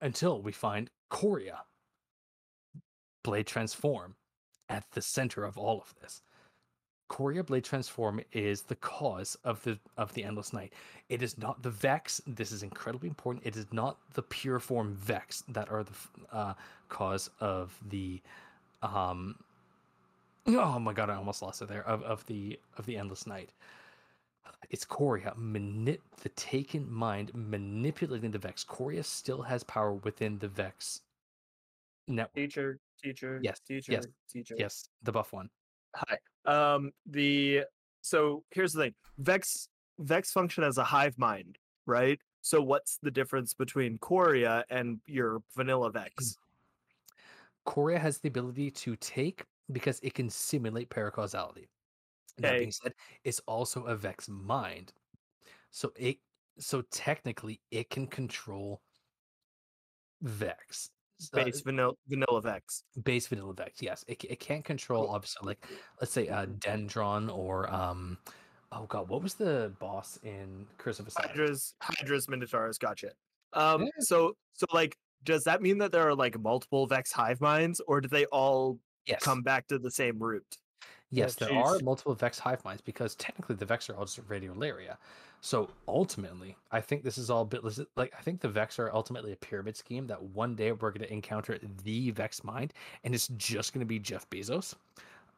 [0.00, 1.60] until we find Quria.
[3.22, 4.16] Blade transform
[4.68, 6.22] at the center of all of this.
[7.10, 10.72] Quria Blade Transform is the cause of the of the Endless Night.
[11.08, 12.20] It is not the Vex.
[12.26, 13.46] This is incredibly important.
[13.46, 15.92] It is not the pure form Vex that are the
[16.32, 16.54] uh,
[16.88, 18.20] cause of the
[18.82, 19.36] um.
[20.46, 21.08] Oh my god!
[21.10, 21.86] I almost lost it there.
[21.86, 23.50] Of of the of the Endless Night.
[24.70, 28.64] It's Quria, manip- the taken mind manipulating the Vex.
[28.64, 31.00] Quria still has power within the Vex
[32.08, 32.34] network.
[32.34, 34.54] Teacher, teacher, Yes, teacher, yes, teacher.
[34.58, 35.48] Yes, the buff one.
[35.96, 36.18] Hi.
[36.46, 37.64] Um the
[38.02, 38.94] so here's the thing.
[39.18, 39.68] Vex
[39.98, 42.18] Vex function as a hive mind, right?
[42.42, 46.36] So what's the difference between Quria and your vanilla Vex?
[47.64, 51.66] Korea has the ability to take because it can simulate paracausality.
[52.38, 52.92] That being said,
[53.22, 54.92] it's also a Vex mind.
[55.70, 56.18] So it
[56.58, 58.80] so technically it can control
[60.22, 60.90] Vex.
[61.32, 62.84] uh, Base vanilla vanilla Vex.
[63.02, 64.04] base vanilla Vex, yes.
[64.08, 65.66] It, it can't control obviously like
[66.00, 68.18] let's say uh Dendron or um
[68.72, 71.28] oh god, what was the boss in Curse of Osiris?
[71.30, 73.10] Hydras, Hydras, Minotaurs, gotcha.
[73.52, 73.88] Um Yeah.
[74.00, 78.00] so so like does that mean that there are like multiple Vex hive minds or
[78.00, 79.22] do they all Yes.
[79.22, 80.58] come back to the same root?
[81.10, 84.96] Yes, there are multiple Vex hive minds because technically the Vex are all just radiolaria.
[85.40, 87.62] So ultimately, I think this is all a bit
[87.96, 91.06] like I think the Vex are ultimately a pyramid scheme that one day we're going
[91.06, 92.72] to encounter the Vex mind,
[93.04, 94.74] and it's just going to be Jeff Bezos.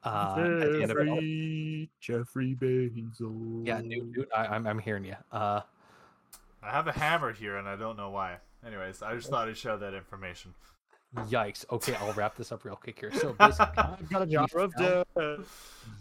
[0.04, 1.16] Uh, at the end of it all.
[1.16, 3.66] Jeffrey, Jeffrey Bezos.
[3.66, 5.16] Yeah, Newt, Newt, I, I'm I'm hearing you.
[5.32, 5.62] Uh,
[6.62, 8.36] I have a hammer here and I don't know why.
[8.66, 10.54] Anyways, I just thought I'd show that information.
[11.24, 11.64] Yikes.
[11.70, 13.12] Okay, I'll wrap this up real quick here.
[13.12, 15.06] So basically, I've got a jar we of death.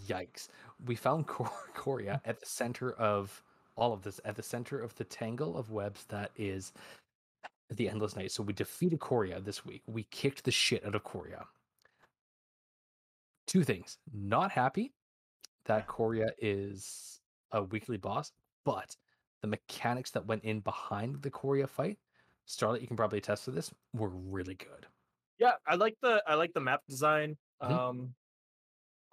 [0.07, 0.49] Yikes.
[0.85, 2.29] We found Kor- Quria hmm.
[2.29, 3.41] at the center of
[3.75, 6.73] all of this, at the center of the tangle of webs that is
[7.69, 8.31] the Endless Night.
[8.31, 9.81] So we defeated Quria this week.
[9.87, 11.45] We kicked the shit out of Quria.
[13.47, 13.97] Two things.
[14.13, 14.93] Not happy
[15.65, 17.19] that Quria is
[17.51, 18.31] a weekly boss,
[18.65, 18.95] but
[19.41, 21.97] the mechanics that went in behind the Quria fight,
[22.47, 24.87] Starlet, you can probably attest to this, were really good.
[25.39, 27.37] Yeah, I like the I like the map design.
[27.61, 27.71] Mhm.
[27.71, 28.15] Um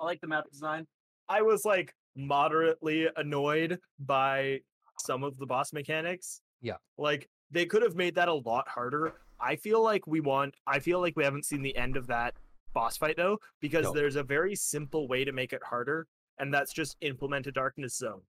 [0.00, 0.86] I like the map design.
[1.28, 4.60] I was like moderately annoyed by
[4.98, 6.42] some of the boss mechanics.
[6.60, 6.76] Yeah.
[6.98, 9.14] Like they could have made that a lot harder.
[9.40, 12.34] I feel like we want I feel like we haven't seen the end of that
[12.74, 13.92] boss fight though because No.
[13.92, 16.06] there's a very simple way to make it harder
[16.38, 18.22] and that's just implement a darkness zone.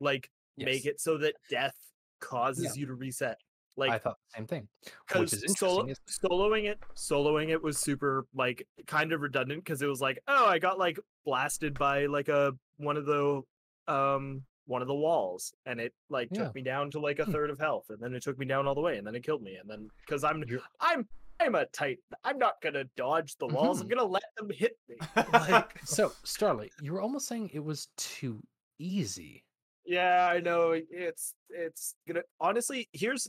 [0.00, 1.76] Like make it so that death
[2.20, 3.38] causes you to reset.
[3.76, 4.68] Like I thought the same thing.
[5.16, 5.54] Which is interesting.
[5.68, 10.00] solo- is- soloing it soloing it was super like kind of redundant because it was
[10.00, 13.42] like oh i got like blasted by like a one of the
[13.88, 16.44] um one of the walls and it like Yeah.
[16.44, 17.32] took me down to like a Hmm.
[17.32, 19.22] third of health and then it took me down all the way and then it
[19.24, 21.06] killed me and then because i'm You're- i'm
[21.40, 23.96] i'm a tight i'm not gonna dodge the walls i'm Mhm.
[23.96, 24.96] gonna let them hit me
[25.32, 28.40] like, So, Starlight, you were almost saying it was too
[28.78, 29.44] easy.
[29.84, 33.28] yeah i know it's it's gonna honestly here's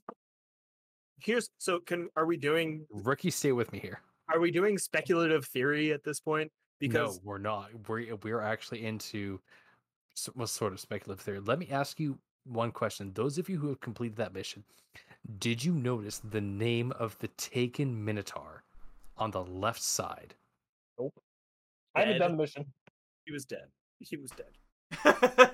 [1.20, 4.00] here's so can are we doing Rookie, stay with me here.
[4.34, 7.70] are we doing speculative theory at this point because no, we're not.
[7.88, 9.40] We're we're actually into
[10.18, 11.40] s- what sort of speculative theory.
[11.40, 13.12] Let me ask you one question.
[13.14, 14.64] Those of you who have completed that mission,
[15.40, 18.64] did you notice the name of the taken Minotaur
[19.18, 20.36] on the left side?
[21.00, 21.14] Nope.
[21.96, 22.66] I haven't done the mission.
[23.26, 23.68] he was dead
[24.00, 24.52] he was dead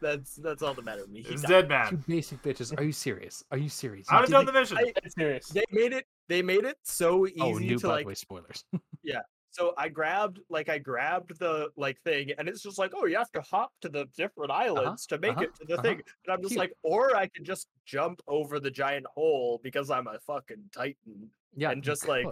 [0.00, 1.22] That's that's all that mattered to me.
[1.22, 1.68] He it's died.
[1.68, 2.04] dead You man.
[2.08, 2.76] basic bitches.
[2.76, 3.44] Are you serious?
[3.52, 4.08] Are you serious?
[4.10, 4.78] I You haven't did done the- the mission.
[4.78, 5.48] I- I'm serious.
[5.48, 6.06] They made it.
[6.26, 8.06] They made it so easy Oh, new to by like.
[8.06, 8.64] way, spoilers.
[9.04, 9.20] Yeah.
[9.50, 13.16] So I grabbed like I grabbed the like thing, and it's just like, oh, you
[13.16, 15.82] have to hop to the different islands to make uh-huh, it to the uh-huh.
[15.82, 16.02] thing.
[16.26, 16.58] And I'm just Cute.
[16.60, 21.30] like, or I could just jump over the giant hole because I'm a fucking titan.
[21.54, 22.26] yeah, and you just, like.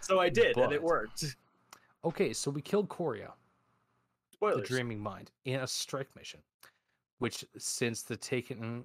[0.00, 1.36] So I did, and it worked.
[2.04, 2.88] Okay, so we killed
[4.52, 4.56] Quria.
[4.56, 6.40] the Dreaming Mind in a strike mission,
[7.18, 8.84] which since the taken,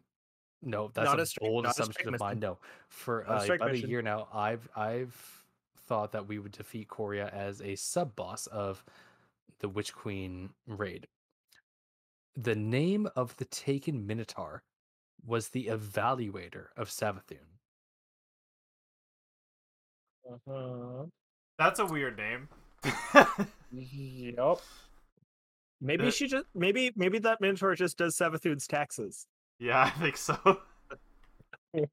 [0.62, 2.30] no, that's Not a a strike- bold not a assumption strike of mine.
[2.40, 2.40] mission.
[2.52, 2.58] No,
[2.88, 5.44] for a uh, strike about a year now, I've I've
[5.88, 8.84] thought that we would defeat Quria as a sub boss of
[9.60, 11.08] the Witch Queen raid.
[12.36, 14.62] The name of the taken Minotaur
[15.26, 17.40] was the Evaluator of Savathun.
[20.32, 21.06] Uh-huh.
[21.58, 22.48] That's a weird name.
[23.72, 24.62] Yup.
[25.82, 29.28] Maybe Uh, she just maybe maybe that mentor just does Savathun's taxes.
[29.60, 30.38] yeah, I think so.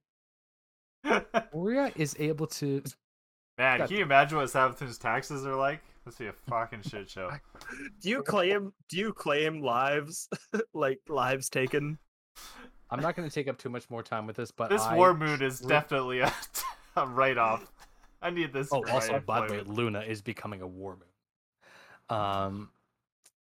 [1.05, 2.83] Quria is able to.
[3.59, 5.81] Man, Got- can you imagine what Savathun's taxes are like?
[6.05, 7.31] Must be a fucking shit show.
[8.01, 10.29] Do you claim do you claim lives
[10.75, 11.99] like lives taken?
[12.91, 14.95] I'm not going to take up too much more time with this, but This I
[14.95, 16.33] war moon is definitely a,
[16.97, 17.73] a write off.
[18.23, 18.69] I need this.
[18.71, 19.63] Oh, also, by the way.
[19.63, 22.19] Luna is becoming a war moon.
[22.19, 22.71] Um,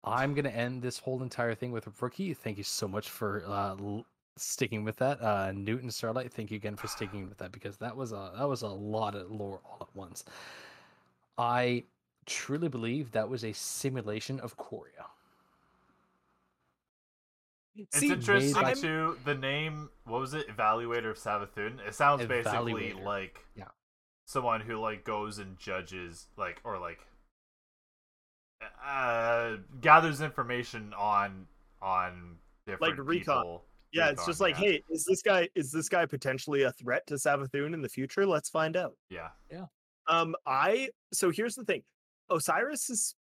[0.04, 2.34] I'm gonna end this whole entire thing with rookie.
[2.34, 4.06] Thank you so much for uh, l-
[4.36, 5.22] sticking with that.
[5.22, 8.48] Uh, Newton Starlight, thank you again for sticking with that because that was a that
[8.48, 10.26] was a lot of lore all at once.
[11.38, 11.84] I
[12.26, 15.06] truly believe that was a simulation of Quria.
[17.76, 19.18] It's See, interesting I'm- too.
[19.26, 20.48] The name, what was it?
[20.48, 21.80] Evaluator of Savathun.
[21.88, 23.70] It sounds basically like Yeah.
[24.26, 27.00] someone who like goes and judges, like or like
[28.85, 31.45] uh gathers information on
[31.81, 33.19] on different recon.
[33.19, 33.65] people.
[33.91, 34.72] Yeah, it's just like, yeah.
[34.72, 38.26] hey, is this guy is this guy potentially a threat to Savathun in the future?
[38.26, 38.95] Let's find out.
[39.10, 39.65] yeah, yeah.
[40.07, 41.84] Um, I so here's the thing,
[42.30, 43.15] Osiris is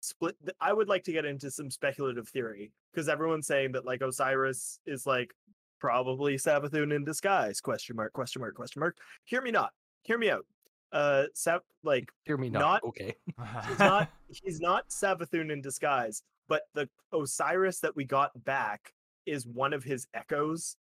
[0.00, 0.36] split.
[0.60, 4.80] I would like to get into some speculative theory because everyone's saying that like Osiris
[4.86, 5.32] is like
[5.80, 7.60] probably Savathun in disguise?
[7.60, 8.12] Question mark?
[8.12, 8.54] Question mark?
[8.54, 8.96] Question mark?
[9.24, 9.72] Hear me not.
[10.02, 10.44] Hear me out.
[10.92, 12.60] Uh, Sav like Hear me not.
[12.60, 13.14] Not- okay.
[13.68, 14.08] he's not
[14.44, 18.92] he's not Savathun in disguise, but the Osiris that we got back
[19.26, 20.76] is one of his echoes.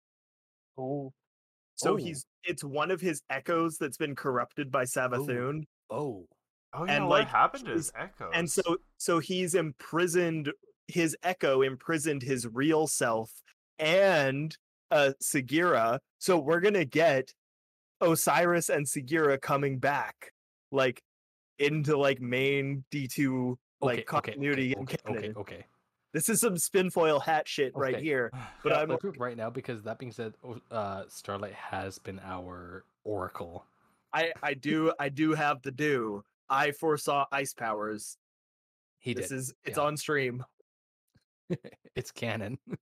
[0.79, 1.13] Oh,
[1.75, 1.97] So Oh.
[1.97, 5.65] he's it's one of his echoes that's been corrupted by Savathun.
[5.91, 6.27] Oh.
[6.73, 10.53] oh, you and, know like, what happened to his echo and so so he's imprisoned
[10.89, 13.31] his echo imprisoned his real self
[13.81, 14.57] and
[14.93, 15.99] uh Sagira.
[16.19, 17.33] So we're gonna get
[18.01, 20.33] Osiris and Sagira coming back
[20.71, 21.03] like
[21.59, 25.65] into like main D2 like okay, continuity okay, okay, okay, okay.
[26.13, 28.33] This is some spinfoil hat shit right here.
[28.63, 30.33] But Yeah, I'm it right now because that being said,
[30.71, 33.67] uh, Starlight has been our oracle.
[34.13, 36.25] I I do I do have the do.
[36.49, 38.17] I foresaw ice powers.
[38.99, 39.39] He did this did.
[39.39, 39.85] is it's yeah.
[39.85, 40.45] on stream.
[41.95, 42.59] it's canon.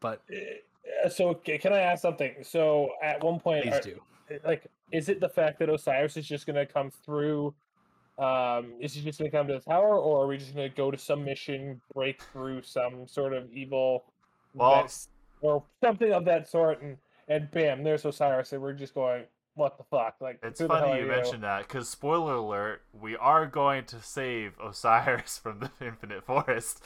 [0.00, 0.36] but Uh,
[1.10, 2.34] so can I ask something?
[2.42, 4.00] So at one point, please are- do.
[4.44, 7.54] like, is it the fact that Osiris is just gonna come through?
[8.18, 10.90] Um, is he just gonna come to the tower, or are we just gonna go
[10.90, 14.04] to some mission, break through some sort of evil,
[14.54, 15.10] Well- vest
[15.40, 16.98] or something of that sort, and
[17.30, 19.26] and bam, there's Osiris, and we're just going,
[19.58, 20.14] what the fuck?
[20.20, 21.10] Like, It's who the hell funny you you?
[21.12, 26.82] mentioned that because spoiler alert, we are going to save Osiris from the Infinite Forest.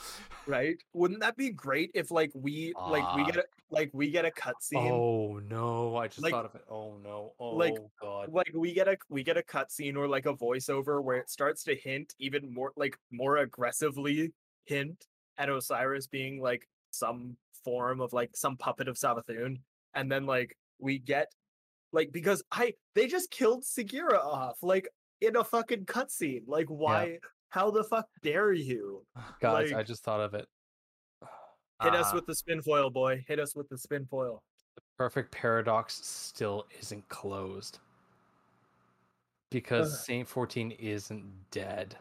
[0.47, 0.77] Right?
[0.95, 3.27] Wouldn't that be great if like we like we Ah.
[3.27, 5.97] get a like we get a cutscene Oh no!
[5.97, 6.65] I just Like- thought of it.
[6.69, 7.33] Oh no!
[7.39, 8.29] Oh like- god!
[8.33, 11.63] like we get a we get a cutscene or like a voiceover where it starts
[11.65, 14.33] to hint even more like more aggressively
[14.65, 15.07] hint
[15.39, 19.61] at Osiris being like some form of like some puppet of Savathun,
[19.95, 21.33] and then like we get
[21.93, 24.89] like because I they just killed Sagira off like
[25.21, 26.43] in a fucking cutscene.
[26.47, 27.19] Like why?
[27.51, 29.05] How the fuck dare you
[29.41, 30.47] Guys, I just thought of it.
[31.83, 33.23] hit us Uh, with the spin foil, boy?
[33.29, 34.43] Hit us with the spin foil.
[34.77, 37.79] The perfect Paradox still isn't closed
[39.51, 40.01] because Ugh.
[40.01, 41.97] Saint Fourteen isn't dead.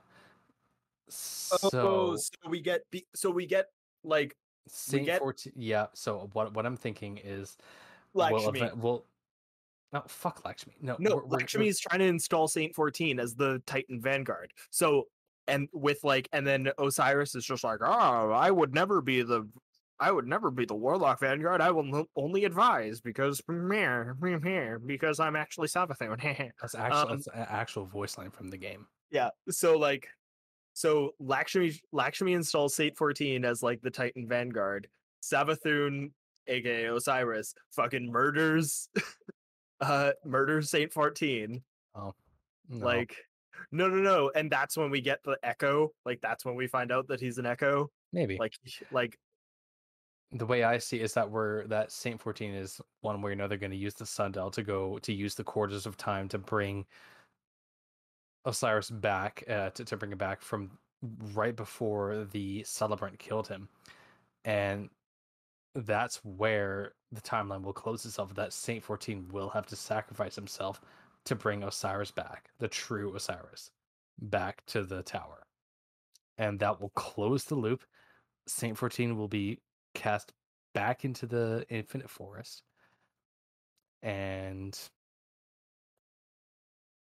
[1.10, 3.68] Oh, So so we get be- so we get
[4.04, 4.36] like
[4.68, 5.88] Saint get- Fourteen, yeah.
[5.94, 7.58] So what what I'm thinking is,
[8.14, 8.40] Lakshmi.
[8.40, 9.06] We'll, event- we'll
[9.94, 10.76] no fuck Lakshmi.
[10.82, 14.54] No, No, we're- we're- Lakshmi is trying to install Saint 14 as the Titan Vanguard.
[14.70, 15.08] So,
[15.48, 19.48] and with like, and then Osiris is just like, oh, I would never be the,
[20.00, 21.62] I would never be the Warlock Vanguard.
[21.62, 26.52] I will only advise because, because I'm actually Savathun.
[26.62, 28.88] That's actual um, that's an actual voice line from the game.
[29.12, 29.30] yeah.
[29.50, 30.08] So like,
[30.74, 34.88] so Lakshmi, Lakshmi installs Saint 14 as like the Titan Vanguard.
[35.24, 36.12] Savathun,
[36.48, 38.90] aka Osiris, fucking murders,
[39.82, 41.62] uh, murders Saint 14.
[42.70, 42.86] No.
[42.86, 43.16] Like,
[43.72, 44.32] no, no, no.
[44.34, 45.92] And that's when we get the echo.
[46.06, 47.90] Like, that's when we find out that he's an echo.
[48.14, 48.54] maybe Like,
[48.92, 49.18] like,
[50.32, 53.34] the way I see it is that we're that Saint Fourteen is one way or
[53.34, 56.38] another going to use the sundial to go to use the corridors of time to
[56.38, 56.86] bring
[58.46, 60.72] Osiris back uh, to to bring him back from
[61.34, 63.68] right before the celebrant killed him,
[64.46, 64.90] and
[65.76, 68.34] that's where the timeline will close itself.
[68.36, 70.82] That Saint Fourteen will have to sacrifice himself
[71.26, 73.72] to bring Osiris back, the true Osiris,
[74.20, 75.44] back to the tower,
[76.38, 77.84] and that will close the loop.
[78.48, 79.60] Saint Fourteen will be
[79.94, 80.34] cast
[80.74, 82.64] back into the infinite forest
[84.04, 84.80] and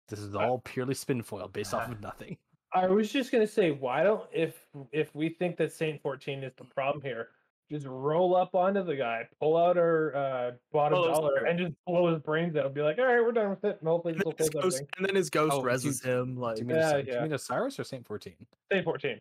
[0.09, 2.37] this is all purely spin foil based off of nothing
[2.73, 6.53] I was just gonna say, why don't if if we think that Saint Fourteen is
[6.57, 7.29] the problem here,
[7.71, 11.73] just roll up onto the guy, pull out our uh, bottom Blow dollar, and just
[11.85, 12.65] blow his brains out.
[12.67, 13.77] and Be like, all right, we're done with it.
[13.81, 14.87] And hopefully and this then will his ghost, everything.
[14.97, 16.35] and then his ghost Oh, reses him.
[16.35, 17.15] do Like, you mean, Yeah, Osir- do yeah.
[17.17, 18.33] you mean osiris or saint 14
[18.71, 19.19] Saint Fourteen.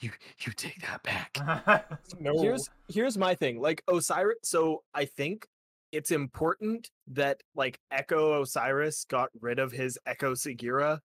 [0.00, 0.10] You
[0.40, 2.40] you take that back No.
[2.40, 3.60] here's here's my thing.
[3.60, 4.38] Like Osiris.
[4.42, 5.46] So I think
[5.92, 11.00] it's important that like Echo Osiris got rid of his Echo Sagira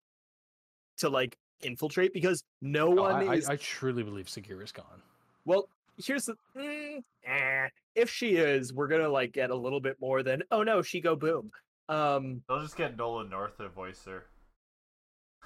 [1.00, 5.02] to like infiltrate because no No, one I, is I, I truly believe Sagira's gone.
[5.50, 5.68] Well,
[5.98, 10.22] here's the mm, eh, if she is, we're gonna like get a little bit more
[10.22, 11.50] than oh no, she go boom.
[11.88, 14.26] Um They'll just get Nolan North to voice her.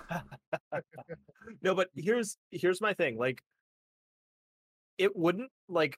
[1.62, 3.18] no, but here's here's my thing.
[3.18, 3.42] Like
[4.98, 5.98] it wouldn't like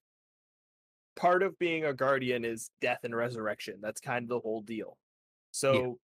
[1.15, 3.77] part of being a guardian is death and resurrection.
[3.81, 4.99] That's kind of the whole deal.
[5.49, 5.97] So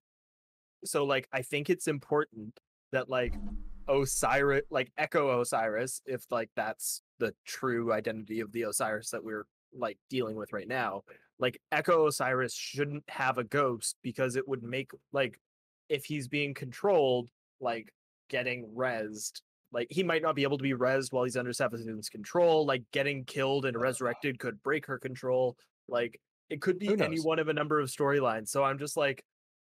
[0.86, 2.60] so like I think it's important
[2.94, 3.36] that like
[3.92, 9.46] Osiris like Echo Osiris, if like that's the true identity of the Osiris that we're
[9.74, 11.02] like dealing with right now,
[11.40, 15.40] like Echo Osiris shouldn't have a ghost because it would make like
[15.90, 17.94] if he's being controlled, like
[18.30, 19.42] getting rezzed.
[19.74, 22.66] Like he might not be able to be rezzed while he's under Savathun's control.
[22.66, 25.56] Like getting killed and resurrected could break her control.
[25.88, 26.20] Like
[26.50, 28.50] it could be any one of a number of storylines.
[28.50, 29.24] So I'm just like,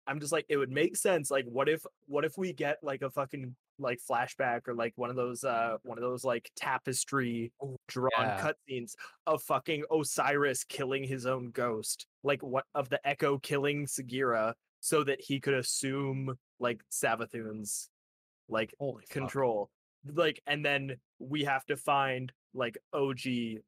[0.07, 1.31] I'm just like, it would make sense.
[1.31, 5.11] Like, what if, what if we get like a fucking like flashback or like one
[5.11, 7.53] of those, uh, one of those like tapestry
[7.89, 8.41] drawn yeah.
[8.41, 8.93] cutscenes
[9.27, 15.03] of fucking Osiris killing his own ghost, like what of the Echo killing Sagira, so
[15.05, 17.89] that he could assume like Savathun's
[18.49, 19.11] like Holy fuck.
[19.11, 19.71] control.
[20.07, 23.21] Like, and then we have to find like OG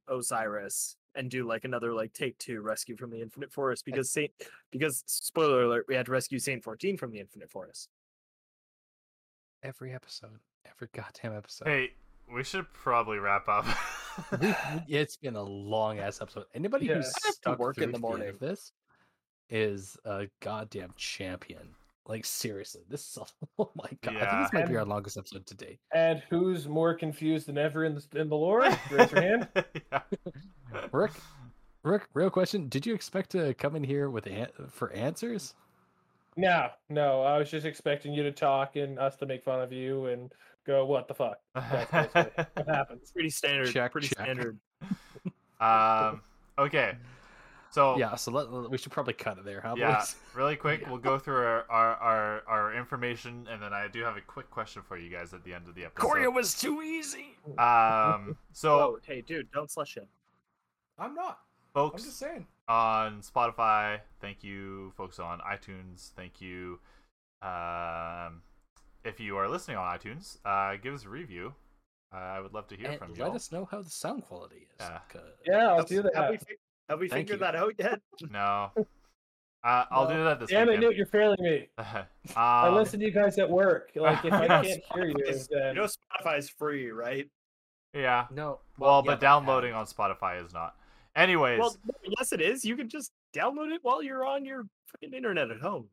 [0.08, 4.30] Osiris and do like another like take two rescue from the Infinite Forest because Saint
[4.70, 7.88] because spoiler alert, we had to rescue Saint 14 from the Infinite Forest.
[9.62, 10.38] Every episode,
[10.70, 11.66] every goddamn episode.
[11.68, 11.90] Hey,
[12.32, 13.66] we should probably wrap up.
[14.40, 14.55] We- we-
[14.88, 16.44] it's been a long ass episode.
[16.55, 16.97] Anybody Yeah.
[16.97, 18.28] Who's have to stuck work in through the to morning.
[18.28, 18.72] of this
[19.48, 21.74] is a goddamn champion.
[22.08, 23.18] Like seriously, this is
[23.58, 24.16] oh my god.
[24.16, 25.80] I think this might be our longest episode to date.
[25.92, 28.60] And who's more confused than ever in the in the lore?
[28.90, 29.48] Raise your hand.
[29.92, 30.00] yeah.
[30.92, 31.12] Rick,
[31.82, 35.54] Rick, real question: Did you expect to come in here with an- for answers?
[36.36, 37.22] No, no.
[37.22, 40.30] I was just expecting you to talk and us to make fun of you and
[40.66, 43.10] go, "What the fuck?" That's what happens.
[43.10, 43.72] Pretty standard.
[43.72, 44.18] Check, pretty check.
[44.18, 44.58] standard.
[45.60, 46.20] um.
[46.58, 46.92] Okay.
[47.70, 49.74] So Yeah, so let, let- we should probably cut it there, huh?
[49.76, 50.16] yeah, boys?
[50.34, 54.16] really quick, we'll go through our, our our our information, and then I do have
[54.16, 56.06] a quick question for you guys at the end of the episode.
[56.09, 57.36] Quria was too easy.
[57.59, 58.36] Um.
[58.52, 60.06] So, Oh, hey, dude, don't slush him.
[60.98, 61.40] I'm not.
[61.74, 62.47] folks, I'm just saying.
[62.68, 64.01] on Spotify.
[64.22, 66.12] Thank you, folks on iTunes.
[66.16, 66.78] Thank you.
[67.43, 68.40] Um,
[69.05, 71.55] if you are listening on iTunes, uh, give us a review.
[72.14, 73.16] Uh, I would love to hear And from you.
[73.22, 73.36] let all.
[73.36, 74.76] us know how the sound quality is.
[74.80, 74.98] Yeah.
[75.09, 76.14] 'cause- Yeah, I'll do that.
[76.14, 76.56] Have we, fi-
[76.88, 77.46] have we Thank figured you.
[77.46, 78.00] that out yet?
[78.30, 78.70] No,
[79.64, 80.16] uh, I'll No.
[80.16, 80.82] do that this Damn it, weekend.
[80.82, 81.68] Newt, you're failing me.
[82.36, 83.90] I um, listen to you guys at work.
[83.94, 87.28] Like if I can't hear you, Spotify's- then You know Spotify's free, right?
[87.94, 88.26] yeah.
[88.30, 88.60] No.
[88.78, 90.76] Well, yeah, but downloading on Spotify is not.
[91.16, 92.62] Anyways, Well, no, yes, it is.
[92.64, 95.88] You can just download it while you're on your fucking internet at home.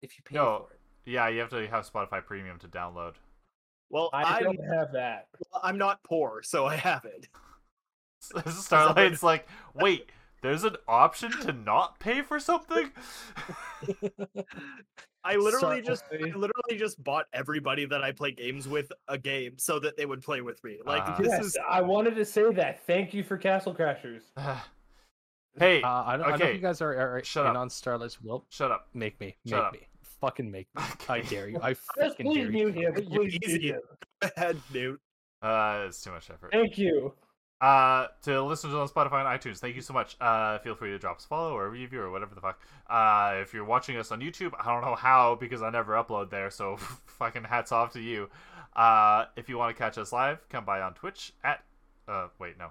[0.00, 0.66] if you pay No.
[0.68, 0.80] for it.
[1.10, 3.14] yeah, you have to have Spotify Premium to download.
[3.90, 5.26] Well, I I'm don't have that.
[5.62, 7.26] I'm not poor, so I have it.
[8.48, 10.10] Starlight's like, wait,
[10.42, 12.90] there's an option to not pay for something.
[15.24, 15.82] I literally Sorry.
[15.82, 19.96] just I literally just bought everybody that I play games with a game so that
[19.96, 20.78] they would play with me.
[20.86, 21.16] Like Ah.
[21.18, 22.86] this Yes, is I wanted to say that.
[22.86, 24.22] Thank you for Castle Crashers.
[25.58, 27.56] hey, Uh, I, don't, I know if okay, you guys are, are shut in up.
[27.58, 28.46] on Starlight's will.
[28.48, 28.88] shut up.
[28.94, 29.36] Make me.
[29.46, 29.72] Shut make up.
[29.74, 29.80] me.
[30.20, 30.82] Fucking make me.
[31.08, 31.58] I dare you.
[31.62, 31.78] I Yes,
[32.10, 32.50] fucking please dare you.
[32.52, 32.82] mute him.
[33.10, 33.58] You're Please easy.
[33.58, 33.80] mute him.
[34.22, 35.00] Go ahead, Newt.
[35.42, 36.52] Uh, it's too much effort.
[36.52, 37.12] Thank you.
[37.60, 40.16] Uh, to listeners on Spotify and iTunes, thank you so much.
[40.20, 42.60] Uh, feel free to drop us a follow or a review or whatever the fuck.
[42.88, 46.30] Uh, if you're watching us on YouTube, I don't know how because I never upload
[46.30, 46.76] there, so
[47.06, 48.30] fucking hats off to you.
[48.76, 51.64] Uh, if you want to catch us live, come by on Twitch at.
[52.06, 52.68] Uh, wait, no.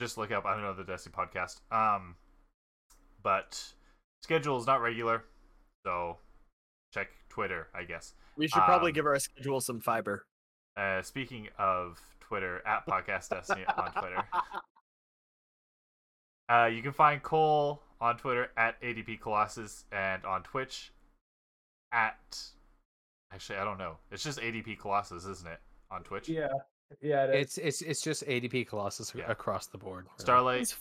[0.00, 1.60] Just look up I don't know the Destiny podcast.
[1.70, 2.16] Um,
[3.22, 3.62] but
[4.22, 5.24] schedule is not regular,
[5.84, 6.16] so
[6.94, 8.14] check Twitter, I guess.
[8.36, 10.24] We should probably Um, give our schedule some fiber.
[10.78, 12.00] Uh, speaking of
[12.32, 14.24] Twitter, at Podcast Destiny on Twitter.
[16.48, 20.92] Uh, you can find Cole on Twitter at ADP Colossus and on Twitch
[21.92, 22.38] at.
[23.32, 23.96] Actually, I don't know.
[24.10, 25.60] It's just ADP Colossus, isn't it?
[25.90, 26.28] On Twitch.
[26.28, 26.48] Yeah,
[27.00, 27.24] yeah.
[27.24, 27.40] It is.
[27.40, 29.30] It's it's it's just ADP Colossus Yeah.
[29.30, 30.04] across the board.
[30.04, 30.14] really.
[30.18, 30.58] Starlight.
[30.58, 30.76] This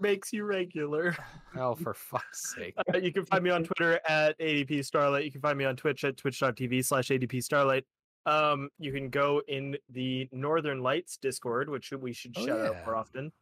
[0.00, 1.16] makes you regular.
[1.56, 2.74] Oh, for fuck's sake!
[2.92, 5.24] Uh, you can find me on Twitter at ADP Starlight.
[5.24, 7.84] You can find me on Twitch at twitch.tv slash ADP Starlight.
[8.26, 12.84] Um, you can go in the Northern Lights Discord, which we should Oh, shout out
[12.86, 13.32] more often.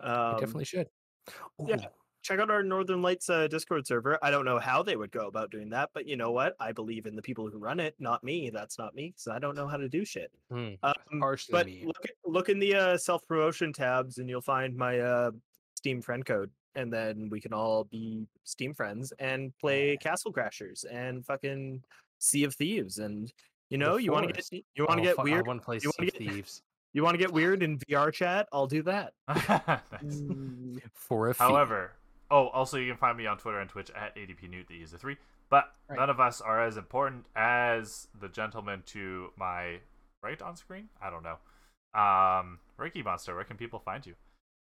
[0.00, 0.88] We Um, definitely should.
[1.66, 1.88] yeah.
[2.22, 4.18] Check out our Northern Lights uh, Discord server.
[4.22, 6.56] I don't know how they would go about doing that, but you know what?
[6.60, 8.50] I believe in the people who run it, not me.
[8.50, 10.30] That's not me because I don't know how to do shit.
[10.50, 10.94] hmm, Um,
[11.50, 15.30] but look look in the uh, self promotion tabs, and you'll find my uh,
[15.76, 20.84] Steam friend code, and then we can all be Steam friends and play Castle Crashers
[20.90, 21.82] and fucking
[22.18, 23.32] Sea of Thieves and
[23.70, 24.64] You know, you want to get forest.
[24.74, 25.44] you want to Oh, get fuck, weird.
[25.44, 26.62] I want to play you wanna of get- Thieves
[26.94, 28.48] You want to get weird in VR chat?
[28.52, 29.12] I'll do that.
[30.02, 30.22] Nice.
[30.94, 31.38] for a fee.
[31.44, 31.92] However,
[32.30, 34.96] oh, also you can find me on Twitter and Twitch at ADP Newt, the user
[34.96, 35.16] three.
[35.50, 35.98] But Right.
[35.98, 39.80] none of us are as important as the gentleman to my
[40.22, 40.88] right on screen.
[41.00, 41.38] I don't know.
[41.98, 44.14] Um, Ricky Monster, where can people find you?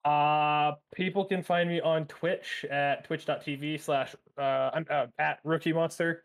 [0.09, 5.73] Uh, people can find me on Twitch at twitch.tv slash uh, I'm, uh at Rookie
[5.73, 6.23] Monster.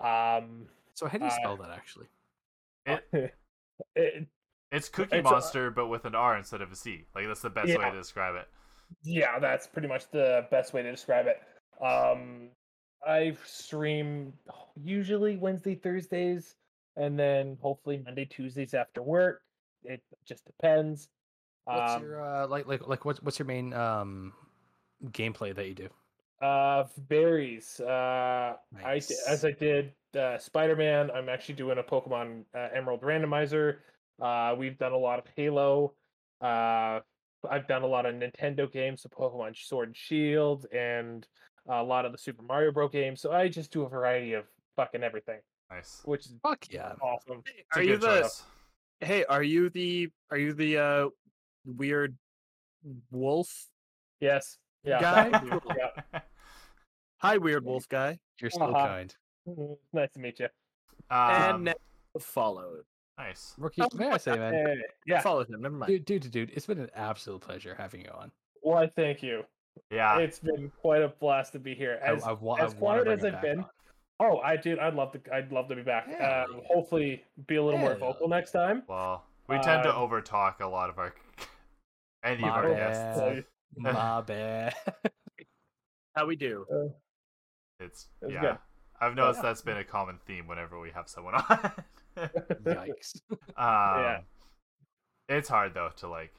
[0.00, 2.06] Um, so how do you uh, spell that actually?
[2.86, 3.04] It,
[3.96, 4.26] it,
[4.70, 7.04] it's Cookie It's a- Monster, but with an R instead of a C.
[7.14, 8.48] Like that's the best way to describe it.
[9.02, 11.40] yeah, that's pretty much the best way to describe it.
[11.84, 12.48] Um,
[13.06, 14.32] I stream
[14.82, 16.54] usually Wednesday, Thursdays,
[16.96, 19.42] and then hopefully Monday, Tuesdays after work.
[19.84, 21.08] It just depends.
[21.64, 24.32] What's Um, your uh, like like like what's what's your main um
[25.06, 25.88] gameplay that you do?
[26.42, 27.78] Uh, berries.
[27.80, 28.54] Uh,
[28.84, 31.10] I d- as I did uh, Spider Man.
[31.12, 33.76] I'm actually doing a Pokemon uh, Emerald randomizer.
[34.20, 35.92] Uh, we've done a lot of Halo.
[36.40, 36.98] Uh,
[37.48, 41.26] I've done a lot of Nintendo games, so Pokemon Sword and Shield, and
[41.68, 42.90] a lot of the Super Mario Bros.
[42.90, 43.20] games.
[43.20, 44.44] So I just do a variety of
[44.76, 45.38] fucking everything,
[45.70, 46.02] Nice.
[46.04, 46.92] which is Fuck yeah.
[47.00, 47.42] awesome.
[47.46, 48.42] It's a Are you the choice.
[49.00, 49.24] hey?
[49.26, 51.08] Are you the are you the uh
[51.64, 52.16] weird
[53.12, 53.66] wolf
[54.20, 54.58] Yes.
[54.84, 55.00] Yeah.
[55.00, 55.42] guy?
[55.76, 56.01] Yeah.
[57.22, 58.18] Hi, weird wolf guy.
[58.40, 58.86] You're so Uh-huh.
[58.86, 59.14] kind.
[59.48, 59.78] Mhm.
[59.92, 60.48] nice to meet you.
[61.10, 61.74] and um,
[62.20, 62.84] followed.
[63.18, 63.54] nice.
[63.58, 64.52] Rookie, Oh, may I say, man?
[64.54, 65.20] Hey, yeah.
[65.20, 65.60] Followed him.
[65.62, 65.88] Never mind.
[65.88, 68.32] Dude, dude, dude, it's been an absolute pleasure having you on.
[68.62, 68.86] Why?
[68.86, 69.44] Thank you.
[69.90, 70.18] Yeah.
[70.18, 72.00] It's been quite a blast to be here.
[72.04, 73.66] I, As I, wa- as I wanna quiet bring as it I've back been, on.
[74.20, 74.78] Oh, I did.
[74.78, 75.34] I'd love to.
[75.34, 76.06] I'd love to be back.
[76.06, 78.82] Hell Um, hopefully, be a little more Hell vocal next time.
[78.88, 81.14] Well, we tend to Um, overtalk a lot of our
[82.24, 82.76] any of My our bad.
[82.76, 83.18] guests.
[83.18, 83.42] So,
[83.76, 84.74] My bad.
[86.16, 86.66] How we do?
[87.82, 88.40] It's It was yeah.
[88.40, 88.58] good.
[89.00, 89.48] I've noticed Yeah.
[89.50, 91.72] that's been a common theme whenever we have someone on.
[92.64, 93.20] Yikes.
[93.56, 94.22] um,
[95.28, 96.32] It's hard though to like.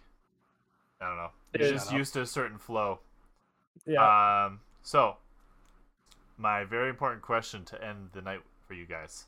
[1.02, 1.30] I don't know.
[1.58, 1.94] You're It just is.
[1.94, 3.00] used to a certain flow.
[3.86, 4.46] yeah.
[4.46, 4.62] Um.
[4.82, 5.18] So,
[6.38, 9.26] my very important question to end the night for you guys.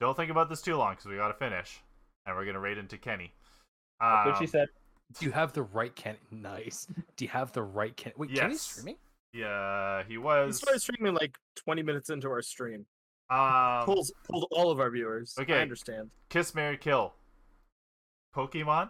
[0.00, 1.80] Don't think about this too long because we got to finish,
[2.26, 3.32] and we're gonna raid into Kenny.
[4.00, 4.68] That's what she Um, said.
[5.18, 6.18] Do you have the right Kenny?
[6.30, 6.86] Nice.
[7.16, 8.14] Do you have the right Kenny?
[8.18, 8.60] Wait, Kenny's Yes.
[8.62, 8.96] streaming?
[9.38, 10.56] Yeah, he We was.
[10.58, 12.86] started streaming like 20 minutes into our stream.
[13.30, 15.34] Um, Pulled pulled all of our viewers.
[15.38, 15.58] okay.
[15.58, 16.10] I understand.
[16.30, 17.12] Kiss Mary Kill.
[18.34, 18.88] Pokemon,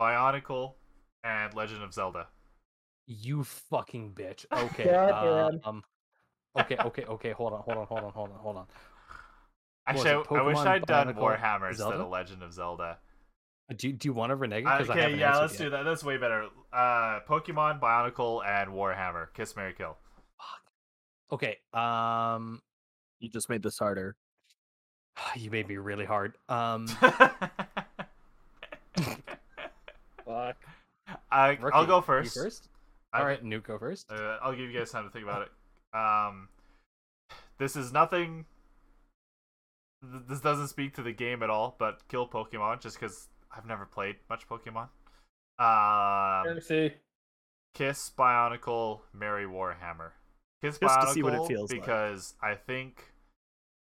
[0.00, 0.74] Bionicle,
[1.24, 2.28] and Legend of Zelda.
[3.06, 4.46] You fucking bitch.
[4.52, 4.84] Okay.
[4.84, 5.60] God damn.
[5.64, 5.82] um,
[6.58, 7.30] okay, okay, okay.
[7.32, 8.66] Hold on, hold on, hold on, hold on, hold on.
[9.86, 11.96] Actually, it I, I wish Pokemon, I'd done Bionicle, Warhammer instead Zelda?
[12.04, 12.98] of Legend of Zelda.
[13.72, 14.64] Uh, Do you, do you want to renege?
[14.66, 15.58] Uh, Because I okay, yeah, let's yet.
[15.66, 15.84] do that.
[15.84, 16.46] That's way better.
[16.72, 19.28] Uh, Pokemon, Bionicle, and Warhammer.
[19.34, 19.96] Kiss Mary Kill.
[21.32, 21.56] Okay.
[21.72, 22.60] Um,
[23.20, 24.16] You just made this harder.
[25.36, 26.34] you made me really hard.
[26.48, 26.86] Um,
[30.24, 30.56] Fuck.
[31.30, 32.34] I, I'll Rookie, go you first.
[32.36, 32.68] first.
[33.12, 34.10] I All think- right, Nuke, go first.
[34.10, 35.50] Uh, I'll give you guys time to think about it.
[35.98, 36.48] Um,
[37.58, 38.46] this is nothing.
[40.02, 43.66] th- This doesn't speak to the game at all, but kill Pokemon just because I've
[43.66, 44.88] never played much Pokemon.
[45.58, 46.92] Um, See,
[47.74, 50.10] Kiss Bionicle, Mary Warhammer.
[50.62, 51.80] Kiss Just Bionicle to see what it feels like.
[51.80, 53.12] because I think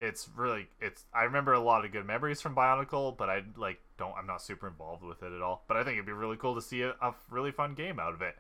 [0.01, 1.05] it's really it's.
[1.15, 4.15] I remember a lot of good memories from Bionicle, but I like don't.
[4.19, 5.65] I'm not super involved with it at all.
[5.69, 8.15] But I think it'd be really cool to see a, a really fun game out
[8.15, 8.36] of it.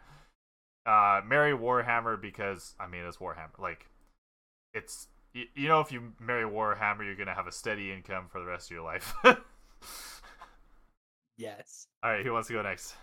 [0.86, 3.58] Uh, Mary Warhammer because I mean it's Warhammer.
[3.58, 3.86] Like
[4.72, 8.40] it's you, you know if you marry Warhammer, you're gonna have a steady income for
[8.40, 9.14] the rest of your life.
[11.38, 11.86] all Yes.
[12.02, 12.94] All right, who wants to go next?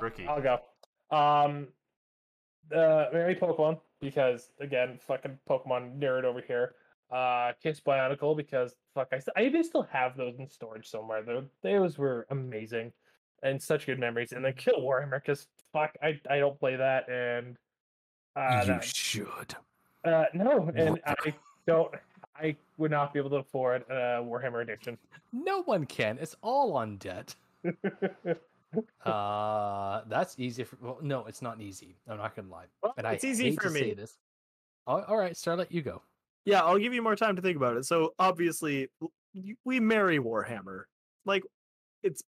[0.00, 0.26] Rookie.
[0.26, 0.60] I'll go.
[1.10, 1.68] Um,
[2.74, 6.74] uh, Mary Pokemon because again, fucking Pokemon nerd over here.
[7.10, 11.22] Uh, Kiss Bionicle because fuck, I, st- I may still have those in storage somewhere.
[11.24, 12.92] Those those were amazing
[13.42, 14.32] and such good memories.
[14.32, 17.56] And then Kill Warhammer because fuck, I I don't play that and
[18.36, 19.54] uh, you that- should.
[20.04, 21.34] uh no, and I
[21.66, 21.92] don't.
[22.40, 24.96] I would not be able to afford a Warhammer Addiction.
[25.32, 26.18] No one can.
[26.18, 27.34] It's all on debt.
[29.04, 30.62] Uh, that's easy.
[30.62, 31.96] For, well, no, it's not easy.
[32.08, 32.66] I'm not gonna lie.
[32.82, 33.94] Well, And it's I easy for to say me.
[33.94, 34.16] this.
[34.86, 36.02] Oh, all right, Starlet, you go.
[36.44, 37.84] Yeah, I'll give you more time to think about it.
[37.84, 38.88] So obviously,
[39.64, 40.84] we marry Warhammer.
[41.26, 41.42] Like,
[42.04, 42.22] it's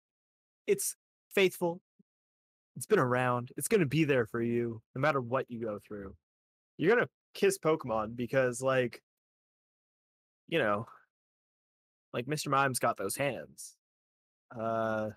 [0.66, 0.96] it's
[1.36, 1.80] faithful.
[2.76, 3.52] It's been around.
[3.56, 6.16] It's gonna be there for you, no matter what you go through.
[6.78, 9.00] You're gonna kiss Pokemon because, like,
[10.52, 10.86] you know,
[12.14, 12.50] like Mr.
[12.50, 13.76] Mime's got those hands.
[14.56, 15.10] Uh,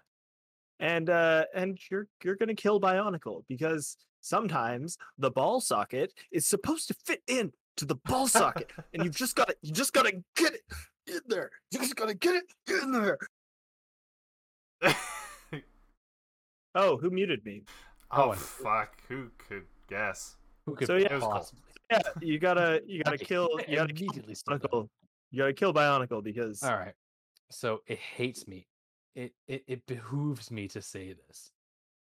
[0.81, 6.89] and uh, and you're you're gonna kill Bionicle because sometimes the ball socket is supposed
[6.89, 10.07] to fit in to the ball socket, and you've just got to you just got
[10.07, 10.63] to get it
[11.09, 11.51] in there.
[11.73, 12.45] You just gotta get it
[12.83, 13.19] in there.
[16.77, 17.63] Oh, who muted me?
[18.11, 18.97] oh and- fuck!
[19.09, 20.37] Who could guess?
[20.67, 21.31] Who could So, yeah, it was cool.
[21.33, 21.61] possibly?
[21.91, 24.71] Yeah, you gotta you gotta kill you gotta immediately said that.
[24.71, 24.89] Bionicle.
[25.35, 26.95] You gotta kill Bionicle because All right.
[27.51, 28.69] So it hates me.
[29.17, 31.51] It it, it behooves me to say this.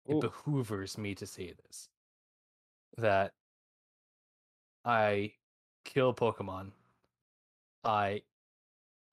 [0.07, 0.19] It Ooh.
[0.19, 1.87] behoovers me to say this.
[2.97, 3.33] That
[4.83, 5.33] I
[5.85, 6.71] kill Pokemon.
[7.83, 8.23] I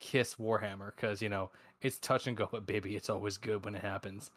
[0.01, 1.51] kiss Warhammer because you know
[1.83, 4.31] it's touch and go, but baby, it's always good when it happens.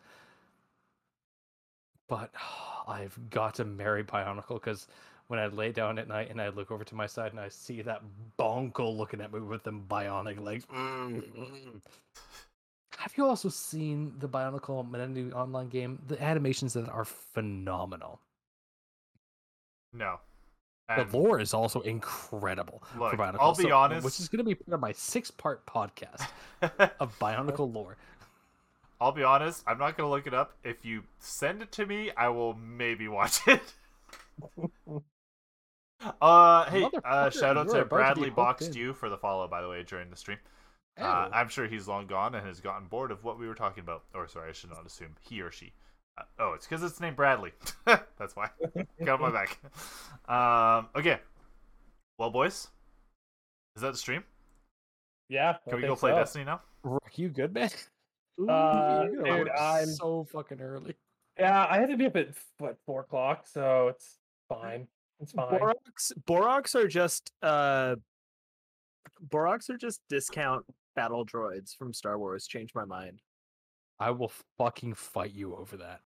[2.10, 2.30] But
[2.90, 4.88] I've got to marry Bionicle because
[5.32, 7.48] when I lay down at night and I look over to my side and I
[7.48, 8.02] see that
[8.38, 10.66] bonko looking at me with them bionic legs.
[10.66, 11.82] mm, mm.
[12.98, 16.00] Have you also seen the Bionicle Menendez online game?
[16.06, 18.20] The animations that are phenomenal.
[19.94, 20.20] No.
[20.90, 23.38] The lore is also incredible look, for Bionicle.
[23.40, 24.04] I'll be so- honest.
[24.04, 26.28] which is going to be part of my six-part podcast
[27.00, 27.96] of Bionicle lore.
[29.00, 29.64] I'll be honest.
[29.66, 30.54] I'm not gonna look it up.
[30.64, 33.62] If you send it to me, I will maybe watch it.
[36.22, 38.76] uh, hey, uh, shout out to about to be Bradley Boxed in.
[38.76, 40.38] You for the follow, by the way, during the stream.
[41.00, 41.30] Uh.
[41.32, 44.04] I'm sure he's long gone and has gotten bored of what we were talking about.
[44.14, 45.72] Or sorry, I should not assume he or she.
[46.18, 47.52] Uh, oh, it's because it's named Bradley.
[47.86, 48.50] That's why.
[49.04, 49.60] Got my back.
[50.28, 51.20] Um, okay.
[52.18, 52.68] Well, boys,
[53.76, 54.24] is that the stream?
[55.30, 55.56] Yeah.
[55.66, 56.18] I Can we go play so.
[56.18, 56.62] Destiny now?
[56.84, 57.70] Rook, you good, man?
[58.50, 60.96] Uh, dude, I'm- so fucking early.
[61.40, 64.18] Yeah, I had to be up at what four o'clock, so it's
[64.50, 64.88] fine.
[65.22, 65.60] It's fine.
[65.60, 67.96] Bohroks Bohroks are just uh
[69.28, 70.66] Bohroks are just discount
[70.96, 72.48] battle droids from Star Wars.
[72.48, 73.22] Change my mind.
[74.00, 76.02] I will fucking fight you over that.